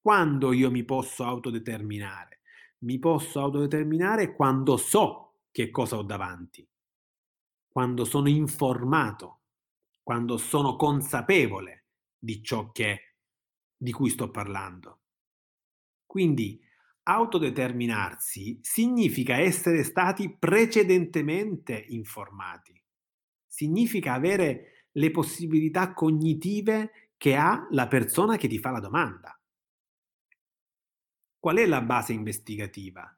[0.00, 2.40] Quando io mi posso autodeterminare?
[2.80, 6.66] Mi posso autodeterminare quando so che cosa ho davanti,
[7.66, 9.40] quando sono informato,
[10.02, 13.16] quando sono consapevole di ciò che,
[13.76, 15.00] di cui sto parlando.
[16.06, 16.64] Quindi
[17.08, 22.78] autodeterminarsi significa essere stati precedentemente informati
[23.58, 29.36] significa avere le possibilità cognitive che ha la persona che ti fa la domanda.
[31.40, 33.12] Qual è la base investigativa?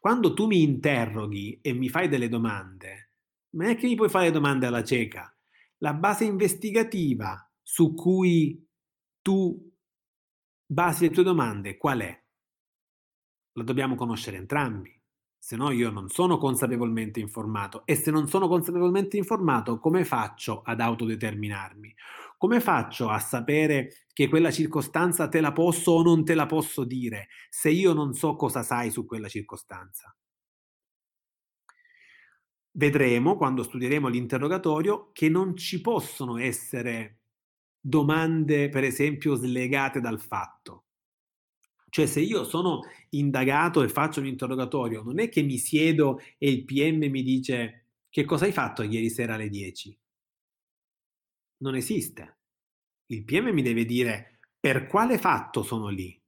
[0.00, 3.12] Quando tu mi interroghi e mi fai delle domande,
[3.50, 5.32] non è che mi puoi fare domande alla cieca.
[5.78, 8.66] La base investigativa su cui
[9.22, 9.72] tu
[10.66, 12.23] basi le tue domande qual è?
[13.54, 14.92] La dobbiamo conoscere entrambi
[15.44, 20.62] se no io non sono consapevolmente informato e se non sono consapevolmente informato come faccio
[20.62, 21.94] ad autodeterminarmi?
[22.38, 26.84] Come faccio a sapere che quella circostanza te la posso o non te la posso
[26.84, 30.16] dire se io non so cosa sai su quella circostanza?
[32.76, 37.22] Vedremo quando studieremo l'interrogatorio che non ci possono essere
[37.80, 40.83] domande, per esempio, slegate dal fatto.
[41.94, 42.80] Cioè se io sono
[43.10, 47.90] indagato e faccio un interrogatorio, non è che mi siedo e il PM mi dice
[48.08, 49.96] che cosa hai fatto ieri sera alle 10.
[51.58, 52.38] Non esiste.
[53.06, 56.20] Il PM mi deve dire per quale fatto sono lì.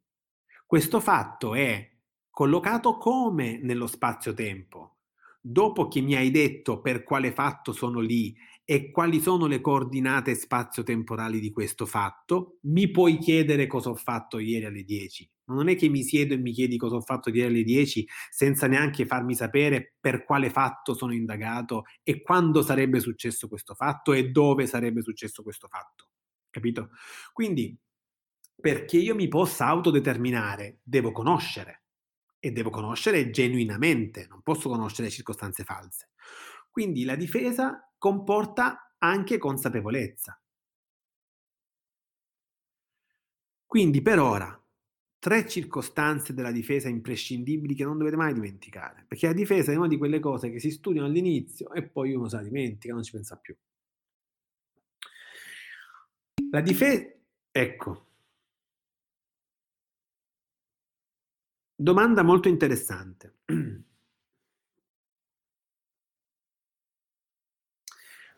[0.64, 1.92] Questo fatto è
[2.30, 4.98] collocato come nello spazio-tempo.
[5.40, 10.34] dopo che mi hai detto per quale fatto sono lì e quali sono le coordinate
[10.34, 15.28] spazio-temporali di questo fatto, mi puoi chiedere cosa ho fatto ieri alle 10.
[15.46, 18.06] Ma non è che mi siedo e mi chiedi cosa ho fatto ieri alle 10
[18.30, 24.12] senza neanche farmi sapere per quale fatto sono indagato e quando sarebbe successo questo fatto
[24.12, 26.08] e dove sarebbe successo questo fatto.
[26.50, 26.90] Capito?
[27.32, 27.76] Quindi,
[28.60, 31.82] perché io mi possa autodeterminare, devo conoscere
[32.38, 36.10] e devo conoscere genuinamente, non posso conoscere circostanze false.
[36.70, 40.40] Quindi la difesa comporta anche consapevolezza.
[43.66, 44.65] Quindi per ora
[45.26, 49.88] tre circostanze della difesa imprescindibili che non dovete mai dimenticare, perché la difesa è una
[49.88, 53.10] di quelle cose che si studiano all'inizio e poi uno se la dimentica, non ci
[53.10, 53.56] pensa più.
[56.50, 57.12] La difesa,
[57.50, 58.06] ecco,
[61.74, 63.38] domanda molto interessante.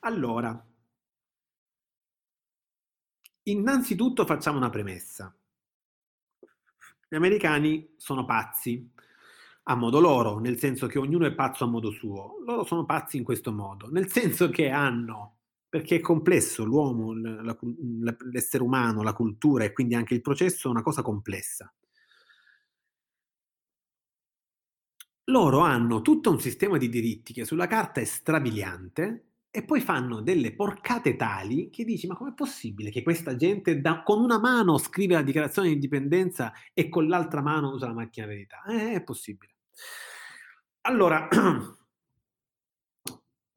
[0.00, 0.66] Allora,
[3.42, 5.37] innanzitutto facciamo una premessa.
[7.08, 8.86] Gli americani sono pazzi
[9.64, 12.38] a modo loro, nel senso che ognuno è pazzo a modo suo.
[12.44, 17.56] Loro sono pazzi in questo modo, nel senso che hanno, perché è complesso l'uomo, la,
[18.30, 21.72] l'essere umano, la cultura e quindi anche il processo è una cosa complessa.
[25.24, 29.27] Loro hanno tutto un sistema di diritti che sulla carta è strabiliante,
[29.58, 34.04] e poi fanno delle porcate tali che dici ma com'è possibile che questa gente da,
[34.04, 38.26] con una mano scrive la dichiarazione di indipendenza e con l'altra mano usa la macchina
[38.26, 38.62] verità?
[38.68, 39.56] Eh, è possibile.
[40.82, 41.26] Allora,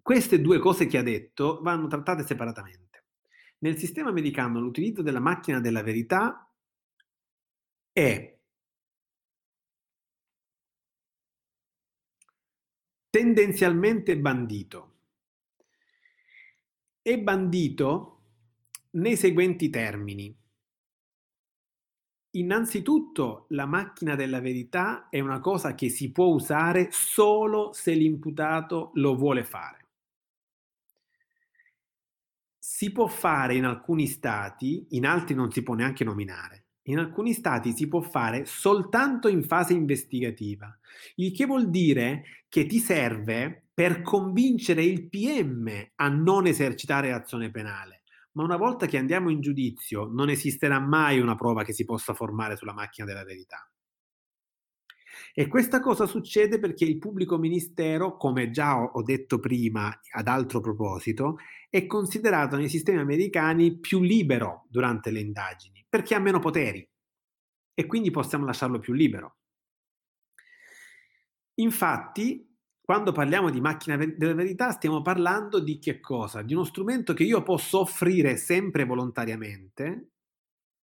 [0.02, 3.06] queste due cose che ha detto vanno trattate separatamente.
[3.60, 6.52] Nel sistema americano l'utilizzo della macchina della verità
[7.92, 8.40] è
[13.12, 14.91] tendenzialmente bandito
[17.04, 18.20] è bandito
[18.92, 20.38] nei seguenti termini.
[22.34, 28.92] Innanzitutto, la macchina della verità è una cosa che si può usare solo se l'imputato
[28.96, 29.80] lo vuole fare.
[32.58, 36.68] Si può fare in alcuni stati, in altri non si può neanche nominare.
[36.84, 40.76] In alcuni stati si può fare soltanto in fase investigativa,
[41.16, 47.50] il che vuol dire che ti serve per convincere il PM a non esercitare azione
[47.50, 48.04] penale.
[48.34, 52.14] Ma una volta che andiamo in giudizio non esisterà mai una prova che si possa
[52.14, 53.68] formare sulla macchina della verità.
[55.34, 60.60] E questa cosa succede perché il pubblico ministero, come già ho detto prima ad altro
[60.60, 66.88] proposito, è considerato nei sistemi americani più libero durante le indagini, perché ha meno poteri
[67.74, 69.38] e quindi possiamo lasciarlo più libero.
[71.56, 72.51] Infatti,
[72.84, 76.42] quando parliamo di macchina della verità stiamo parlando di che cosa?
[76.42, 80.10] Di uno strumento che io posso offrire sempre volontariamente,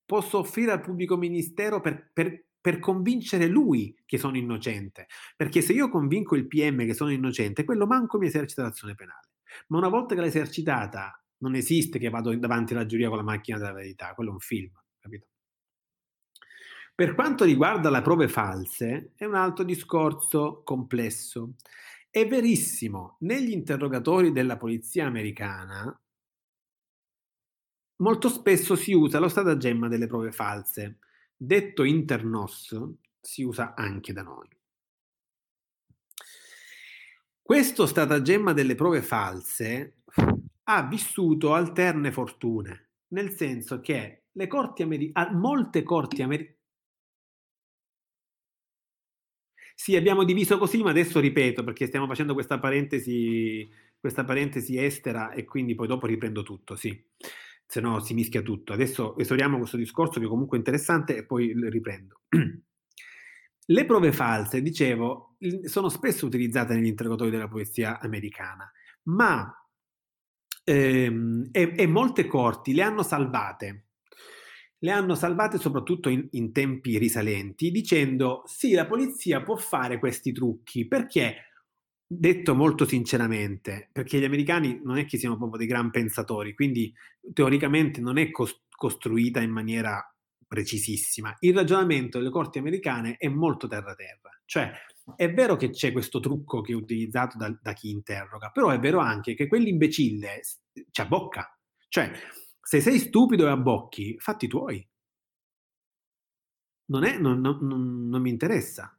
[0.05, 5.07] posso offrire al pubblico ministero per, per, per convincere lui che sono innocente.
[5.35, 9.30] Perché se io convinco il PM che sono innocente, quello manco mi esercita l'azione penale.
[9.68, 13.23] Ma una volta che l'ha esercitata, non esiste che vado davanti alla giuria con la
[13.23, 15.27] macchina della verità, quello è un film, capito?
[17.02, 21.56] Per quanto riguarda le prove false, è un altro discorso complesso.
[22.11, 25.99] È verissimo, negli interrogatori della polizia americana
[27.95, 30.99] molto spesso si usa lo stratagemma delle prove false.
[31.36, 32.80] Detto internos,
[33.19, 34.48] si usa anche da noi.
[37.41, 40.03] Questo stratagemma delle prove false
[40.65, 46.60] ha vissuto alterne fortune, nel senso che le corti americane, molte corti americane,
[49.82, 53.68] Sì, abbiamo diviso così, ma adesso ripeto perché stiamo facendo questa parentesi,
[53.99, 57.03] questa parentesi estera e quindi poi dopo riprendo tutto, sì.
[57.66, 58.74] Se no si mischia tutto.
[58.74, 62.22] Adesso esauriamo questo discorso che è comunque interessante e poi riprendo.
[63.66, 68.72] Le prove false, dicevo, sono spesso utilizzate negli interrogatori della polizia americana,
[69.06, 69.52] ma
[70.64, 73.86] ehm, e, e molte corti le hanno salvate
[74.84, 80.32] le hanno salvate soprattutto in, in, tempi risalenti, dicendo sì, la polizia può fare questi
[80.32, 81.52] trucchi perché,
[82.06, 86.91] detto molto sinceramente, perché gli americani non è che siano proprio dei gran pensatori, quindi
[87.34, 90.03] teoricamente non è cos- costruita in maniera
[90.48, 91.36] precisissima.
[91.40, 94.72] Il ragionamento delle corti americane è molto terra-terra, cioè
[95.16, 98.80] è vero che c'è questo trucco che è utilizzato da, da chi interroga, però è
[98.80, 100.41] vero anche che quell'imbecille
[100.90, 101.56] ci abbocca,
[101.88, 102.12] cioè
[102.61, 104.88] se sei stupido e abbocchi, fatti tuoi.
[106.91, 108.95] Non, è, non, non, non mi interessa.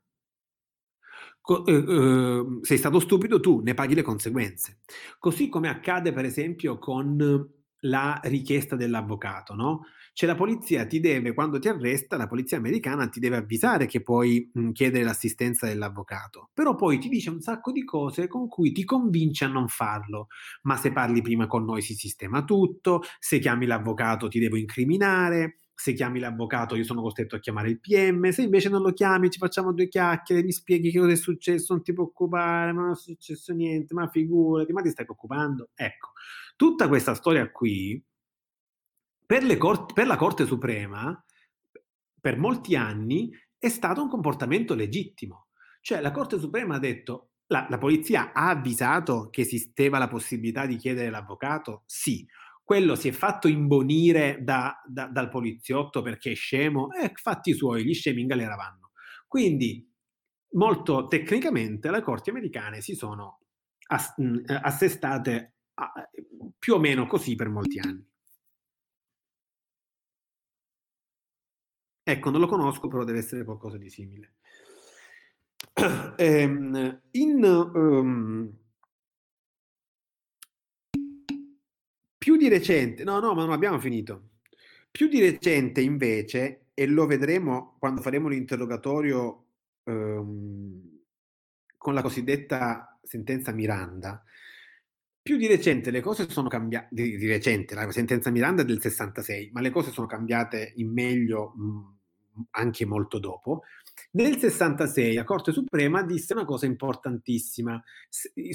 [1.40, 4.80] Co- eh, eh, sei stato stupido, tu ne paghi le conseguenze.
[5.18, 7.16] Così come accade per esempio con
[7.84, 9.86] la richiesta dell'avvocato, no?
[10.14, 14.02] Cioè la polizia ti deve, quando ti arresta, la polizia americana ti deve avvisare che
[14.02, 18.72] puoi mh, chiedere l'assistenza dell'avvocato, però poi ti dice un sacco di cose con cui
[18.72, 20.26] ti convince a non farlo.
[20.62, 25.58] Ma se parli prima con noi si sistema tutto, se chiami l'avvocato ti devo incriminare,
[25.74, 29.30] se chiami l'avvocato io sono costretto a chiamare il PM, se invece non lo chiami
[29.30, 32.90] ci facciamo due chiacchiere, mi spieghi che cosa è successo, non ti preoccupare, ma non
[32.92, 35.70] è successo niente, ma figurati, ma ti stai preoccupando?
[35.74, 36.12] Ecco,
[36.56, 38.02] tutta questa storia qui
[39.24, 41.24] per, cort- per la Corte Suprema,
[42.20, 45.48] per molti anni, è stato un comportamento legittimo.
[45.80, 50.66] Cioè la Corte Suprema ha detto, la, la polizia ha avvisato che esisteva la possibilità
[50.66, 51.82] di chiedere l'avvocato?
[51.86, 52.26] Sì.
[52.62, 56.90] Quello si è fatto imbonire da, da, dal poliziotto perché è scemo?
[56.92, 58.92] Eh, fatti suoi, gli scemi in galera vanno.
[59.26, 59.90] Quindi,
[60.52, 63.40] molto tecnicamente, le corti americane si sono
[63.88, 64.14] ass-
[64.46, 65.54] assestate
[66.58, 68.06] più o meno così per molti anni.
[72.04, 74.34] Ecco, non lo conosco, però deve essere qualcosa di simile.
[76.16, 78.52] Ehm, in um,
[82.18, 84.30] più di recente, no, no, ma non abbiamo finito.
[84.90, 89.44] Più di recente, invece, e lo vedremo quando faremo l'interrogatorio
[89.84, 91.00] um,
[91.76, 94.22] con la cosiddetta sentenza Miranda,
[95.22, 99.50] più di recente le cose sono cambiate, di, recente, la sentenza Miranda è del 66,
[99.52, 103.62] ma le cose sono cambiate in meglio mh, anche molto dopo.
[104.12, 107.82] Nel 66 la Corte Suprema disse una cosa importantissima,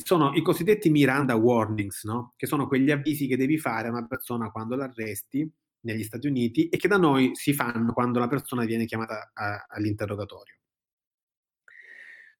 [0.03, 2.33] sono i cosiddetti Miranda warnings, no?
[2.35, 5.49] che sono quegli avvisi che devi fare a una persona quando l'arresti
[5.81, 9.67] negli Stati Uniti e che da noi si fanno quando la persona viene chiamata a,
[9.69, 10.55] all'interrogatorio.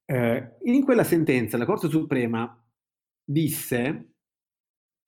[0.06, 2.62] Eh, in quella sentenza la Corte Suprema
[3.24, 4.17] disse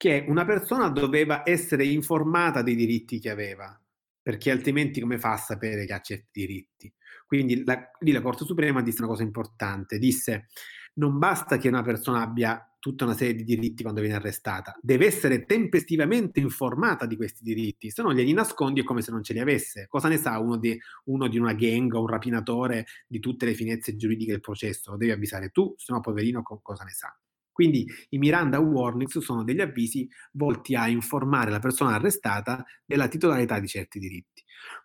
[0.00, 3.78] che una persona doveva essere informata dei diritti che aveva,
[4.22, 6.90] perché altrimenti come fa a sapere che ha certi diritti?
[7.26, 10.46] Quindi la, lì la Corte Suprema disse una cosa importante, disse
[10.94, 15.04] non basta che una persona abbia tutta una serie di diritti quando viene arrestata, deve
[15.04, 19.34] essere tempestivamente informata di questi diritti, se no glieli nascondi è come se non ce
[19.34, 19.84] li avesse.
[19.86, 23.52] Cosa ne sa uno di, uno di una gang o un rapinatore di tutte le
[23.52, 24.92] finezze giuridiche del processo?
[24.92, 27.14] Lo devi avvisare tu, se no poverino cosa ne sa?
[27.60, 33.60] Quindi i Miranda Warnings sono degli avvisi volti a informare la persona arrestata della titolarità
[33.60, 34.42] di certi diritti.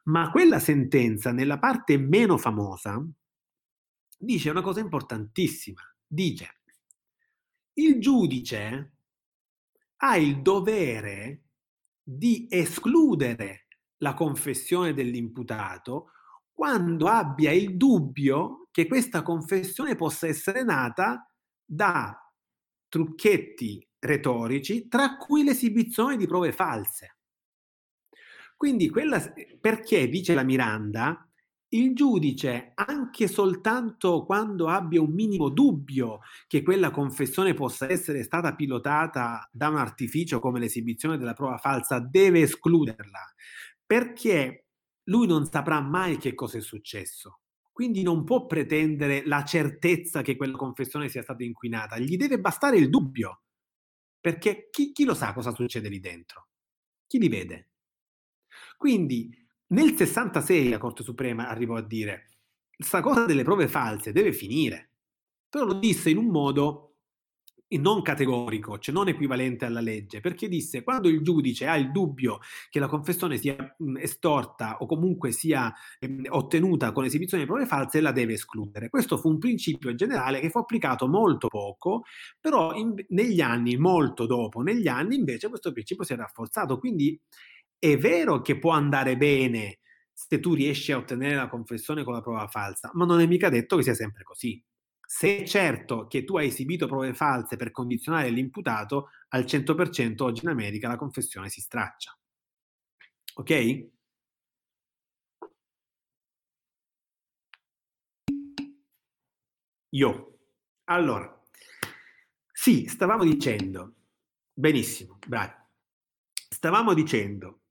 [0.10, 3.02] Ma quella sentenza, nella parte meno famosa,
[4.18, 5.80] dice una cosa importantissima.
[6.06, 6.64] Dice,
[7.76, 8.98] il giudice
[9.96, 11.44] ha il dovere
[12.04, 13.68] di escludere
[14.00, 16.12] la confessione dell'imputato
[16.52, 21.26] quando abbia il dubbio che questa confessione possa essere nata
[21.64, 22.20] da
[22.96, 27.18] trucchetti retorici, tra cui l'esibizione di prove false.
[28.56, 29.22] Quindi quella,
[29.60, 31.30] perché, dice la Miranda,
[31.74, 38.56] il giudice, anche soltanto quando abbia un minimo dubbio che quella confessione possa essere stata
[38.56, 43.34] pilotata da un artificio come l'esibizione della prova falsa, deve escluderla,
[43.86, 44.68] perché
[45.10, 47.42] lui non saprà mai che cosa è successo.
[47.76, 52.78] Quindi non può pretendere la certezza che quella confessione sia stata inquinata, gli deve bastare
[52.78, 53.42] il dubbio,
[54.18, 56.48] perché chi, chi lo sa cosa succede lì dentro?
[57.06, 57.72] Chi li vede?
[58.78, 59.30] Quindi
[59.68, 62.30] nel 66 la Corte Suprema arrivò a dire
[62.74, 64.92] questa cosa delle prove false deve finire,
[65.50, 66.85] però lo disse in un modo
[67.70, 72.40] non categorico, cioè non equivalente alla legge, perché disse quando il giudice ha il dubbio
[72.70, 77.66] che la confessione sia mh, estorta o comunque sia mh, ottenuta con esibizione di prove
[77.66, 78.90] false, la deve escludere.
[78.90, 82.04] Questo fu un principio generale che fu applicato molto poco,
[82.40, 86.78] però in, negli anni, molto dopo, negli anni invece questo principio si è rafforzato.
[86.80, 87.20] Quindi
[87.78, 89.80] è vero che può andare bene
[90.14, 93.50] se tu riesci a ottenere la confessione con la prova falsa, ma non è mica
[93.50, 94.64] detto che sia sempre così.
[95.06, 100.42] Se è certo che tu hai esibito prove false per condizionare l'imputato, al 100% oggi
[100.44, 102.18] in America la confessione si straccia.
[103.36, 103.90] Ok?
[109.90, 110.32] Io.
[110.86, 111.42] Allora,
[112.52, 113.96] sì, stavamo dicendo,
[114.54, 115.54] benissimo, bravi,
[116.50, 117.62] stavamo dicendo,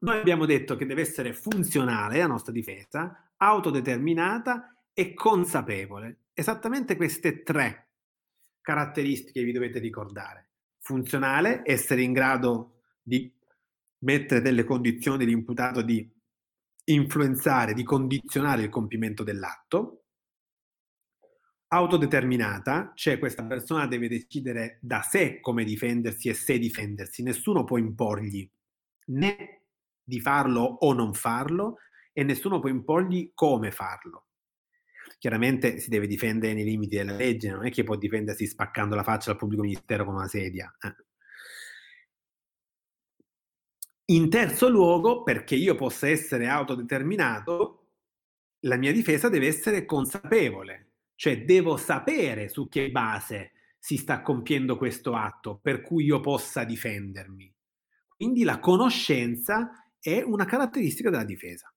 [0.00, 7.42] noi abbiamo detto che deve essere funzionale la nostra difesa, autodeterminata e consapevole esattamente queste
[7.42, 7.90] tre
[8.62, 10.52] caratteristiche vi dovete ricordare.
[10.78, 13.30] Funzionale, essere in grado di
[13.98, 16.10] mettere delle condizioni all'imputato di
[16.84, 19.96] influenzare, di condizionare il compimento dell'atto.
[21.72, 27.76] autodeterminata, cioè questa persona deve decidere da sé come difendersi e se difendersi, nessuno può
[27.76, 28.50] imporgli
[29.10, 29.66] né
[30.02, 31.76] di farlo o non farlo
[32.12, 34.29] e nessuno può imporgli come farlo.
[35.20, 39.02] Chiaramente si deve difendere nei limiti della legge, non è che può difendersi spaccando la
[39.02, 40.74] faccia al pubblico ministero con una sedia.
[40.80, 40.94] Eh.
[44.14, 47.88] In terzo luogo, perché io possa essere autodeterminato,
[48.60, 54.78] la mia difesa deve essere consapevole, cioè devo sapere su che base si sta compiendo
[54.78, 57.54] questo atto per cui io possa difendermi.
[58.16, 61.70] Quindi la conoscenza è una caratteristica della difesa.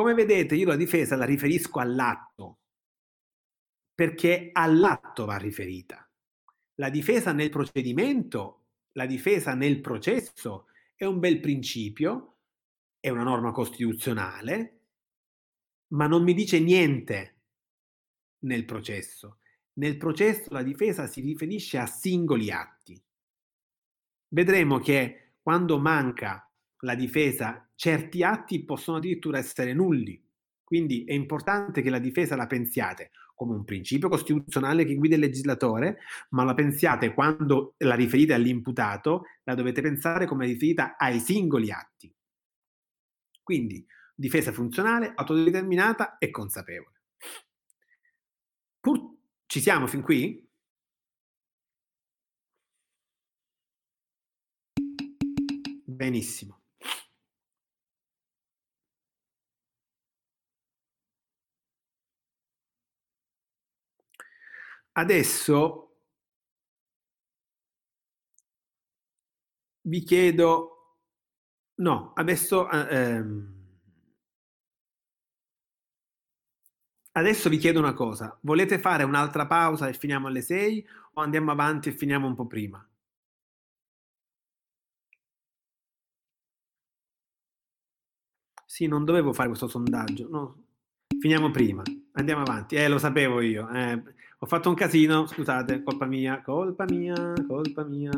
[0.00, 2.60] Come vedete, io la difesa la riferisco all'atto,
[3.94, 6.10] perché all'atto va riferita.
[6.76, 12.38] La difesa nel procedimento, la difesa nel processo è un bel principio,
[12.98, 14.84] è una norma costituzionale,
[15.88, 17.42] ma non mi dice niente
[18.44, 19.40] nel processo.
[19.74, 22.98] Nel processo la difesa si riferisce a singoli atti.
[24.28, 26.49] Vedremo che quando manca
[26.80, 30.22] la difesa, certi atti possono addirittura essere nulli.
[30.62, 35.22] Quindi è importante che la difesa la pensiate come un principio costituzionale che guida il
[35.22, 36.00] legislatore,
[36.30, 42.14] ma la pensiate quando la riferite all'imputato, la dovete pensare come riferita ai singoli atti.
[43.42, 43.84] Quindi
[44.14, 47.00] difesa funzionale, autodeterminata e consapevole.
[48.78, 49.16] Pur
[49.46, 50.46] ci siamo fin qui?
[55.86, 56.59] Benissimo.
[65.00, 65.96] Adesso
[69.84, 70.98] vi chiedo,
[71.76, 73.58] no, adesso eh, ehm,
[77.12, 81.50] Adesso vi chiedo una cosa, volete fare un'altra pausa e finiamo alle 6 o andiamo
[81.50, 82.84] avanti e finiamo un po' prima?
[88.64, 90.64] Sì, non dovevo fare questo sondaggio, no.
[91.20, 91.82] Finiamo prima,
[92.12, 92.76] andiamo avanti.
[92.76, 93.68] Eh, lo sapevo io.
[93.70, 94.02] Eh,
[94.42, 98.10] ho fatto un casino, scusate, colpa mia, colpa mia, colpa mia.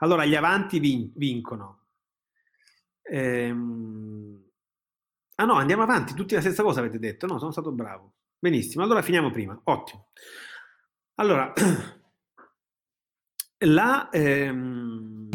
[0.00, 1.86] Allora, gli avanti vin- vincono.
[3.02, 4.44] Ehm...
[5.36, 7.38] Ah no, andiamo avanti, tutti la stessa cosa avete detto, no?
[7.38, 8.16] Sono stato bravo.
[8.38, 10.10] Benissimo, allora finiamo prima, ottimo.
[11.14, 11.50] Allora,
[13.64, 14.10] la...
[14.10, 15.28] Ehm...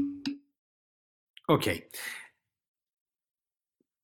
[1.45, 1.87] Ok.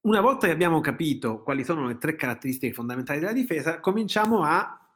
[0.01, 4.88] Una volta che abbiamo capito quali sono le tre caratteristiche fondamentali della difesa, cominciamo a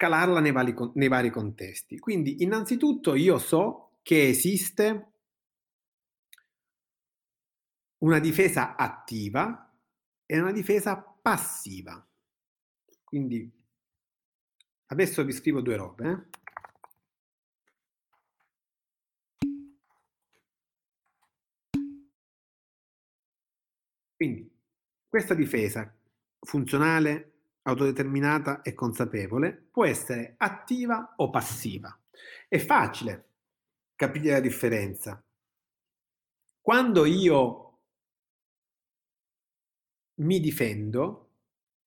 [0.00, 1.98] calarla nei vari, nei vari contesti.
[1.98, 5.12] Quindi, innanzitutto, io so che esiste
[7.98, 9.70] una difesa attiva
[10.24, 12.02] è una difesa passiva.
[13.04, 13.52] Quindi
[14.86, 16.10] adesso vi scrivo due robe.
[16.10, 16.38] Eh?
[24.16, 24.50] Quindi
[25.06, 25.94] questa difesa
[26.40, 31.96] funzionale, autodeterminata e consapevole può essere attiva o passiva.
[32.48, 33.28] È facile
[33.94, 35.22] capire la differenza.
[36.60, 37.78] Quando io
[40.20, 41.28] mi difendo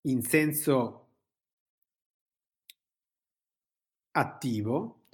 [0.02, 1.00] in senso
[4.12, 5.06] attivo,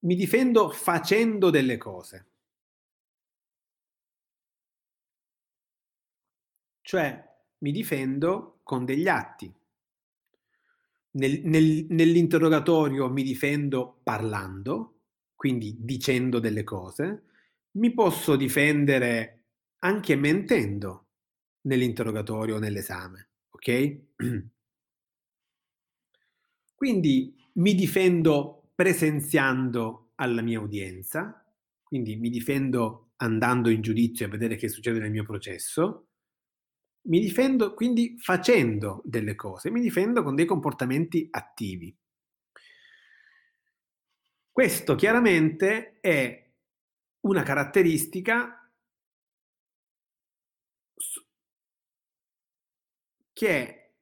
[0.00, 2.26] mi difendo facendo delle cose.
[6.80, 9.50] Cioè mi difendo con degli atti.
[11.12, 15.04] Nel, nel, nell'interrogatorio mi difendo parlando,
[15.34, 17.22] quindi dicendo delle cose.
[17.78, 19.44] Mi posso difendere
[19.78, 21.06] anche mentendo,
[21.62, 24.00] nell'interrogatorio o nell'esame, ok?
[26.74, 31.42] Quindi mi difendo presenziando alla mia udienza,
[31.82, 36.07] quindi mi difendo andando in giudizio a vedere che succede nel mio processo,
[37.02, 41.96] mi difendo quindi facendo delle cose, mi difendo con dei comportamenti attivi.
[44.50, 46.50] Questo chiaramente è
[47.20, 48.70] una caratteristica
[53.32, 53.92] che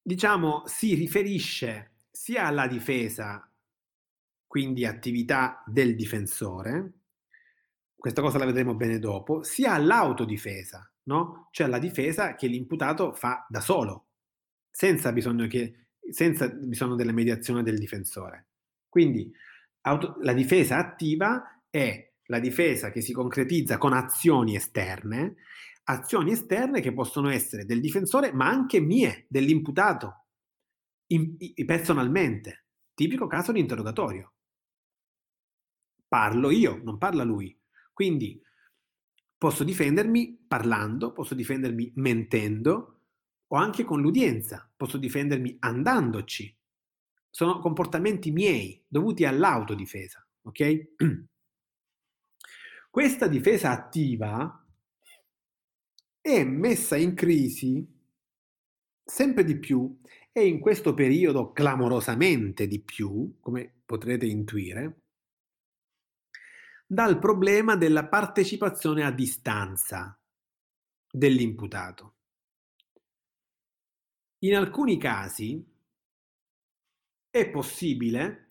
[0.00, 3.50] diciamo si riferisce sia alla difesa,
[4.46, 6.92] quindi attività del difensore,
[7.96, 11.48] questa cosa la vedremo bene dopo, sia all'autodifesa, no?
[11.50, 14.08] Cioè alla difesa che l'imputato fa da solo,
[14.70, 18.48] senza bisogno, che, senza bisogno della mediazione del difensore.
[18.88, 19.32] Quindi
[19.82, 25.36] auto, la difesa attiva è la difesa che si concretizza con azioni esterne
[25.84, 30.26] azioni esterne che possono essere del difensore, ma anche mie, dell'imputato.
[31.08, 32.66] in, in, personalmente.
[32.94, 34.32] Tipico caso di interrogatorio.
[36.06, 37.58] Parlo io, non parla lui.
[37.92, 38.40] Quindi
[39.44, 43.00] posso difendermi parlando, posso difendermi mentendo
[43.48, 46.56] o anche con l'udienza, posso difendermi andandoci.
[47.28, 50.94] Sono comportamenti miei dovuti all'autodifesa, ok?
[52.90, 54.66] Questa difesa attiva
[56.22, 57.86] è messa in crisi
[59.04, 60.00] sempre di più
[60.32, 65.02] e in questo periodo clamorosamente di più, come potrete intuire,
[66.86, 70.18] dal problema della partecipazione a distanza
[71.10, 72.14] dell'imputato.
[74.40, 75.64] In alcuni casi
[77.30, 78.46] è possibile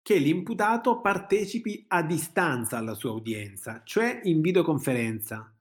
[0.00, 5.54] che l'imputato partecipi a distanza alla sua udienza, cioè in videoconferenza.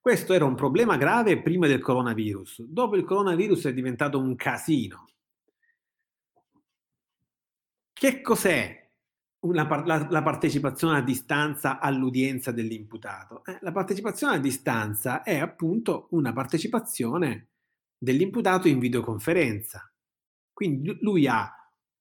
[0.00, 2.62] Questo era un problema grave prima del coronavirus.
[2.62, 5.08] Dopo il coronavirus è diventato un casino.
[7.92, 8.81] Che cos'è
[9.42, 13.44] una, la, la, partecipazione a distanza all'udienza dell'imputato?
[13.44, 17.48] Eh, la partecipazione a distanza è appunto una partecipazione
[17.98, 19.92] dell'imputato in videoconferenza.
[20.52, 21.50] Quindi lui ha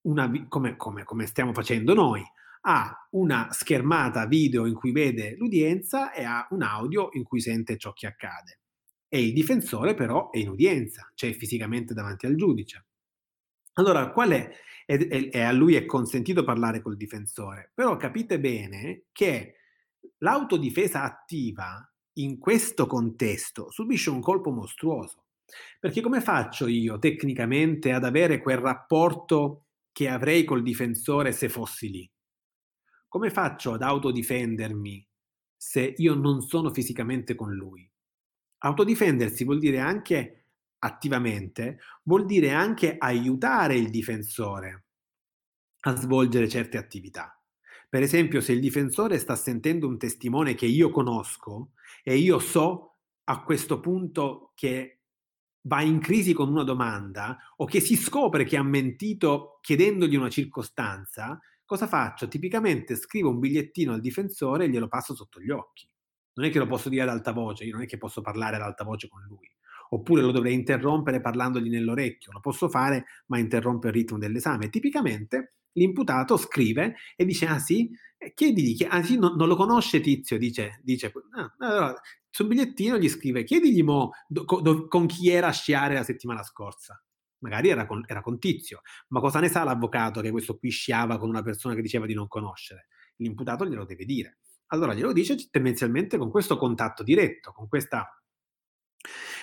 [0.02, 2.24] una, come, come, come stiamo facendo noi,
[2.62, 7.78] ha una schermata video in cui vede l'udienza e ha un audio in cui sente
[7.78, 8.60] ciò che accade.
[9.08, 12.86] E il difensore però è in udienza, cioè fisicamente davanti al giudice.
[13.74, 14.52] Allora, qual è?
[14.86, 19.56] E, a lui è consentito parlare col difensore, però capite bene che
[20.20, 21.86] l'autodifesa attiva
[22.16, 25.28] in questo contesto subisce un colpo mostruoso.
[25.80, 31.90] Perché come faccio io tecnicamente ad avere quel rapporto che avrei col difensore se fossi
[31.90, 32.12] lì?
[33.08, 35.06] Come faccio ad autodifendermi
[35.56, 37.90] se io non sono fisicamente con lui?
[38.60, 40.41] Autodifendersi vuol dire anche
[40.84, 44.86] attivamente, vuol dire anche aiutare il difensore
[45.82, 47.36] a svolgere certe attività.
[47.90, 51.72] Per esempio, se il difensore sta sentendo un testimone che io conosco
[52.04, 55.02] e io so a questo punto che
[55.64, 60.30] va in crisi con una domanda o che si scopre che ha mentito chiedendogli una
[60.30, 62.28] circostanza, cosa faccio?
[62.28, 65.88] Tipicamente scrivo un bigliettino al difensore e glielo passo sotto gli occhi.
[66.34, 68.56] Non è che lo posso dire ad alta voce, io non è che posso parlare
[68.56, 69.50] ad alta voce con lui.
[69.94, 72.32] Oppure lo dovrei interrompere parlandogli nell'orecchio.
[72.32, 74.70] Lo posso fare, ma interrompe il ritmo dell'esame.
[74.70, 77.90] Tipicamente l'imputato scrive e dice: Ah sì,
[78.34, 82.00] chiedigli, che, ah sì, no, non lo conosce Tizio, dice, dice ah, allora,
[82.30, 86.44] sul bigliettino gli scrive, chiedigli mo do, do, con chi era a sciare la settimana
[86.44, 87.02] scorsa.
[87.40, 91.18] Magari era con, era con Tizio, ma cosa ne sa l'avvocato che questo qui sciava
[91.18, 92.88] con una persona che diceva di non conoscere?
[93.18, 94.38] L'imputato glielo deve dire.
[94.68, 97.98] Allora glielo dice tendenzialmente con questo contatto diretto, con questo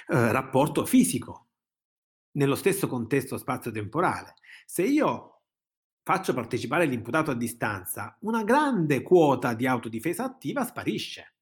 [0.08, 1.48] eh, rapporto fisico,
[2.32, 4.34] nello stesso contesto spazio-temporale.
[4.64, 5.38] Se io
[6.08, 11.34] faccio partecipare l'imputato a distanza, una grande quota di autodifesa attiva sparisce.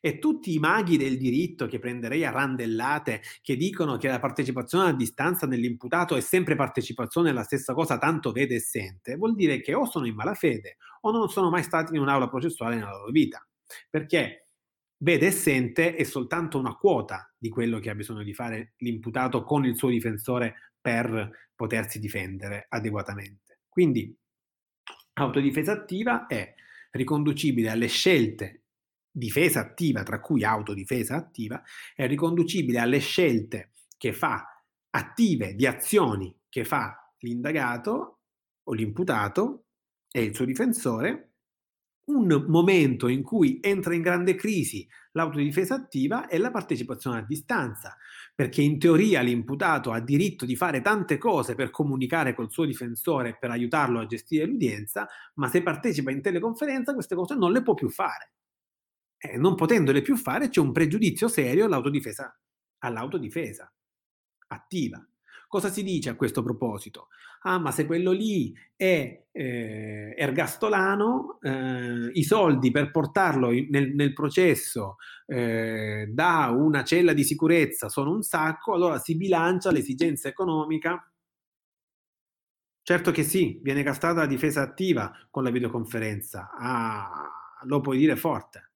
[0.00, 4.90] E tutti i maghi del diritto che prenderei a randellate, che dicono che la partecipazione
[4.90, 9.62] a distanza dell'imputato è sempre partecipazione alla stessa cosa, tanto vede e sente, vuol dire
[9.62, 13.10] che o sono in malafede o non sono mai stati in un'aula processuale nella loro
[13.10, 13.46] vita.
[13.88, 14.43] Perché
[14.98, 19.42] vede e sente è soltanto una quota di quello che ha bisogno di fare l'imputato
[19.44, 23.60] con il suo difensore per potersi difendere adeguatamente.
[23.68, 24.16] Quindi
[25.14, 26.54] autodifesa attiva è
[26.92, 28.64] riconducibile alle scelte
[29.10, 31.62] difesa attiva, tra cui autodifesa attiva,
[31.94, 34.44] è riconducibile alle scelte che fa
[34.90, 38.18] attive di azioni che fa l'indagato
[38.64, 39.66] o l'imputato
[40.10, 41.33] e il suo difensore
[42.06, 47.96] un momento in cui entra in grande crisi l'autodifesa attiva è la partecipazione a distanza,
[48.34, 53.30] perché in teoria l'imputato ha diritto di fare tante cose per comunicare col suo difensore
[53.30, 57.62] e per aiutarlo a gestire l'udienza, ma se partecipa in teleconferenza queste cose non le
[57.62, 58.32] può più fare
[59.24, 62.38] eh, non potendole più fare c'è un pregiudizio serio all'autodifesa,
[62.80, 63.72] all'autodifesa
[64.48, 65.04] attiva.
[65.48, 67.08] Cosa si dice a questo proposito?
[67.46, 73.94] Ah, ma se quello lì è eh, ergastolano, eh, i soldi per portarlo in, nel,
[73.94, 74.96] nel, processo
[75.26, 81.06] eh, da una cella di sicurezza sono un sacco, allora si bilancia l'esigenza economica.
[82.82, 86.50] Certo che sì, viene gastata la difesa attiva con la videoconferenza.
[86.56, 87.30] Ah,
[87.64, 88.70] lo puoi dire forte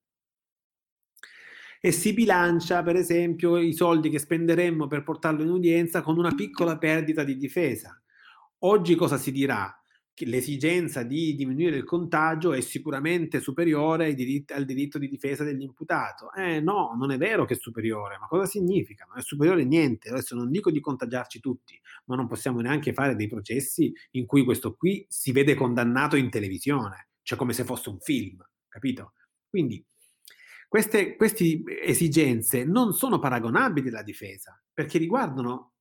[1.81, 6.35] e si bilancia per esempio i soldi che spenderemmo per portarlo in udienza con una
[6.35, 8.01] piccola perdita di difesa.
[8.61, 9.73] Oggi cosa si dirà?
[10.25, 16.33] l'esigenza di diminuire il contagio è sicuramente superiore ai diritti, al diritto di difesa dell'imputato.
[16.33, 19.05] Eh no, non è vero che è superiore, ma cosa significa?
[19.09, 20.09] Non è superiore niente.
[20.09, 24.45] Adesso non dico di contagiarci tutti, ma non possiamo neanche fare dei processi in cui
[24.45, 29.13] questo qui si vede condannato in televisione, cioè come se fosse un film, capito?
[29.49, 29.85] Quindi
[30.67, 35.75] queste, queste esigenze non sono paragonabili alla difesa, perché riguardano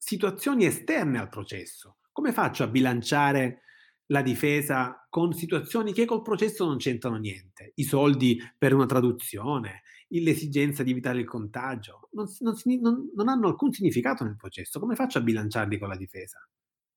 [0.00, 1.98] situazioni esterne al processo.
[2.10, 3.60] Come faccio a bilanciare
[4.06, 7.72] la difesa con situazioni che col processo non c'entrano niente?
[7.74, 13.72] I soldi per una traduzione, l'esigenza di evitare il contagio, non, non, non, hanno alcun
[13.72, 14.80] significato nel processo.
[14.80, 16.38] Come faccio a bilanciarli con la difesa?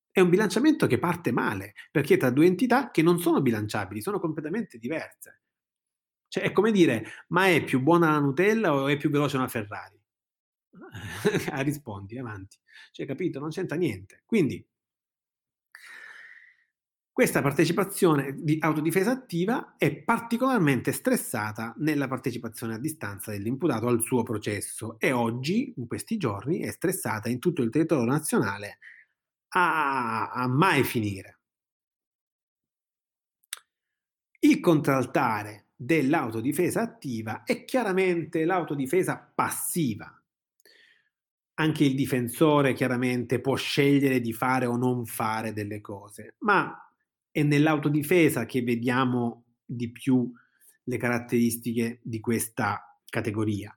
[0.10, 4.20] È un bilanciamento che parte male, perché tra due entità che non sono bilanciabili, sono
[4.20, 5.42] completamente diverse.
[6.30, 9.48] Cioè, è come dire, ma è più buona la Nutella o è più veloce una
[9.48, 10.03] Ferrari?
[11.52, 12.58] ah, rispondi, avanti.
[12.92, 13.40] Cioè, capito?
[13.40, 14.24] Non c'entra niente.
[14.26, 14.66] Quindi,
[17.14, 24.24] questa partecipazione di autodifesa attiva è particolarmente stressata nella partecipazione a distanza dell'imputato al suo
[24.24, 28.80] processo e oggi, in questi giorni, è stressata in tutto il territorio nazionale
[29.50, 31.38] a, a mai finire.
[34.40, 40.23] Il contraltare dell'autodifesa attiva è chiaramente l'autodifesa passiva,
[41.56, 46.76] anche il difensore chiaramente può scegliere di fare o non fare delle cose, ma
[47.30, 50.32] è nell'autodifesa che vediamo di più
[50.84, 53.76] le caratteristiche di questa categoria.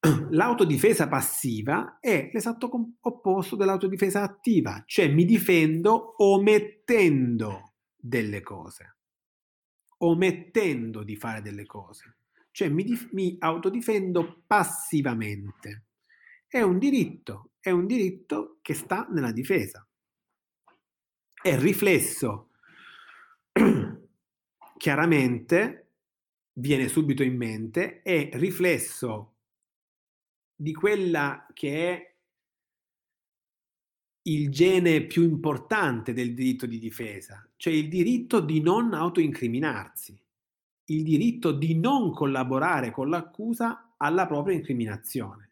[0.30, 2.70] L'autodifesa passiva è l'esatto
[3.00, 8.96] opposto dell'autodifesa attiva, cioè mi difendo omettendo delle cose,
[9.98, 12.16] omettendo di fare delle cose,
[12.50, 15.84] cioè mi, dif- mi autodifendo passivamente.
[16.52, 19.86] È un diritto, è un diritto che sta nella difesa.
[21.40, 22.50] È riflesso
[24.76, 25.92] chiaramente,
[26.54, 29.36] viene subito in mente, è riflesso
[30.52, 32.14] di quella che è
[34.22, 40.20] il gene più importante del diritto di difesa, cioè il diritto di non autoincriminarsi,
[40.86, 45.49] il diritto di non collaborare con l'accusa alla propria incriminazione.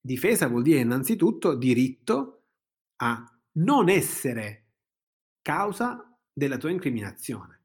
[0.00, 2.44] Difesa vuol dire innanzitutto diritto
[2.96, 4.66] a non essere
[5.42, 7.62] causa della tua incriminazione.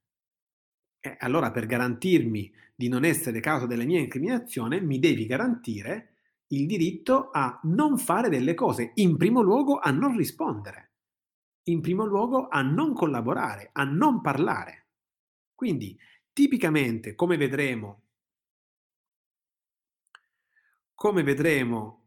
[1.00, 6.12] E allora per garantirmi di non essere causa della mia incriminazione mi devi garantire
[6.48, 10.92] il diritto a non fare delle cose, in primo luogo a non rispondere,
[11.64, 14.88] in primo luogo a non collaborare, a non parlare.
[15.56, 15.98] Quindi
[16.34, 18.02] tipicamente, come vedremo,
[20.94, 22.01] come vedremo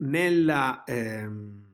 [0.00, 1.64] nella, ehm,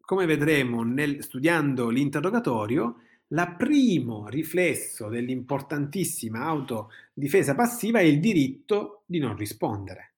[0.00, 3.00] come vedremo nel, studiando l'interrogatorio,
[3.30, 10.14] la primo riflesso dell'importantissima autodifesa passiva è il diritto di non rispondere.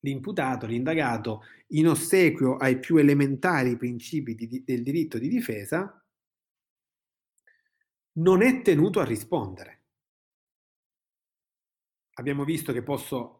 [0.00, 6.00] L'imputato, l'indagato, in ossequio ai più elementari principi di, del diritto di difesa,
[8.12, 9.82] non è tenuto a rispondere.
[12.14, 13.35] Abbiamo visto che posso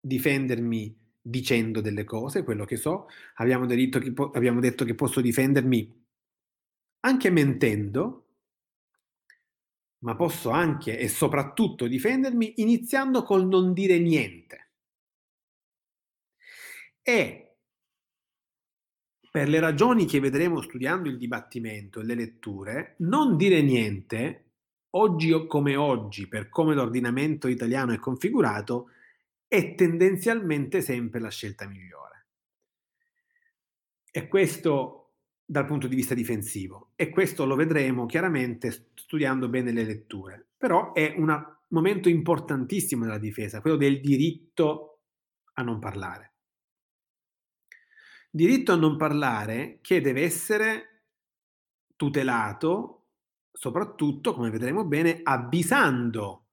[0.00, 3.66] difendermi dicendo delle cose, quello che so, abbiamo
[3.98, 6.06] che, po- abbiamo detto che posso difendermi
[7.00, 8.26] anche mentendo,
[10.00, 14.70] ma posso anche e soprattutto difendermi iniziando col non dire niente.
[17.02, 17.56] E
[19.30, 24.52] per le ragioni che vedremo studiando il dibattimento e le letture, non dire niente,
[24.90, 28.90] oggi come oggi, per come l'ordinamento italiano è configurato,
[29.48, 32.26] è tendenzialmente sempre la scelta migliore.
[34.10, 35.14] E questo
[35.44, 40.48] dal punto di vista difensivo e questo lo vedremo chiaramente studiando bene le letture.
[40.58, 45.00] Però è un momento importantissimo della difesa, quello del diritto
[45.54, 46.34] a non parlare.
[48.30, 51.04] Diritto a non parlare che deve essere
[51.96, 53.06] tutelato
[53.50, 56.47] soprattutto, come vedremo bene, avvisando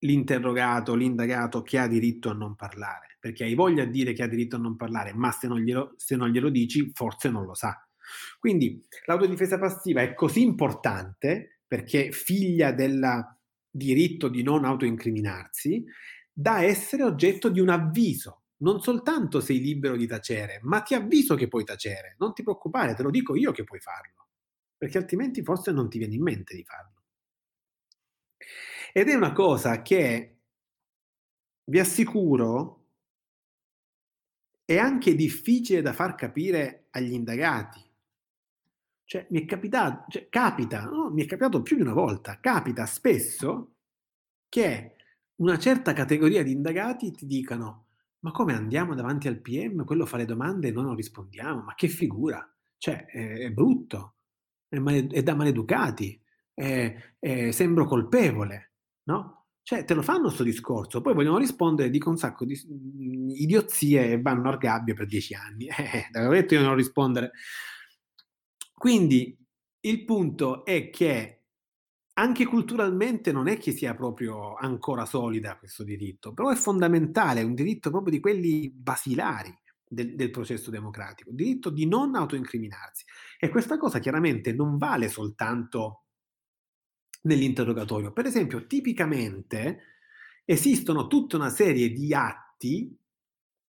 [0.00, 4.28] l'interrogato, l'indagato che ha diritto a non parlare, perché hai voglia di dire che ha
[4.28, 7.54] diritto a non parlare, ma se non glielo, se non glielo dici forse non lo
[7.54, 7.76] sa.
[8.38, 13.36] Quindi l'autodifesa passiva è così importante perché figlia del
[13.70, 15.84] diritto di non autoincriminarsi,
[16.32, 18.44] da essere oggetto di un avviso.
[18.60, 22.16] Non soltanto sei libero di tacere, ma ti avviso che puoi tacere.
[22.18, 24.28] Non ti preoccupare, te lo dico io che puoi farlo,
[24.76, 27.02] perché altrimenti forse non ti viene in mente di farlo.
[28.98, 30.38] Ed è una cosa che
[31.66, 32.86] vi assicuro
[34.64, 37.80] è anche difficile da far capire agli indagati.
[39.04, 41.10] Cioè, mi è capitato, cioè, capita, no?
[41.10, 43.76] mi è capitato più di una volta, capita spesso
[44.48, 44.96] che
[45.36, 47.86] una certa categoria di indagati ti dicano
[48.18, 51.76] ma come andiamo davanti al PM, quello fa le domande e noi non rispondiamo, ma
[51.76, 52.44] che figura,
[52.78, 54.16] cioè è, è brutto,
[54.66, 56.20] è, male, è, da maleducati,
[56.52, 57.12] è,
[57.52, 58.67] sembro colpevole,
[59.08, 59.46] no?
[59.62, 64.12] Cioè, te lo fanno questo discorso, poi vogliono rispondere, dicono un sacco di mhmm, idiozie
[64.12, 65.66] e vanno al gabbio per dieci anni.
[65.76, 67.32] Eh, l'avevo detto io non rispondere.
[68.72, 69.36] Quindi
[69.80, 71.42] il punto è che
[72.14, 77.44] anche culturalmente non è che sia proprio ancora solida questo diritto, però è fondamentale, è
[77.44, 79.56] un diritto proprio di quelli basilari
[79.86, 83.04] del, del processo democratico, il diritto di non autoincriminarsi.
[83.38, 86.04] E questa cosa chiaramente non vale soltanto
[87.28, 88.12] nell'interrogatorio.
[88.12, 89.82] Per esempio, tipicamente
[90.44, 92.98] esistono tutta una serie di atti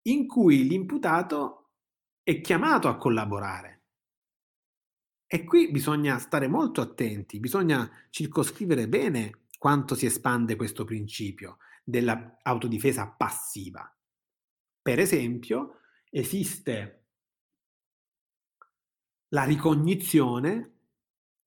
[0.04, 1.72] in cui l'imputato
[2.22, 3.84] è chiamato a collaborare.
[5.26, 13.08] E qui bisogna stare molto attenti, bisogna circoscrivere bene quanto si espande questo principio dell'autodifesa
[13.08, 13.90] passiva.
[14.82, 15.80] Per esempio,
[16.12, 17.06] esiste
[19.30, 20.75] la ricognizione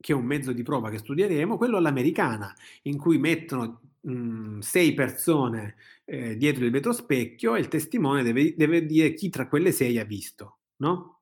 [0.00, 4.94] che è un mezzo di prova che studieremo, quello all'americana, in cui mettono mh, sei
[4.94, 9.72] persone eh, dietro il vetro specchio e il testimone deve, deve, dire chi tra quelle
[9.72, 11.16] sei ha visto, no?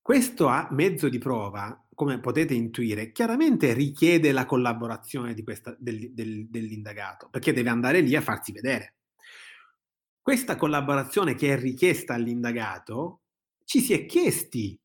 [0.00, 6.46] Questo a mezzo di prova, come potete intuire, chiaramente richiede la collaborazione questa, del, del,
[6.48, 8.96] dell'indagato, perché deve andare lì a farsi vedere.
[10.20, 13.20] Questa collaborazione che è richiesta all'indagato,
[13.64, 14.78] ci si è chiesti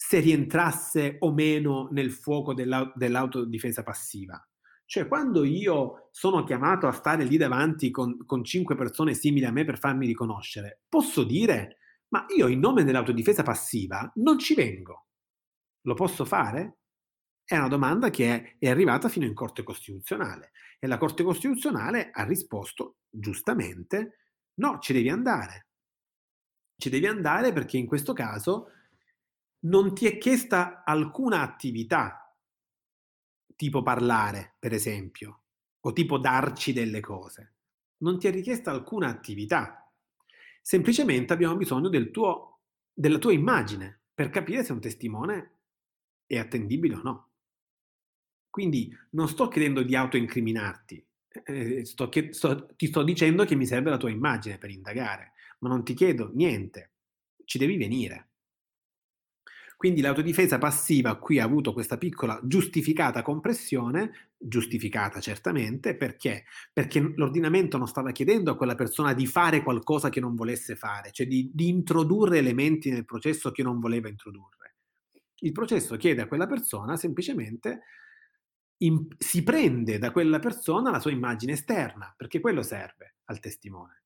[0.00, 4.40] se rientrasse o meno nel fuoco dell'au- dell'autodifesa passiva.
[4.84, 9.50] Cioè, quando io sono chiamato a stare lì davanti con, con cinque persone simili a
[9.50, 11.78] me per farmi riconoscere, posso dire,
[12.10, 15.08] ma io in nome dell'autodifesa passiva non ci vengo.
[15.82, 16.78] Lo posso fare?
[17.44, 22.22] È una domanda che è arrivata fino in Corte Costituzionale e la Corte Costituzionale ha
[22.24, 24.18] risposto giustamente,
[24.60, 25.66] no, ci devi andare.
[26.76, 28.68] Ci devi andare perché in questo caso
[29.60, 32.34] non ti è chiesta alcuna attività,
[33.56, 35.42] tipo parlare, per esempio,
[35.80, 37.54] o tipo darci delle cose.
[37.98, 39.90] Non ti è richiesta alcuna attività.
[40.62, 42.60] Semplicemente abbiamo bisogno del tuo,
[42.92, 45.58] della tua immagine per capire se un testimone
[46.26, 47.30] è attendibile o no.
[48.50, 51.06] Quindi non sto chiedendo di autoincriminarti,
[51.44, 55.68] eh, sto, sto, ti sto dicendo che mi serve la tua immagine per indagare, ma
[55.68, 56.92] non ti chiedo niente,
[57.44, 58.27] ci devi venire.
[59.78, 66.46] Quindi l'autodifesa passiva qui ha avuto questa piccola giustificata compressione, giustificata certamente, perché?
[66.72, 71.12] Perché l'ordinamento non stava chiedendo a quella persona di fare qualcosa che non volesse fare,
[71.12, 74.74] cioè di, di introdurre elementi nel processo che non voleva introdurre.
[75.42, 77.82] Il processo chiede a quella persona semplicemente
[78.78, 84.02] in, si prende da quella persona la sua immagine esterna, perché quello serve al testimone.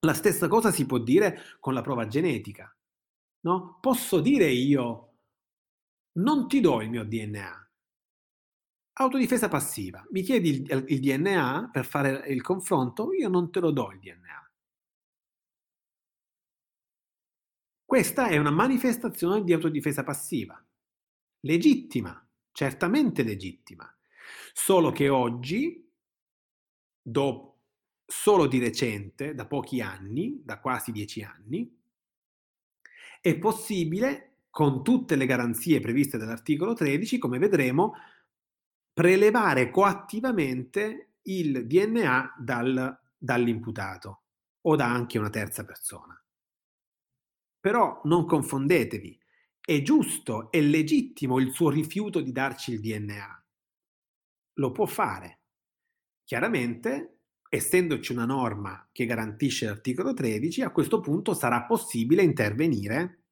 [0.00, 2.74] La stessa cosa si può dire con la prova genetica
[3.40, 3.78] no?
[3.80, 5.18] Posso dire io,
[6.12, 7.70] non ti do il mio DNA.
[8.92, 10.04] Autodifesa passiva.
[10.10, 13.98] Mi chiedi il, il DNA per fare il confronto, io non te lo do il
[14.00, 14.52] DNA.
[17.84, 20.64] Questa è una manifestazione di autodifesa passiva.
[21.40, 23.92] Legittima, certamente legittima.
[24.52, 25.90] Solo che oggi,
[27.02, 27.62] dopo,
[28.06, 31.79] solo di recente, da pochi anni, da quasi dieci anni,
[33.20, 37.94] è possibile, con tutte le garanzie previste dall'articolo 13, come vedremo,
[38.92, 44.22] prelevare coattivamente il DNA dal, dall'imputato
[44.62, 46.20] o da anche una terza persona.
[47.60, 49.18] Però non confondetevi,
[49.60, 53.44] è giusto, è legittimo il suo rifiuto di darci il DNA.
[54.54, 55.40] Lo può fare.
[56.24, 57.19] Chiaramente,
[57.52, 63.24] essendoci una norma che garantisce l'articolo 13, a questo punto sarà possibile intervenire,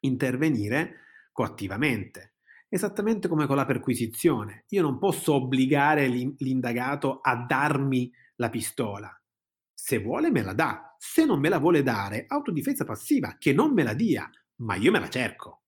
[0.00, 1.00] intervenire
[1.32, 2.34] coattivamente.
[2.68, 4.64] Esattamente come con la perquisizione.
[4.68, 9.20] Io non posso obbligare l'indagato a darmi la pistola.
[9.74, 13.72] Se vuole me la dà, se non me la vuole dare, autodifesa passiva, che non
[13.72, 15.62] me la dia, ma io me la cerco.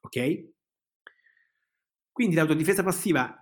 [0.00, 0.48] Ok?
[2.12, 3.39] Quindi l'autodifesa passiva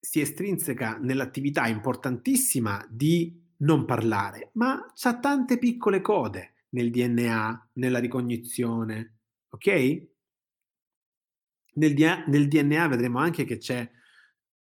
[0.00, 7.98] si estrinseca nell'attività importantissima di non parlare, ma c'ha tante piccole code nel DNA, nella
[7.98, 9.18] ricognizione,
[9.50, 10.08] ok?
[11.74, 13.88] Nel, DNA, nel DNA vedremo anche che c'è,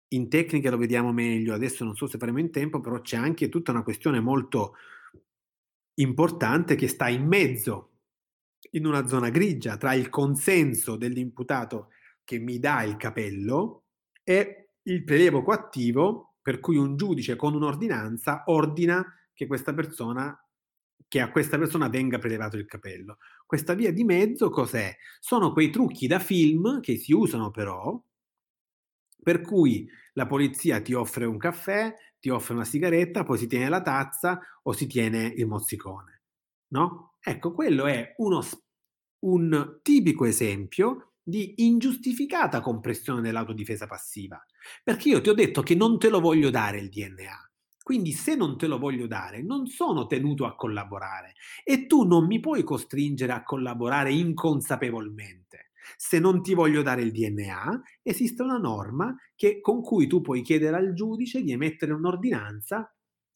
[0.08, 3.48] in tecnica lo vediamo meglio, adesso non so se faremo in tempo, però c'è anche
[3.48, 4.74] tutta una questione molto
[5.98, 7.92] importante che sta in mezzo,
[8.70, 11.90] in una zona grigia, tra il consenso dell'imputato
[12.24, 13.84] che mi dà il capello
[14.22, 20.38] e il prelievo coattivo per cui un giudice con un'ordinanza ordina che persona
[21.08, 23.18] che a questa persona venga prelevato il capello.
[23.44, 24.96] Questa via di mezzo cos'è?
[25.20, 28.00] Sono quei trucchi da film che si usano però
[29.22, 33.68] per cui la polizia ti offre un caffè, ti offre una sigaretta, poi si tiene
[33.68, 36.22] la tazza o si tiene il mozzicone.
[36.68, 37.16] No?
[37.20, 38.40] Ecco, quello è uno,
[39.24, 44.40] un tipico esempio di ingiustificata compressione dell'autodifesa passiva.
[44.84, 47.50] Perché io ti ho detto che non te lo voglio dare il DNA.
[47.82, 51.34] Quindi se non te lo voglio dare, non sono tenuto a collaborare
[51.64, 55.70] e tu non mi puoi costringere a collaborare inconsapevolmente.
[55.96, 60.42] Se non ti voglio dare il DNA, esiste una norma che, con cui tu puoi
[60.42, 62.92] chiedere al giudice di emettere un'ordinanza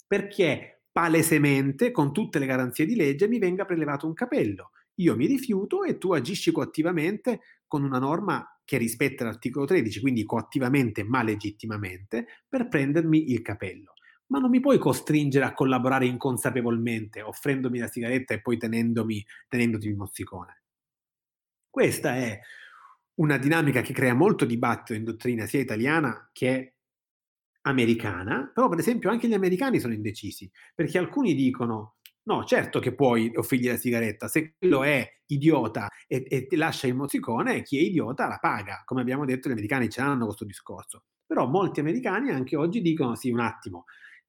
[0.06, 4.70] perché palesemente, con tutte le garanzie di legge, mi venga prelevato un capello.
[5.00, 10.24] Io mi rifiuto e tu agisci coattivamente con una norma che rispetta l'articolo 13, quindi
[10.24, 13.94] coattivamente ma legittimamente, per prendermi il capello
[14.30, 19.88] ma non mi puoi costringere a collaborare inconsapevolmente, offrendomi la sigaretta e poi tenendomi, tenendoti
[19.88, 20.62] il mozzicone.
[21.68, 22.40] Questa è
[23.14, 26.74] una dinamica che crea molto dibattito in dottrina sia italiana che
[27.62, 31.96] americana, però per esempio anche gli americani sono indecisi, perché alcuni dicono
[32.30, 36.86] no, certo che puoi offrirgli la sigaretta, se quello è idiota e, e ti lascia
[36.86, 40.44] il mozzicone, chi è idiota la paga, come abbiamo detto gli americani ce l'hanno questo
[40.44, 41.04] discorso.
[41.26, 43.84] Però molti americani anche oggi dicono sì, un attimo,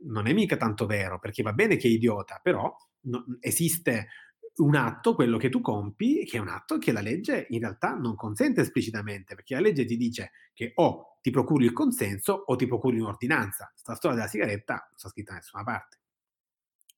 [0.06, 4.08] non è mica tanto vero, perché va bene che è idiota, però no, esiste
[4.56, 7.94] un atto, quello che tu compi, che è un atto che la legge in realtà
[7.94, 12.56] non consente esplicitamente, perché la legge ti dice che o ti procuri il consenso o
[12.56, 13.72] ti procuri un'ordinanza.
[13.76, 16.01] Sta storia della sigaretta non sta scritta da nessuna parte.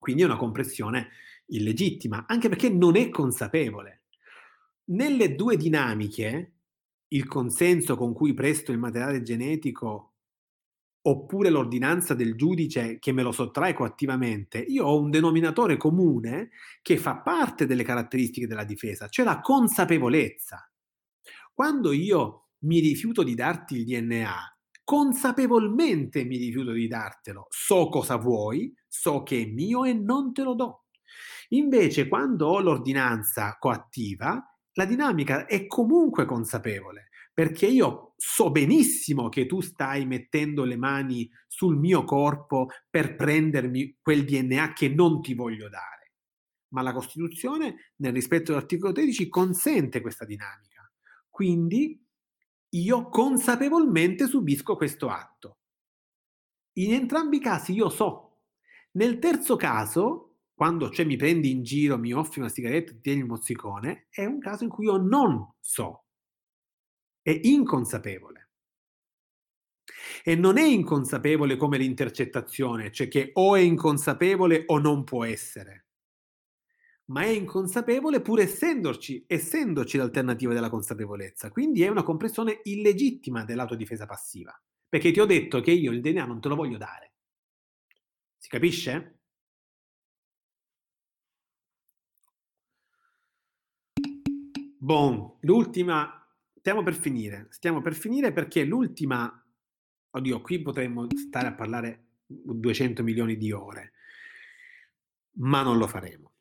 [0.04, 1.12] Quindi è una compressione
[1.46, 4.02] illegittima, anche perché non è consapevole.
[4.88, 6.56] Nelle due dinamiche,
[7.08, 10.16] il consenso con cui presto il materiale genetico
[11.04, 16.50] oppure l'ordinanza del giudice che me lo sottrae coattivamente, io ho un denominatore comune
[16.82, 20.70] che fa parte delle caratteristiche della difesa, cioè la consapevolezza.
[21.54, 24.53] Quando io mi rifiuto di darti il DNA,
[24.84, 30.44] consapevolmente mi rifiuto di dartelo, so cosa vuoi, so che è mio e non te
[30.44, 30.86] lo do.
[31.50, 34.44] Invece, quando ho l'ordinanza coattiva,
[34.74, 41.30] la dinamica è comunque consapevole perché io so benissimo che tu stai mettendo le mani
[41.48, 46.14] sul mio corpo per prendermi quel DNA che non ti voglio dare.
[46.70, 50.92] Ma la Costituzione, nel rispetto dell'articolo 13, consente questa dinamica.
[51.28, 52.03] Quindi
[52.76, 55.58] io consapevolmente subisco questo atto.
[56.78, 58.42] In entrambi i casi io so.
[58.94, 63.20] Nel terzo caso, quando cioè mi prendi in giro, mi offri una sigaretta ti tieni
[63.22, 66.04] il mozzicone, è un caso in cui io non so
[67.24, 68.50] è inconsapevole.
[70.24, 75.83] E non è inconsapevole come l'intercettazione, cioè che o è inconsapevole o non può essere,
[77.06, 81.52] ma è inconsapevole pur essendoci, essendoci l'alternativa della consapevolezza.
[81.52, 86.26] Quindi è una compressione illegittima dell'autodifesa passiva, perché ti ho detto che io il DNA
[86.26, 87.14] non te lo voglio dare.
[88.38, 89.20] Si capisce?
[94.78, 99.46] Bon, l'ultima stiamo per finire, stiamo per finire perché l'ultima,
[100.12, 103.94] oddio, qui potremmo stare a parlare 200 milioni di ore,
[105.38, 106.33] ma non lo faremo.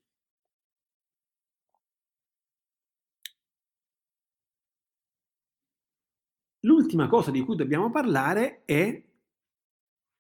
[6.64, 9.02] L'ultima cosa di cui dobbiamo parlare è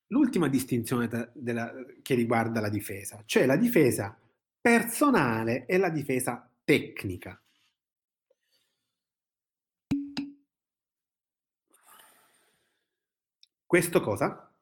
[0.08, 4.16] l'ultima distinzione della, che riguarda la difesa, cioè la difesa
[4.60, 7.40] personale e la difesa tecnica.
[13.66, 14.52] Questo cosa?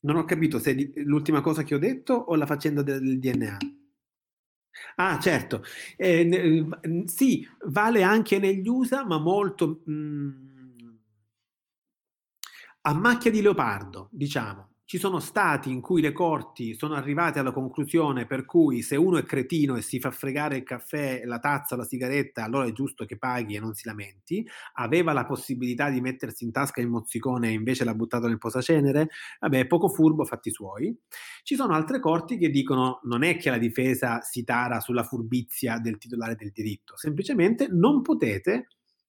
[0.00, 3.83] Non ho capito se l'ultima cosa che ho detto o la faccenda del DNA.
[4.96, 5.62] Ah, certo.
[5.96, 6.66] Eh,
[7.06, 10.94] sì, vale anche negli USA, ma molto mh, mm,
[12.82, 17.52] a macchia di leopardo, diciamo ci sono stati in cui le corti sono arrivate alla
[17.52, 21.74] conclusione per cui se uno è cretino e si fa fregare il caffè, la tazza,
[21.74, 24.46] la sigaretta, allora è giusto che paghi e non si lamenti.
[24.74, 29.08] Aveva la possibilità di mettersi in tasca il mozzicone e invece l'ha buttato nel posacenere.
[29.40, 30.94] Vabbè, poco furbo, fatti suoi.
[31.42, 35.78] Ci sono altre corti che dicono non è che la difesa si tara sulla furbizia
[35.78, 38.66] del titolare del diritto, semplicemente non potete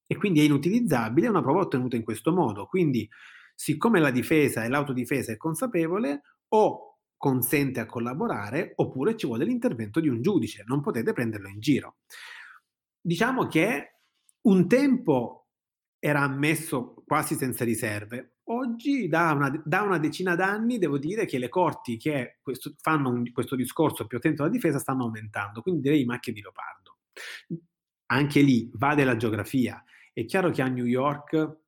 [0.08, 2.66] e quindi è inutilizzabile una prova ottenuta in questo modo.
[2.68, 3.10] Quindi
[3.56, 10.00] Siccome la difesa e l'autodifesa è consapevole, o consente a collaborare oppure ci vuole l'intervento
[10.00, 11.98] di un giudice, non potete prenderlo in giro.
[13.02, 14.02] Diciamo che
[14.42, 15.48] un tempo
[15.98, 21.40] era ammesso quasi senza riserve, oggi da una, da una decina d'anni devo dire che
[21.40, 25.82] le corti che questo, fanno un, questo discorso più attento alla difesa stanno aumentando, quindi
[25.82, 26.98] direi macchie di leopardo.
[28.08, 29.84] Anche lì vale la geografia.
[30.14, 31.64] È chiaro che a New York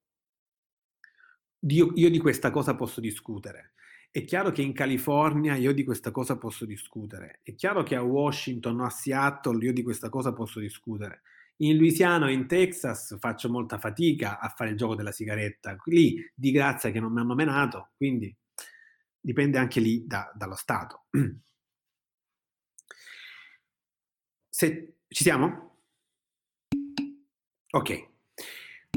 [1.59, 3.73] io, io di questa cosa posso discutere.
[4.09, 7.41] È chiaro che in California io di questa cosa posso discutere.
[7.43, 11.21] È chiaro che a Washington o a Seattle io di questa cosa posso discutere.
[11.57, 15.75] In Louisiana o in Texas faccio molta fatica a fare il gioco della sigaretta.
[15.85, 18.35] Lì di grazia che non mi hanno menato, quindi
[19.19, 21.05] dipende anche lì da, dallo Stato.
[24.49, 25.81] Se, ci siamo?
[27.71, 28.07] Ok.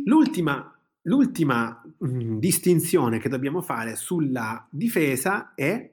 [0.05, 0.80] L'ultima
[1.11, 5.93] L'ultima mh, distinzione che dobbiamo fare sulla difesa è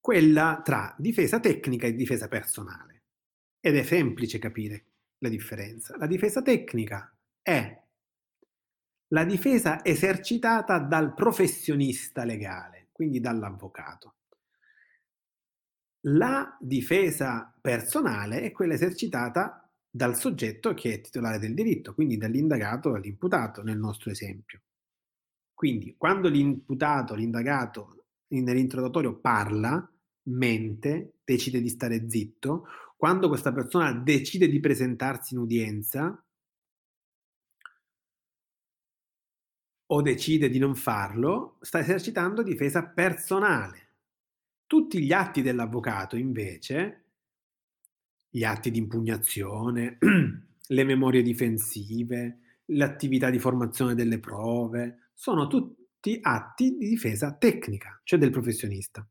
[0.00, 3.02] quella tra difesa tecnica e difesa personale.
[3.60, 4.86] Ed è semplice capire
[5.18, 5.98] la differenza.
[5.98, 7.82] La difesa tecnica è
[9.08, 14.14] la difesa esercitata dal professionista legale, quindi dall'avvocato.
[16.04, 22.94] La difesa personale è quella esercitata dal soggetto che è titolare del diritto, quindi dall'indagato
[22.94, 24.60] all'imputato nel nostro esempio.
[25.52, 29.90] Quindi quando l'imputato, l'indagato nell'interrogatorio parla,
[30.24, 36.22] mente, decide di stare zitto, quando questa persona decide di presentarsi in udienza
[39.92, 43.88] o decide di non farlo, sta esercitando difesa personale.
[44.66, 46.99] Tutti gli atti dell'avvocato, invece,
[48.30, 49.98] gli atti di impugnazione,
[50.68, 58.18] le memorie difensive, l'attività di formazione delle prove, sono tutti atti di difesa tecnica, cioè
[58.18, 59.06] del professionista.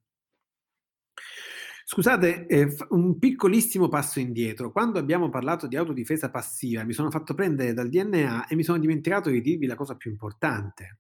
[1.92, 4.72] Scusate, eh, un piccolissimo passo indietro.
[4.72, 8.78] Quando abbiamo parlato di autodifesa passiva, mi sono fatto prendere dal DNA e mi sono
[8.78, 11.00] dimenticato di dirvi la cosa più importante.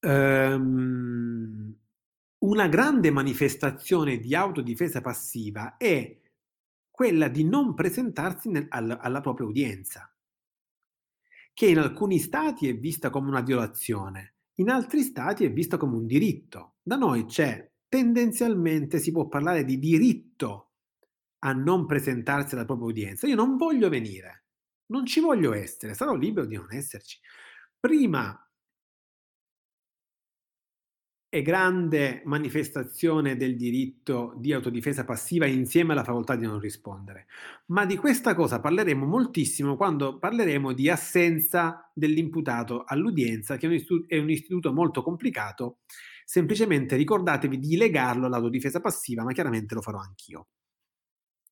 [0.00, 1.76] Um,
[2.42, 6.18] una grande manifestazione di autodifesa passiva è
[6.90, 10.12] quella di non presentarsi nel, alla, alla propria udienza,
[11.54, 15.96] che in alcuni stati è vista come una violazione, in altri stati è vista come
[15.96, 16.74] un diritto.
[16.82, 20.70] Da noi c'è tendenzialmente si può parlare di diritto
[21.40, 23.26] a non presentarsi alla propria udienza.
[23.26, 24.46] Io non voglio venire,
[24.86, 27.18] non ci voglio essere, sarò libero di non esserci.
[27.78, 28.36] Prima
[31.34, 37.24] e grande manifestazione del diritto di autodifesa passiva insieme alla facoltà di non rispondere.
[37.68, 43.76] Ma di questa cosa parleremo moltissimo quando parleremo di assenza dell'imputato all'udienza, che è un,
[43.76, 45.78] istituto, è un istituto molto complicato.
[46.26, 50.48] Semplicemente ricordatevi di legarlo all'autodifesa passiva, ma chiaramente lo farò anch'io.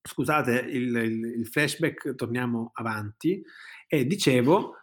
[0.02, 0.94] Scusate il,
[1.38, 3.42] il, flashback, torniamo avanti.
[3.88, 4.74] E dicevo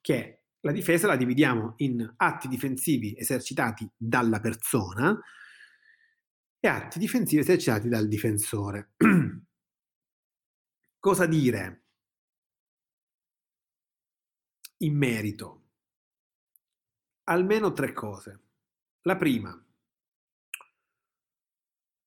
[0.00, 5.18] che la difesa la dividiamo in atti difensivi esercitati dalla persona
[6.58, 8.94] e atti difensivi esercitati dal difensore.
[10.98, 11.84] Cosa dire
[14.78, 15.62] in merito?
[17.24, 18.40] Almeno tre cose.
[19.02, 19.64] La prima,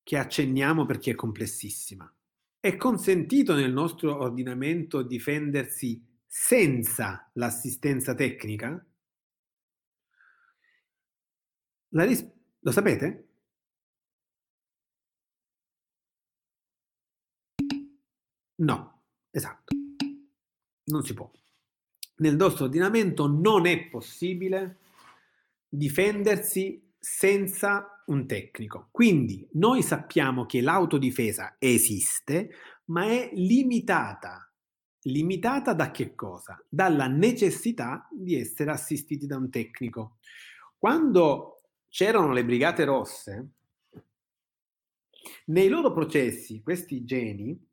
[0.03, 2.13] che accenniamo perché è complessissima.
[2.59, 6.03] È consentito nel nostro ordinamento difendersi
[6.33, 8.81] senza l'assistenza tecnica?
[11.89, 12.25] Ris-
[12.59, 13.27] lo sapete?
[18.59, 19.75] No, esatto.
[20.85, 21.29] Non si può.
[22.17, 24.77] Nel nostro ordinamento non è possibile
[25.67, 28.87] difendersi senza un tecnico.
[28.91, 32.51] Quindi noi sappiamo che l'autodifesa esiste,
[32.85, 34.50] ma è limitata
[35.05, 36.63] Limitata da che cosa?
[36.69, 40.17] Dalla necessità di essere assistiti da un tecnico.
[40.77, 43.49] Quando c'erano le brigate rosse,
[45.45, 47.69] nei loro processi questi geni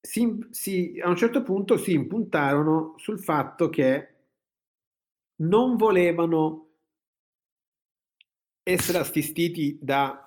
[0.00, 4.08] si, si, a un certo punto si impuntarono sul fatto che
[5.36, 6.70] non volevano
[8.62, 10.24] essere assistiti da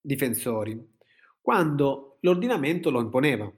[0.00, 0.98] difensori
[1.40, 3.50] quando l'ordinamento lo imponeva.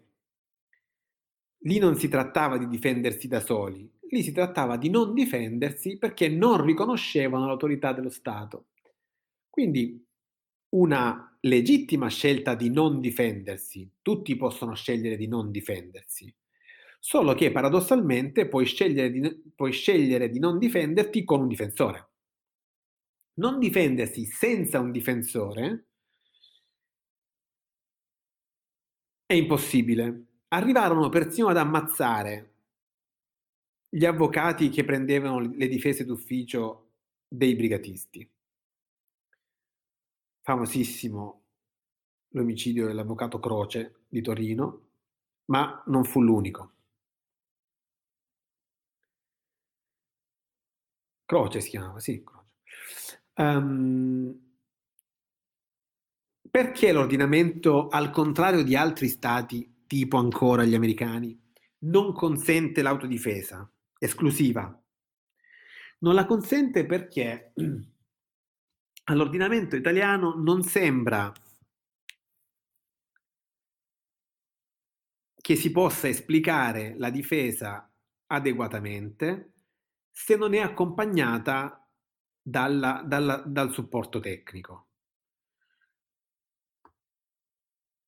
[1.65, 6.29] Lì non si trattava di difendersi da soli, lì si trattava di non difendersi perché
[6.29, 8.67] non riconoscevano l'autorità dello Stato.
[9.49, 10.05] Quindi
[10.71, 16.35] una legittima scelta di non difendersi, tutti possono scegliere di non difendersi,
[16.99, 22.09] solo che paradossalmente puoi scegliere di, puoi scegliere di non difenderti con un difensore.
[23.35, 25.92] Non difendersi senza un difensore
[29.33, 30.27] è impossibile.
[30.49, 32.51] Arrivarono persino ad ammazzare
[33.89, 36.91] gli avvocati che prendevano le difese d'ufficio
[37.27, 38.31] dei brigatisti.
[40.43, 41.41] Famosissimo
[42.31, 44.89] l'omicidio dell'avvocato Croce di Torino,
[45.47, 46.73] ma non fu l'unico.
[51.25, 53.23] Croce si chiamava, sì, Croce.
[53.37, 54.52] Um,
[56.53, 61.35] perché l'ordinamento, al contrario di altri stati, tipo ancora gli americani,
[61.85, 64.79] non consente l'autodifesa esclusiva?
[66.01, 67.55] Non la consente perché
[69.05, 71.33] all'ordinamento italiano non sembra
[75.35, 77.91] che si possa esplicare la difesa
[78.27, 79.53] adeguatamente
[80.11, 81.89] se non è accompagnata
[82.43, 84.89] dalla, dalla, dal supporto tecnico.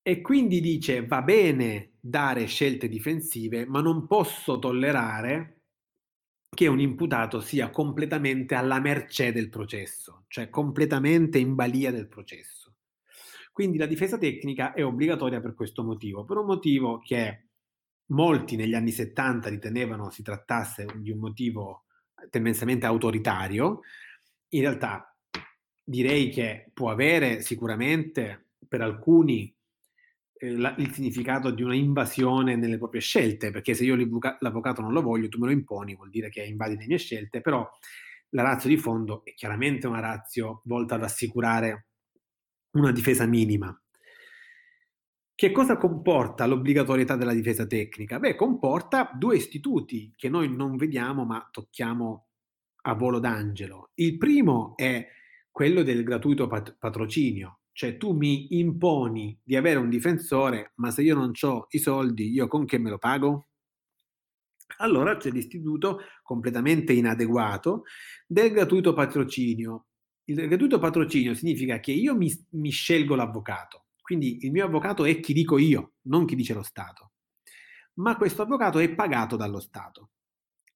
[0.07, 5.61] E quindi dice va bene dare scelte difensive, ma non posso tollerare
[6.47, 12.75] che un imputato sia completamente alla mercé del processo, cioè completamente in balia del processo.
[13.51, 17.47] Quindi la difesa tecnica è obbligatoria per questo motivo, per un motivo che
[18.09, 21.85] molti negli anni 70 ritenevano si trattasse di un motivo
[22.29, 23.79] tendenzialmente autoritario,
[24.49, 25.17] in realtà
[25.83, 29.54] direi che può avere sicuramente per alcuni
[30.37, 34.91] eh, la, il significato di una invasione nelle proprie scelte, perché se io l'avvocato non
[34.91, 37.69] lo voglio, tu me lo imponi, vuol dire che invadi le mie scelte, però
[38.29, 41.87] la razza di fondo è chiaramente una razza volta ad assicurare
[42.71, 43.77] una difesa minima.
[45.33, 48.19] Che cosa comporta l'obbligatorietà della difesa tecnica?
[48.19, 52.27] Beh, comporta due istituti che noi non vediamo ma tocchiamo
[52.83, 53.91] a volo d'angelo.
[53.95, 55.05] Il primo è
[55.51, 61.01] quello del gratuito pat- patrocinio, cioè tu mi imponi di avere un difensore, ma se
[61.01, 63.49] io non ho i soldi, io con che me lo pago?
[64.77, 67.83] Allora c'è l'istituto completamente inadeguato
[68.25, 69.87] del gratuito patrocinio.
[70.23, 75.19] Il gratuito patrocinio significa che io mi, mi scelgo l'avvocato, quindi il mio avvocato è
[75.19, 77.11] chi dico io, non chi dice lo Stato.
[77.95, 80.11] Ma questo avvocato è pagato dallo Stato.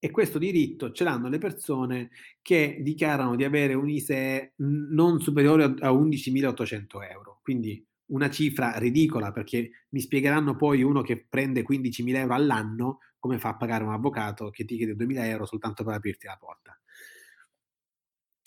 [0.01, 2.09] E questo diritto ce l'hanno le persone
[2.41, 7.39] che dichiarano di avere un ISE non superiore a 11.800 euro.
[7.41, 13.37] Quindi una cifra ridicola perché mi spiegheranno poi uno che prende 15.000 euro all'anno come
[13.37, 16.79] fa a pagare un avvocato che ti chiede 2.000 euro soltanto per aprirti la porta.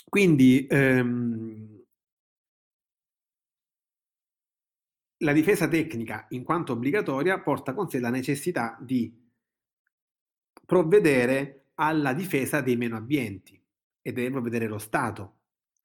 [0.08, 1.82] Quindi ehm,
[5.18, 9.21] la difesa tecnica, in quanto obbligatoria, porta con sé la necessità di
[10.72, 13.62] provvedere alla difesa dei meno abbienti
[14.00, 15.40] e deve provvedere lo Stato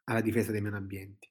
[0.06, 1.30] alla difesa dei meno abbienti.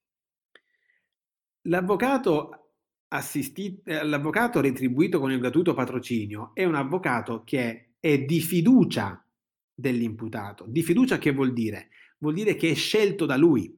[1.62, 2.72] L'avvocato,
[3.08, 9.26] assisti- eh, l'avvocato retribuito con il gratuito patrocinio è un avvocato che è di fiducia
[9.72, 10.66] dell'imputato.
[10.68, 11.88] Di fiducia che vuol dire?
[12.18, 13.74] Vuol dire che è scelto da lui,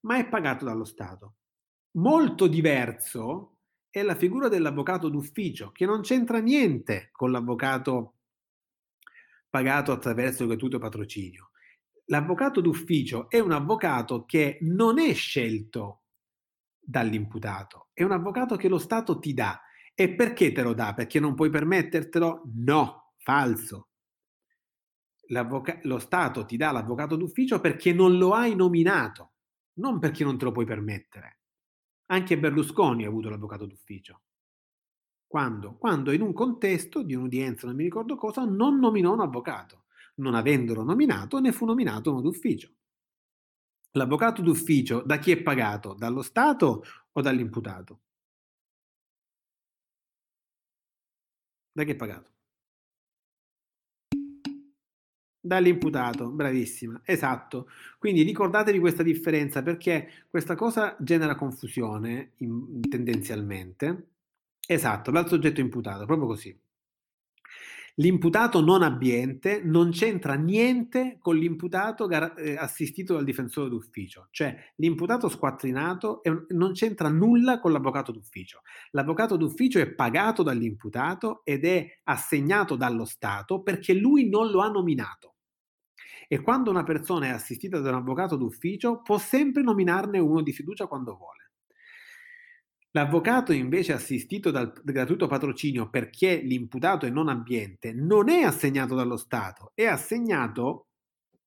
[0.00, 1.34] ma è pagato dallo Stato.
[1.92, 8.15] Molto diverso è la figura dell'avvocato d'ufficio, che non c'entra niente con l'avvocato
[9.56, 11.50] pagato attraverso il gratuito patrocinio.
[12.06, 16.02] L'avvocato d'ufficio è un avvocato che non è scelto
[16.78, 19.62] dall'imputato, è un avvocato che lo Stato ti dà.
[19.94, 20.92] E perché te lo dà?
[20.92, 22.42] Perché non puoi permettertelo?
[22.52, 23.88] No, falso.
[25.28, 29.32] lo Stato ti dà l'avvocato d'ufficio perché non lo hai nominato,
[29.78, 31.40] non perché non te lo puoi permettere.
[32.10, 34.20] Anche Berlusconi ha avuto l'avvocato d'ufficio.
[35.26, 35.76] Quando?
[35.76, 39.84] Quando in un contesto di un'udienza, non mi ricordo cosa, non nominò un avvocato.
[40.16, 42.72] Non avendolo nominato, ne fu nominato uno d'ufficio.
[43.92, 45.94] L'avvocato d'ufficio da chi è pagato?
[45.94, 48.00] Dallo Stato o dall'imputato?
[51.72, 52.30] Da chi è pagato?
[55.40, 57.68] Dall'imputato, bravissima, esatto.
[57.98, 64.15] Quindi ricordatevi questa differenza perché questa cosa genera confusione in, tendenzialmente
[64.68, 66.56] Esatto, dal soggetto imputato, proprio così.
[67.98, 74.54] L'imputato non abbiente non c'entra niente con l'imputato gar- eh, assistito dal difensore d'ufficio, cioè
[74.76, 78.60] l'imputato squattrinato non c'entra nulla con l'avvocato d'ufficio.
[78.90, 84.68] L'avvocato d'ufficio è pagato dall'imputato ed è assegnato dallo Stato perché lui non lo ha
[84.68, 85.36] nominato.
[86.28, 90.52] E quando una persona è assistita da un avvocato d'ufficio può sempre nominarne uno di
[90.52, 91.45] fiducia quando vuole.
[92.92, 99.16] L'avvocato invece assistito dal gratuito patrocinio perché l'imputato è non abbiente non è assegnato dallo
[99.18, 100.86] Stato, è assegnato,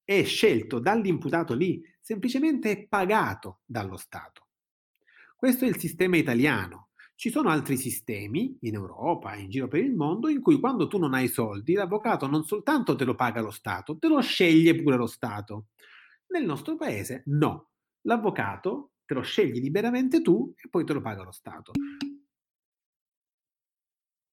[0.03, 4.48] è scelto dall'imputato lì, semplicemente è pagato dallo Stato.
[5.35, 6.90] Questo è il sistema italiano.
[7.16, 10.98] Ci sono altri sistemi in Europa in giro per il mondo in cui quando tu
[10.98, 14.95] non hai soldi, l'avvocato non soltanto te lo paga lo Stato, te lo sceglie pure
[14.95, 15.68] lo Stato.
[16.27, 17.72] Nel nostro paese no.
[18.03, 21.71] L'avvocato te lo scegli liberamente tu e poi te lo paga lo Stato.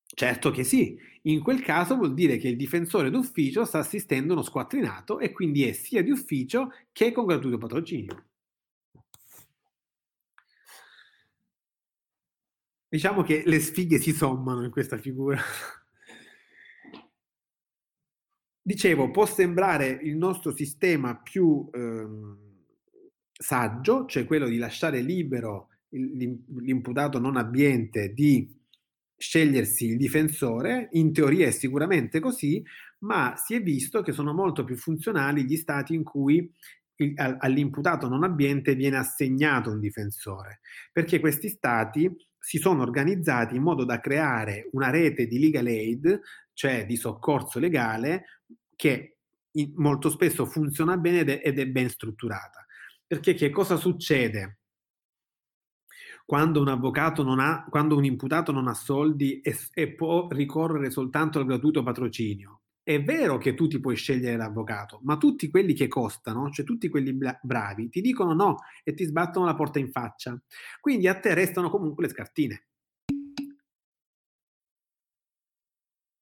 [0.05, 4.43] Certo che sì, in quel caso vuol dire che il difensore d'ufficio sta assistendo uno
[4.43, 8.27] squattrinato e quindi è sia di ufficio che con gratuito patrocinio.
[12.87, 15.41] Diciamo che le sfighe si sommano in questa figura.
[18.61, 22.46] Dicevo, può sembrare il nostro sistema più ehm,
[23.39, 28.55] saggio, cioè quello di lasciare libero l'imputato non abbiente di
[29.17, 32.63] scegliersi il difensore, in teoria è sicuramente così,
[33.01, 36.51] ma si è visto che sono molto più funzionali gli stati in cui
[36.97, 40.61] il, all'imputato non abbiente viene assegnato un difensore,
[40.93, 46.21] perché questi stati si sono organizzati in modo da creare una rete di legal aid,
[46.53, 48.25] cioè di soccorso legale,
[48.77, 49.17] che
[49.77, 52.66] molto spesso funziona bene ed è, ed è ben strutturata.
[53.07, 54.59] Perché che cosa succede?
[56.25, 60.91] Quando un avvocato non ha, quando un imputato non ha soldi e, e può ricorrere
[60.91, 62.63] soltanto al gratuito patrocinio.
[62.83, 66.89] È vero che tu ti puoi scegliere l'avvocato, ma tutti quelli che costano, cioè tutti
[66.89, 70.41] quelli bravi, ti dicono no e ti sbattono la porta in faccia.
[70.81, 72.67] Quindi a te restano comunque le scartine.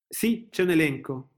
[0.08, 1.30] Sì, c'è un elenco.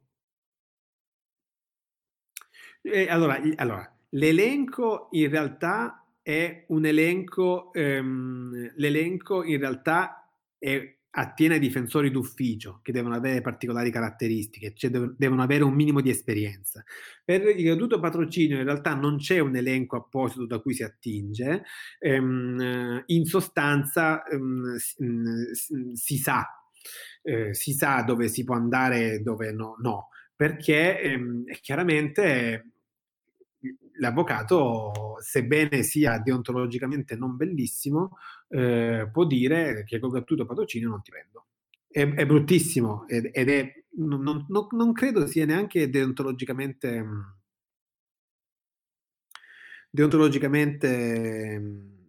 [2.83, 10.29] Eh, allora, allora, L'elenco in realtà è un elenco, ehm, l'elenco in realtà
[10.59, 16.01] è, attiene ai difensori d'ufficio che devono avere particolari caratteristiche, cioè devono avere un minimo
[16.01, 16.85] di esperienza.
[17.25, 21.63] Per il gratuito patrocinio in realtà non c'è un elenco apposito da cui si attinge,
[21.99, 26.45] ehm, in sostanza ehm, si sa,
[27.23, 32.76] eh, si sa dove si può andare e dove no, no perché ehm, chiaramente
[33.99, 38.17] l'avvocato, sebbene sia deontologicamente non bellissimo,
[38.49, 41.47] eh, può dire che col gratuito patrocinio non ti prendo.
[41.89, 47.05] È, è bruttissimo ed, ed è, non, non, non, credo sia neanche deontologicamente,
[49.91, 51.63] deontologicamente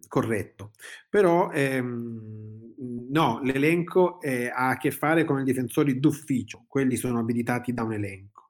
[0.06, 0.72] corretto.
[1.08, 2.74] Però ehm,
[3.10, 7.84] no, l'elenco eh, ha a che fare con i difensori d'ufficio, quelli sono abilitati da
[7.84, 8.47] un elenco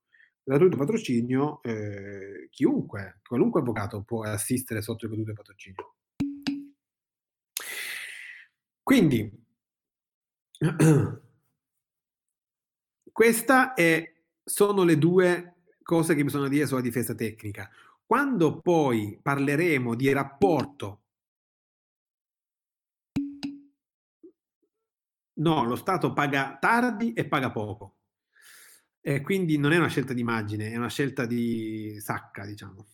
[0.49, 5.95] gratuito patrocinio, eh, chiunque, qualunque avvocato può assistere sotto il gratuito patrocinio.
[8.83, 9.31] Quindi,
[13.13, 17.69] queste sono le due cose che bisogna dire sulla difesa tecnica.
[18.07, 21.03] Quando poi parleremo di rapporto
[25.39, 27.98] No, lo Stato paga tardi e paga poco.
[29.01, 32.87] E quindi non è una scelta di immagine, è una scelta di sacca, diciamo.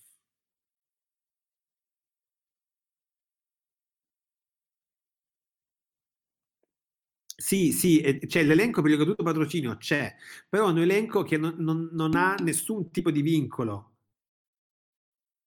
[7.37, 10.15] Sì, sì, c'è l'elenco per il gratuito patrocinio, c'è,
[10.49, 13.93] però è un elenco che non, non, non, ha nessun tipo di vincolo.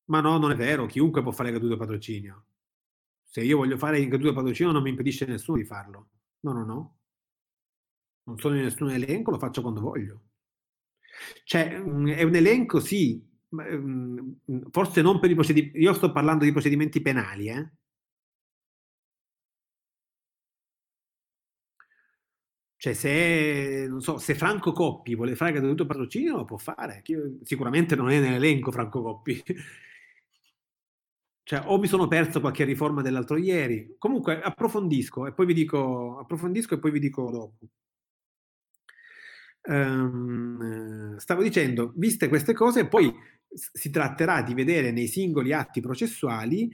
[0.06, 2.46] Ma no, non è vero, chiunque può fare il gratuito patrocinio.
[3.24, 6.10] Se io voglio fare il gratuito patrocinio non mi impedisce nessuno di farlo.
[6.42, 6.98] No, no, no.
[8.28, 10.22] Non sono in nessun elenco, lo faccio quando voglio.
[11.44, 13.22] Cioè, mm, è un elenco, sì,
[13.56, 14.20] mm,
[14.72, 17.70] forse non per i procedimenti, io sto parlando di procedimenti penali, eh?
[22.80, 27.02] Cioè, se, so, se Franco Coppi vuole fare gratuito patrocinio, lo può fare.
[27.44, 29.44] Sicuramente non è nell'elenco Franco Coppi.
[31.44, 33.96] Cioè, o mi sono perso qualche riforma dell'altro ieri.
[33.98, 37.56] Comunque, approfondisco e poi vi dico, approfondisco e poi vi dico dopo
[39.68, 43.14] um, stavo dicendo, viste queste cose, poi
[43.50, 46.70] si tratterà di vedere nei singoli atti processuali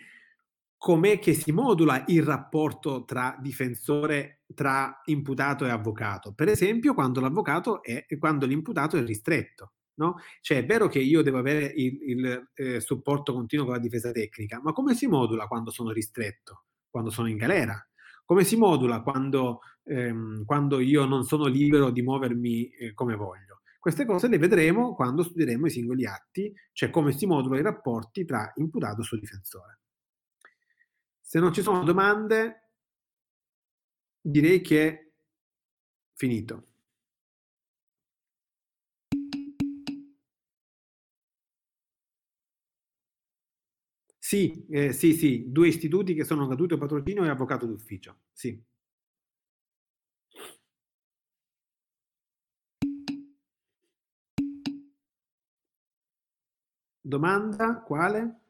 [0.83, 6.33] com'è che si modula il rapporto tra difensore, tra imputato e avvocato.
[6.33, 9.75] Per esempio, quando l'avvocato è, quando l'imputato è ristretto.
[9.95, 10.15] No?
[10.41, 14.11] Cioè è vero che io devo avere il, il eh, supporto continuo con la difesa
[14.11, 16.65] tecnica, ma come si modula quando sono ristretto?
[16.89, 17.79] Quando sono in galera?
[18.25, 23.61] Come si modula quando, ehm, quando io non sono libero di muovermi eh, come voglio?
[23.79, 28.23] Queste cose le vedremo quando studieremo i singoli atti, cioè come si modulano i rapporti
[28.25, 29.79] tra imputato e suo difensore.
[31.21, 32.63] Se non ci sono domande,
[34.25, 35.11] Direi che è
[36.15, 36.63] finito.
[44.17, 48.21] Sì, eh, sì, sì, due istituti che sono gratuito patrocinio e avvocato d'ufficio.
[48.31, 48.59] Sì.
[57.03, 58.42] Domanda quale?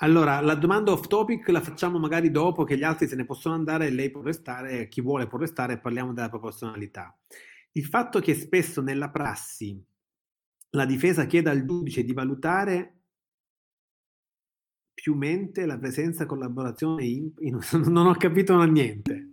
[0.00, 3.56] Allora, la domanda off topic la facciamo magari dopo che gli altri se ne possono
[3.56, 7.16] andare e lei può restare, chi vuole può restare e parliamo della proporzionalità.
[7.72, 9.84] Il fatto che spesso nella prassi
[10.70, 12.98] la difesa chieda al giudice di valutare
[14.94, 17.32] più mente la presenza collaborazione in,
[17.86, 19.27] non ho capito niente.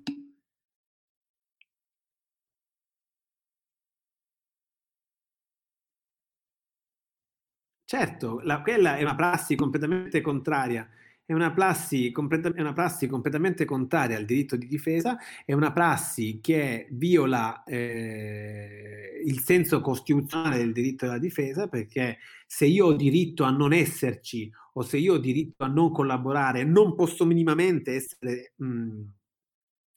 [7.98, 10.85] Certo, la, quella è una prassi completamente contraria,
[11.24, 16.40] è una, prassi, è una prassi completamente contraria al diritto di difesa, è una prassi
[16.41, 23.45] che viola eh, il senso costituzionale del diritto alla difesa, perché se io ho diritto
[23.45, 28.51] a non esserci o se io ho diritto a non collaborare, non posso minimamente essere...
[28.57, 29.03] Mh,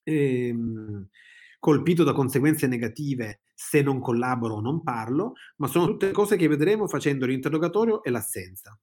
[0.04, 1.08] ehm,
[1.58, 6.48] colpito da conseguenze negative se non collaboro o non parlo, ma sono tutte cose che
[6.48, 8.78] vedremo facendo l'interrogatorio e l'assenza.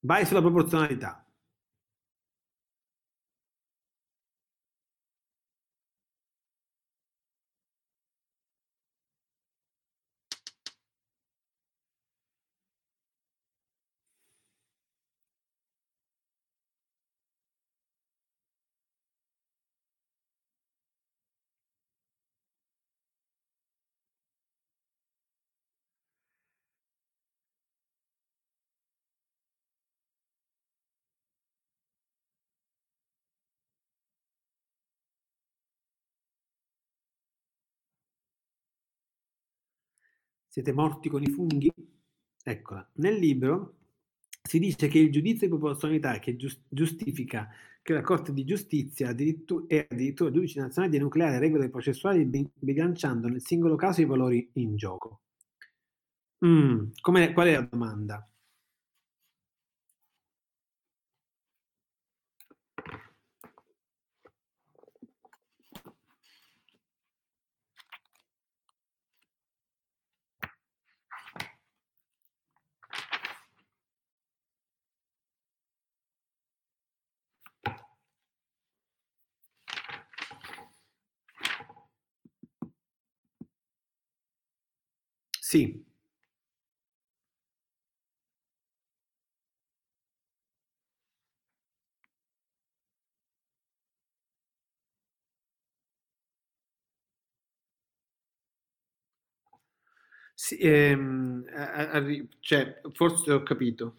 [0.00, 1.23] Vai sulla proporzionalità.
[40.54, 41.68] Siete morti con i funghi?
[42.44, 42.88] Eccola.
[42.98, 43.78] Nel libro
[44.40, 46.36] si dice che il giudizio di proporzionalità che
[46.68, 47.50] giustifica
[47.82, 52.24] che la Corte di Giustizia addirittura, è addirittura giudice nazionale di nucleare regole processuali
[52.54, 55.22] bilanciando nel singolo caso i valori in gioco.
[56.46, 58.28] Mm, qual è la domanda?
[85.54, 85.84] Sì.
[100.34, 101.44] Sì, ehm,
[102.40, 103.94] cioè, forse ho capito.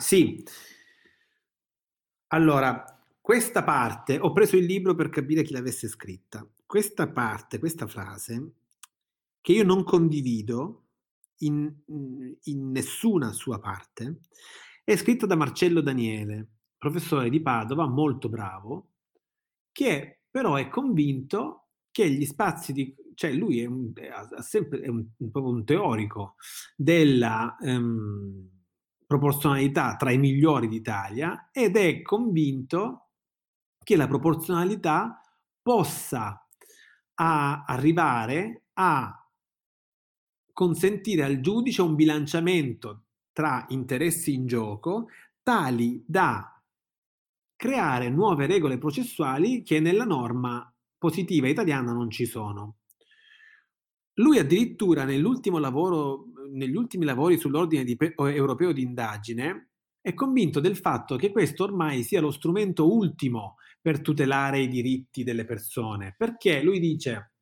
[0.00, 0.44] Sì.
[2.28, 2.84] Allora,
[3.28, 6.48] questa parte, ho preso il libro per capire chi l'avesse scritta.
[6.64, 8.52] Questa parte, questa frase,
[9.42, 10.86] che io non condivido
[11.40, 11.70] in,
[12.44, 14.20] in nessuna sua parte,
[14.82, 16.46] è scritta da Marcello Daniele,
[16.78, 18.92] professore di Padova, molto bravo,
[19.72, 22.96] che però è convinto che gli spazi di...
[23.12, 26.36] cioè lui è, un, è, sempre, è un, proprio un teorico
[26.74, 27.58] della...
[27.60, 28.56] Um,
[29.08, 33.07] proporzionalità tra i migliori d'Italia ed è convinto
[33.88, 35.18] che la proporzionalità
[35.62, 36.46] possa
[37.14, 39.26] a arrivare a
[40.52, 45.06] consentire al giudice un bilanciamento tra interessi in gioco
[45.42, 46.62] tali da
[47.56, 52.80] creare nuove regole processuali che nella norma positiva italiana non ci sono.
[54.16, 59.70] Lui addirittura nell'ultimo lavoro, negli ultimi lavori sull'ordine di, europeo di indagine
[60.02, 63.56] è convinto del fatto che questo ormai sia lo strumento ultimo
[63.88, 67.32] per tutelare i diritti delle persone, perché lui dice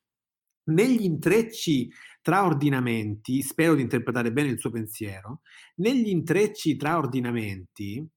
[0.66, 1.91] negli intrecci
[2.23, 5.41] tra ordinamenti, spero di interpretare bene il suo pensiero,
[5.78, 8.08] negli intrecci tra ordinamenti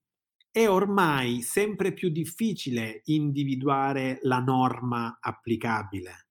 [0.52, 6.28] è ormai sempre più difficile individuare la norma applicabile.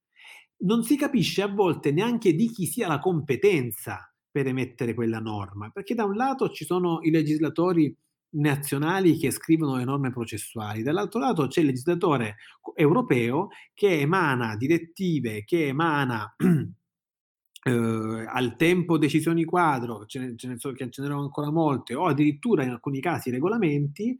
[0.58, 5.70] Non si capisce a volte neanche di chi sia la competenza per emettere quella norma,
[5.70, 7.92] perché da un lato ci sono i legislatori
[8.30, 12.36] nazionali che scrivono le norme processuali, dall'altro lato c'è il legislatore
[12.74, 16.34] europeo che emana direttive, che emana
[17.64, 22.06] eh, al tempo decisioni quadro, ce ne, ce ne, so, ce n'erano ancora molte, o
[22.06, 24.16] addirittura in alcuni casi regolamenti,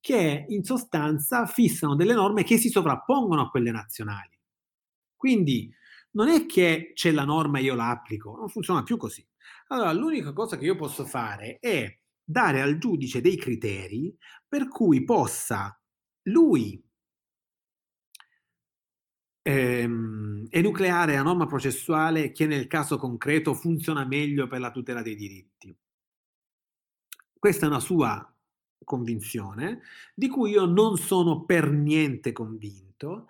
[0.00, 4.36] che in sostanza fissano delle norme che si sovrappongono a quelle nazionali.
[5.16, 5.72] Quindi
[6.12, 9.24] non è che c'è la norma e io la applico, non funziona più così.
[9.68, 15.04] Allora, l'unica cosa che io posso fare è dare al giudice dei criteri per cui
[15.04, 15.78] possa
[16.24, 16.82] lui
[19.42, 25.16] ehm, enucleare la norma processuale che nel caso concreto funziona meglio per la tutela dei
[25.16, 25.76] diritti.
[27.38, 28.26] Questa è una sua
[28.84, 29.80] convinzione
[30.14, 33.26] di cui io non sono per niente convinto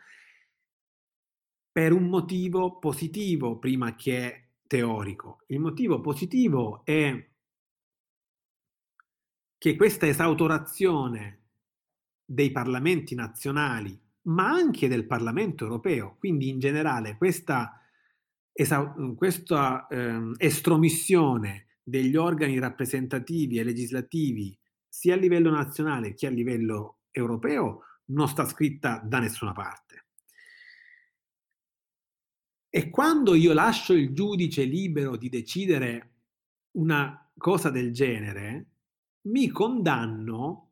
[1.71, 5.41] per un motivo positivo prima che teorico.
[5.47, 7.31] Il motivo positivo è
[9.63, 11.51] che questa esautorazione
[12.25, 16.17] dei parlamenti nazionali ma anche del Parlamento europeo.
[16.19, 17.81] Quindi in generale questa,
[18.53, 24.59] esa- questa eh, estromissione degli organi rappresentativi e legislativi
[24.89, 30.07] sia a livello nazionale che a livello europeo non sta scritta da nessuna parte.
[32.69, 36.15] E quando io lascio il giudice libero di decidere
[36.73, 38.72] una cosa del genere,
[39.23, 40.71] mi condanno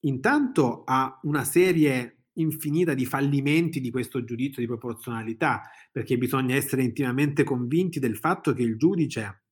[0.00, 6.82] intanto a una serie infinita di fallimenti di questo giudizio di proporzionalità, perché bisogna essere
[6.82, 9.42] intimamente convinti del fatto che il giudice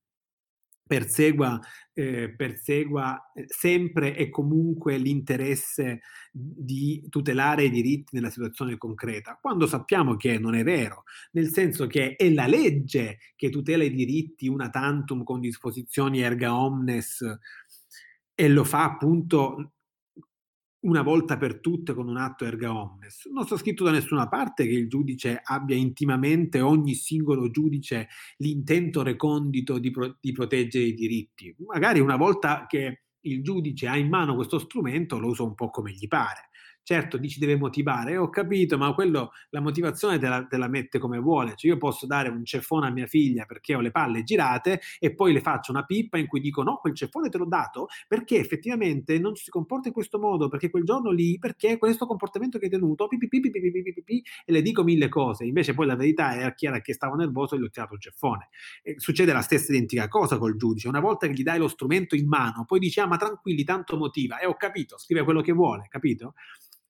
[0.89, 1.59] persegua,
[1.93, 5.99] eh, persegua eh, sempre e comunque l'interesse
[6.31, 11.85] di tutelare i diritti nella situazione concreta, quando sappiamo che non è vero, nel senso
[11.85, 17.23] che è la legge che tutela i diritti una tantum con disposizioni erga omnes
[18.39, 19.73] e lo fa appunto
[20.85, 23.25] una volta per tutte con un atto erga omnes.
[23.25, 29.03] Non sta scritto da nessuna parte che il giudice abbia intimamente, ogni singolo giudice, l'intento
[29.03, 31.53] recondito di, pro- di proteggere i diritti.
[31.67, 35.69] Magari una volta che il giudice ha in mano questo strumento lo usa un po'
[35.69, 36.48] come gli pare.
[36.89, 40.97] Certo, dici deve motivare, ho capito, ma quello, la motivazione te la, te la, mette
[40.97, 41.53] come vuole.
[41.55, 45.13] Cioè io posso dare un ceffone a mia figlia perché ho le palle girate e
[45.13, 48.39] poi le faccio una pippa in cui dico no, quel ceffone te l'ho dato perché
[48.39, 52.65] effettivamente non si comporta in questo modo, perché quel giorno lì, perché questo comportamento che
[52.65, 55.45] hai tenuto, pipi, pipi, pipi, pipi, pipi, e le dico mille cose.
[55.45, 58.49] Invece poi la verità è chiara che stavo nervoso e gli ho tirato un ceffone.
[58.81, 60.87] E succede la stessa identica cosa col giudice.
[60.87, 63.95] Una volta che gli dai lo strumento in mano, poi dici ah ma tranquilli, tanto
[63.95, 64.39] motiva.
[64.39, 66.33] E ho capito, scrive quello che vuole, capito?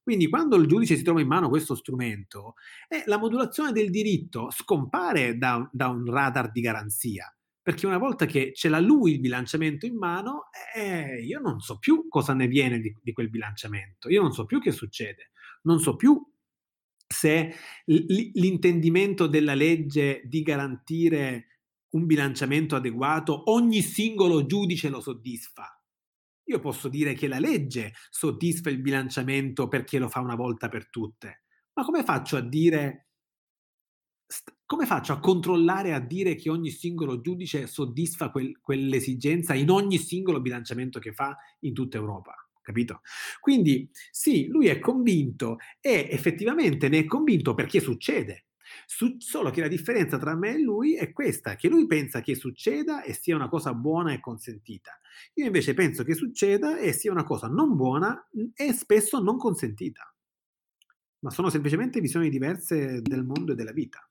[0.09, 2.55] Quindi quando il giudice si trova in mano questo strumento,
[2.87, 7.31] eh, la modulazione del diritto scompare da, da, un radar di garanzia,
[7.61, 11.77] perché una volta che ce l'ha lui il bilanciamento in mano, eh, io non so
[11.77, 15.29] più cosa ne viene di, di quel bilanciamento, io non so più che succede,
[15.65, 16.19] non so più
[17.07, 17.53] se
[17.85, 25.78] l'intendimento della legge di garantire un bilanciamento adeguato ogni singolo giudice lo soddisfa
[26.49, 30.89] io posso dire che la legge soddisfa il bilanciamento perché lo fa una volta per
[30.89, 33.05] tutte, ma come faccio a dire
[34.63, 39.97] come faccio a controllare a dire che ogni singolo giudice soddisfa quel, quell'esigenza in ogni
[39.97, 42.35] singolo bilanciamento che fa in tutta Europa?
[42.61, 43.01] Capito?
[43.39, 48.48] Quindi sì, lui è convinto e effettivamente ne è convinto perché succede.
[48.85, 52.35] Su, solo che la differenza tra me e lui è questa, che lui pensa che
[52.35, 54.99] succeda e sia una cosa buona e consentita.
[55.35, 60.13] Io invece penso che succeda e sia una cosa non buona e spesso non consentita.
[61.19, 64.05] Ma sono semplicemente visioni diverse del mondo e della vita.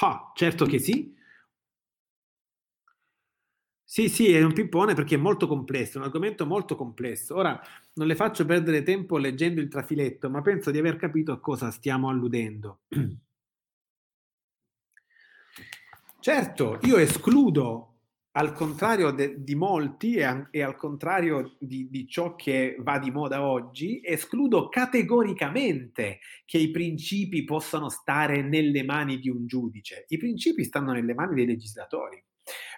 [0.00, 1.14] Ah, certo che sì,
[3.92, 7.36] sì, sì, è un pippone perché è molto complesso, è un argomento molto complesso.
[7.36, 7.60] Ora
[7.96, 11.70] non le faccio perdere tempo leggendo il trafiletto, ma penso di aver capito a cosa
[11.70, 12.80] stiamo alludendo.
[16.20, 17.96] Certo, io escludo
[18.30, 23.10] al contrario de, di molti e, e al contrario di, di, ciò che va di
[23.10, 30.06] moda oggi, escludo categoricamente che i principi possano stare nelle mani di un giudice.
[30.08, 32.24] I principi stanno nelle mani dei legislatori,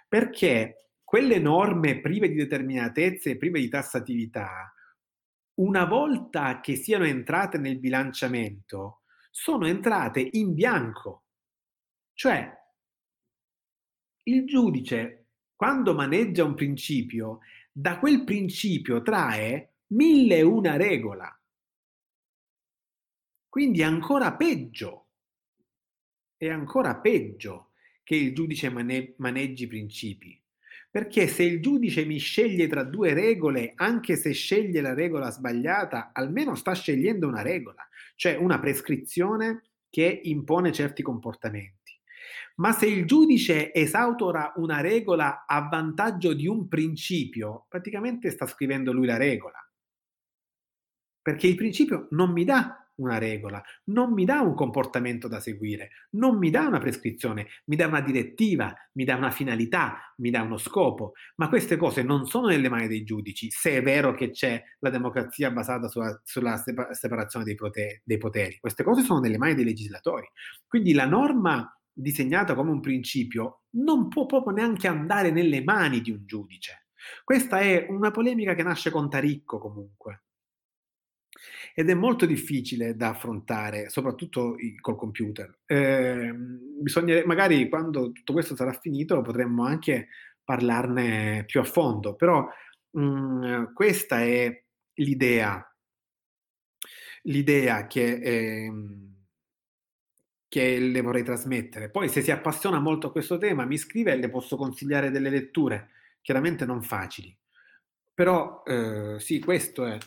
[0.08, 0.78] perché
[1.14, 4.74] quelle norme prive di determinatezze e prive di tassatività,
[5.60, 11.26] una volta che siano entrate nel bilanciamento, sono entrate in bianco.
[12.14, 12.52] Cioè,
[14.24, 17.38] il giudice quando maneggia un principio,
[17.70, 21.40] da quel principio trae mille e una regola.
[23.48, 25.10] Quindi è ancora peggio,
[26.36, 27.70] è ancora peggio
[28.02, 30.43] che il giudice mane- maneggi principi.
[30.94, 36.12] Perché se il giudice mi sceglie tra due regole, anche se sceglie la regola sbagliata,
[36.12, 42.00] almeno sta scegliendo una regola, cioè una prescrizione che impone certi comportamenti.
[42.58, 48.92] Ma se il giudice esautora una regola a vantaggio di un principio, praticamente sta scrivendo
[48.92, 49.58] lui la regola.
[51.20, 55.90] Perché il principio non mi dà una regola, non mi dà un comportamento da seguire,
[56.10, 60.42] non mi dà una prescrizione, mi dà una direttiva, mi dà una finalità, mi dà
[60.42, 64.30] uno scopo, ma queste cose non sono nelle mani dei giudici, se è vero che
[64.30, 69.38] c'è la democrazia basata sulla, sulla separazione dei, poteri, dei poteri, queste cose sono nelle
[69.38, 70.28] mani dei legislatori.
[70.66, 76.10] Quindi la norma disegnata come un principio non può proprio neanche andare nelle mani di
[76.10, 76.86] un giudice.
[77.22, 80.23] Questa è una polemica che nasce con Taricco comunque.
[81.76, 85.58] Ed è molto difficile da affrontare, soprattutto col computer.
[85.66, 86.32] Eh,
[87.24, 90.08] magari quando tutto questo sarà finito potremmo anche
[90.44, 92.46] parlarne più a fondo, però
[92.90, 95.76] mh, mm, questa è l'idea,
[97.22, 98.12] l'idea che...
[98.14, 98.72] Eh,
[100.54, 101.90] che le vorrei trasmettere.
[101.90, 105.28] Poi se si appassiona molto a questo tema mi scrive e le posso consigliare delle
[105.28, 105.90] letture,
[106.22, 107.36] chiaramente non facili.
[108.14, 109.98] Però eh, sì, questo è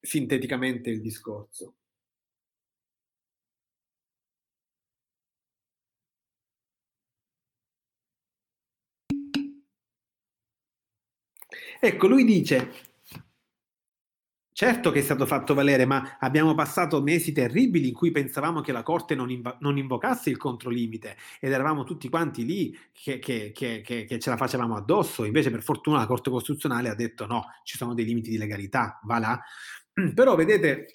[0.00, 1.74] sinteticamente il discorso.
[11.80, 12.70] Ecco, lui dice,
[14.58, 18.72] Certo che è stato fatto valere, ma abbiamo passato mesi terribili in cui pensavamo che
[18.72, 23.52] la Corte non, inv- non invocasse il controlimite ed eravamo tutti quanti lì che, che,
[23.52, 25.24] che, che, ce la facevamo addosso.
[25.24, 28.98] Invece, per fortuna, la Corte Costituzionale ha detto no, ci sono dei limiti di legalità,
[29.02, 29.42] va là.
[30.14, 30.88] Però vedete,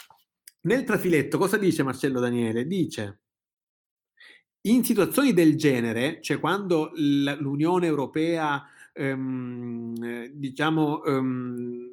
[0.61, 2.65] nel trafiletto cosa dice Marcello Daniele?
[2.65, 3.21] Dice
[4.65, 8.63] in situazioni del genere, cioè quando l'Unione Europea,
[8.93, 11.89] ehm, diciamo, ehm,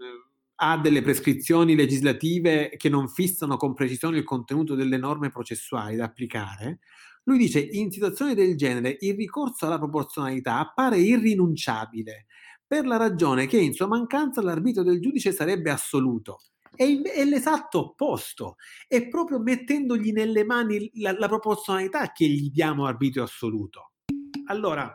[0.60, 6.04] ha delle prescrizioni legislative che non fissano con precisione il contenuto delle norme processuali da
[6.04, 6.80] applicare,
[7.24, 12.26] lui dice in situazioni del genere il ricorso alla proporzionalità appare irrinunciabile
[12.66, 16.40] per la ragione che in sua mancanza l'arbitrio del giudice sarebbe assoluto.
[16.74, 18.56] È, è l'esatto opposto,
[18.86, 23.92] è proprio mettendogli nelle mani la, la proporzionalità che gli diamo arbitrio assoluto.
[24.46, 24.92] Allora,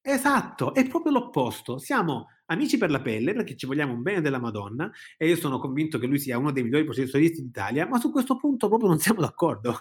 [0.00, 1.78] esatto, è proprio l'opposto.
[1.78, 5.58] Siamo amici per la pelle perché ci vogliamo un bene della Madonna e io sono
[5.58, 8.98] convinto che lui sia uno dei migliori processoristi d'Italia, ma su questo punto proprio non
[8.98, 9.80] siamo d'accordo.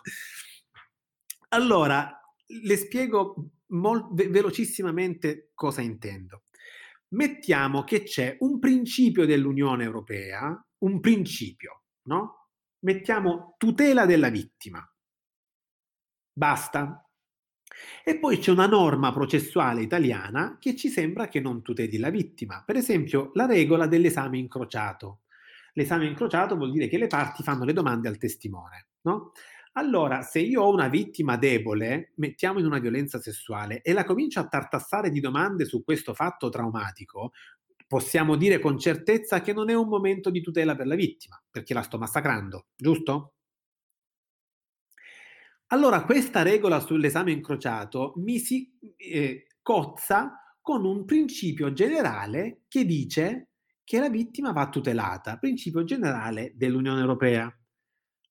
[1.49, 6.43] Allora, le spiego mol- ve- velocissimamente cosa intendo.
[7.09, 12.49] Mettiamo che c'è un principio dell'Unione Europea, un principio, no?
[12.79, 14.87] Mettiamo tutela della vittima.
[16.33, 17.09] Basta,
[18.03, 22.63] e poi c'è una norma processuale italiana che ci sembra che non tuteli la vittima,
[22.65, 25.21] per esempio la regola dell'esame incrociato.
[25.73, 29.31] L'esame incrociato vuol dire che le parti fanno le domande al testimone, no?
[29.73, 34.39] Allora, se io ho una vittima debole, mettiamo in una violenza sessuale, e la comincio
[34.39, 37.31] a tartassare di domande su questo fatto traumatico,
[37.89, 41.73] possiamo dire con certezza che non è un momento di tutela per la vittima, perché
[41.73, 43.33] la sto massacrando, giusto?
[45.71, 53.49] Allora questa regola sull'esame incrociato mi si eh, cozza con un principio generale che dice
[53.83, 57.51] che la vittima va tutelata, principio generale dell'Unione Europea.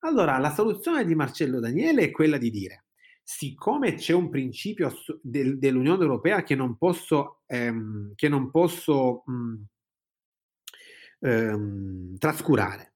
[0.03, 2.85] Allora la soluzione di Marcello Daniele è quella di dire,
[3.31, 4.91] siccome c'è un principio
[5.21, 9.55] del, dell'Unione Europea che non posso, ehm, che non posso mh, mm,
[11.21, 12.95] ehm, trascurare,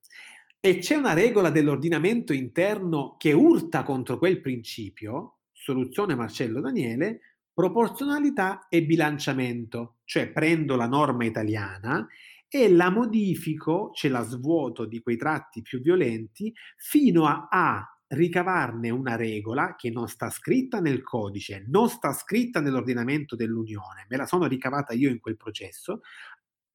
[0.59, 7.21] e c'è una regola dell'ordinamento interno che urta contro quel principio, soluzione Marcello Daniele,
[7.53, 12.07] proporzionalità e bilanciamento, cioè prendo la norma italiana
[12.49, 18.91] e la modifico, ce la svuoto di quei tratti più violenti, fino a, a ricavarne
[18.91, 24.27] una regola che non sta scritta nel codice, non sta scritta nell'ordinamento dell'Unione, me la
[24.27, 26.03] sono ricavata io in quel processo,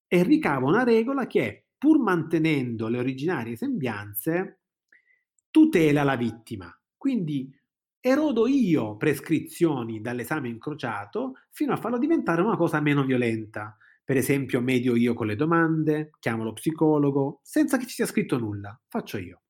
[0.07, 4.61] e ricavo una regola che, pur mantenendo le originarie sembianze,
[5.51, 6.75] tutela la vittima.
[6.95, 7.53] Quindi
[7.99, 13.77] erodo io prescrizioni dall'esame incrociato fino a farlo diventare una cosa meno violenta.
[14.03, 18.39] Per esempio, medio io con le domande, chiamo lo psicologo, senza che ci sia scritto
[18.39, 19.41] nulla, faccio io.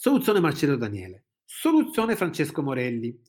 [0.00, 1.24] Soluzione Marcello Daniele.
[1.44, 3.20] Soluzione Francesco Morelli.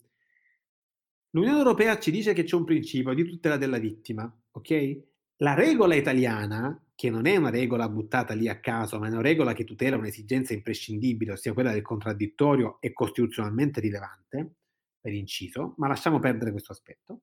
[1.32, 5.00] L'Unione Europea ci dice che c'è un principio di tutela della vittima, ok?
[5.38, 9.22] La regola italiana, che non è una regola buttata lì a caso, ma è una
[9.22, 14.54] regola che tutela un'esigenza imprescindibile, ossia quella del contraddittorio e costituzionalmente rilevante,
[15.02, 17.22] per inciso, ma lasciamo perdere questo aspetto.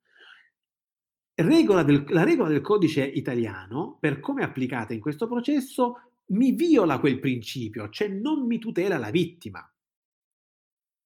[1.35, 6.99] Regola del, la regola del codice italiano, per come applicata in questo processo, mi viola
[6.99, 9.61] quel principio, cioè non mi tutela la vittima.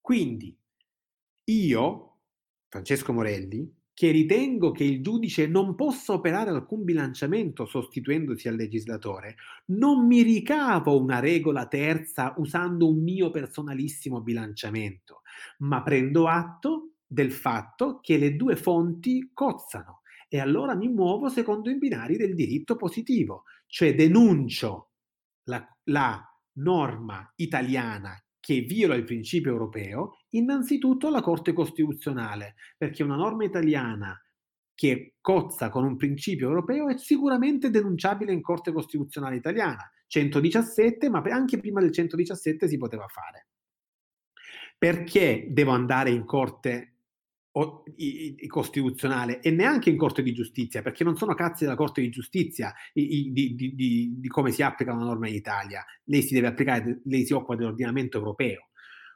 [0.00, 0.56] Quindi
[1.44, 2.16] io,
[2.68, 9.36] Francesco Morelli, che ritengo che il giudice non possa operare alcun bilanciamento sostituendosi al legislatore,
[9.66, 15.20] non mi ricavo una regola terza usando un mio personalissimo bilanciamento,
[15.58, 21.68] ma prendo atto del fatto che le due fonti cozzano e allora mi muovo secondo
[21.70, 24.89] i binari del diritto positivo, cioè denuncio
[25.50, 33.16] la, la norma italiana che viola il principio europeo, innanzitutto alla Corte Costituzionale, perché una
[33.16, 34.18] norma italiana
[34.74, 39.90] che cozza con un principio europeo è sicuramente denunciabile in Corte Costituzionale italiana.
[40.06, 43.48] 117, ma anche prima del 117 si poteva fare.
[44.78, 46.99] Perché devo andare in Corte
[47.52, 51.76] o, i, i costituzionale e neanche in Corte di Giustizia, perché non sono cazzi della
[51.76, 55.84] Corte di Giustizia i, di, di, di, di, come si applica una norma in Italia.
[56.04, 58.68] Lei si deve applicare, lei si occupa dell'ordinamento europeo.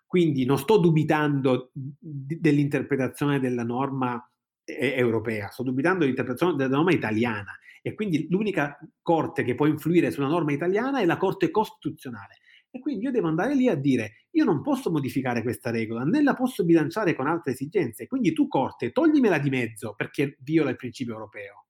[0.06, 4.28] Quindi non sto dubitando dell'interpretazione della norma
[4.64, 10.28] europea, sto dubitando dell'interpretazione della norma italiana e quindi l'unica corte che può influire sulla
[10.28, 12.38] norma italiana è la Corte Costituzionale.
[12.74, 16.20] E quindi io devo andare lì a dire, io non posso modificare questa regola, né
[16.24, 18.08] la posso bilanciare con altre esigenze.
[18.08, 21.66] Quindi tu, Corte, toglimela di mezzo perché viola il principio europeo.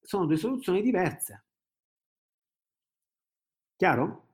[0.00, 1.44] Sono due soluzioni diverse.
[3.76, 4.28] Chiaro?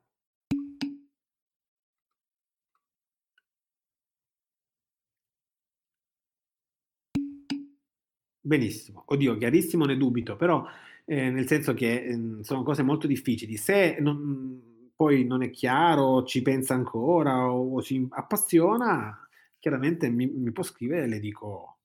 [8.41, 9.03] Benissimo.
[9.07, 10.65] Oddio, chiarissimo ne dubito, però
[11.05, 13.57] eh, nel senso che eh, sono cose molto difficili.
[13.57, 19.17] Se non, poi non è chiaro, ci pensa ancora o, o si appassiona,
[19.61, 21.79] chiaramente mi, mi, può scrivere e le dico,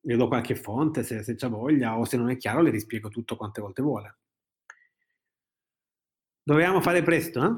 [0.00, 3.08] le do qualche fonte se, se c'ha voglia o se non è chiaro le rispiego
[3.08, 4.16] tutto quante volte vuole.
[6.42, 7.54] Dovevamo fare presto, eh?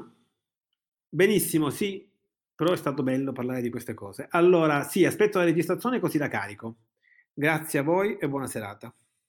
[1.09, 2.07] Benissimo, sì,
[2.53, 4.27] però è stato bello parlare di queste cose.
[4.29, 6.75] Allora, sì, aspetto la registrazione così la carico.
[7.33, 8.93] Grazie a voi e buona serata.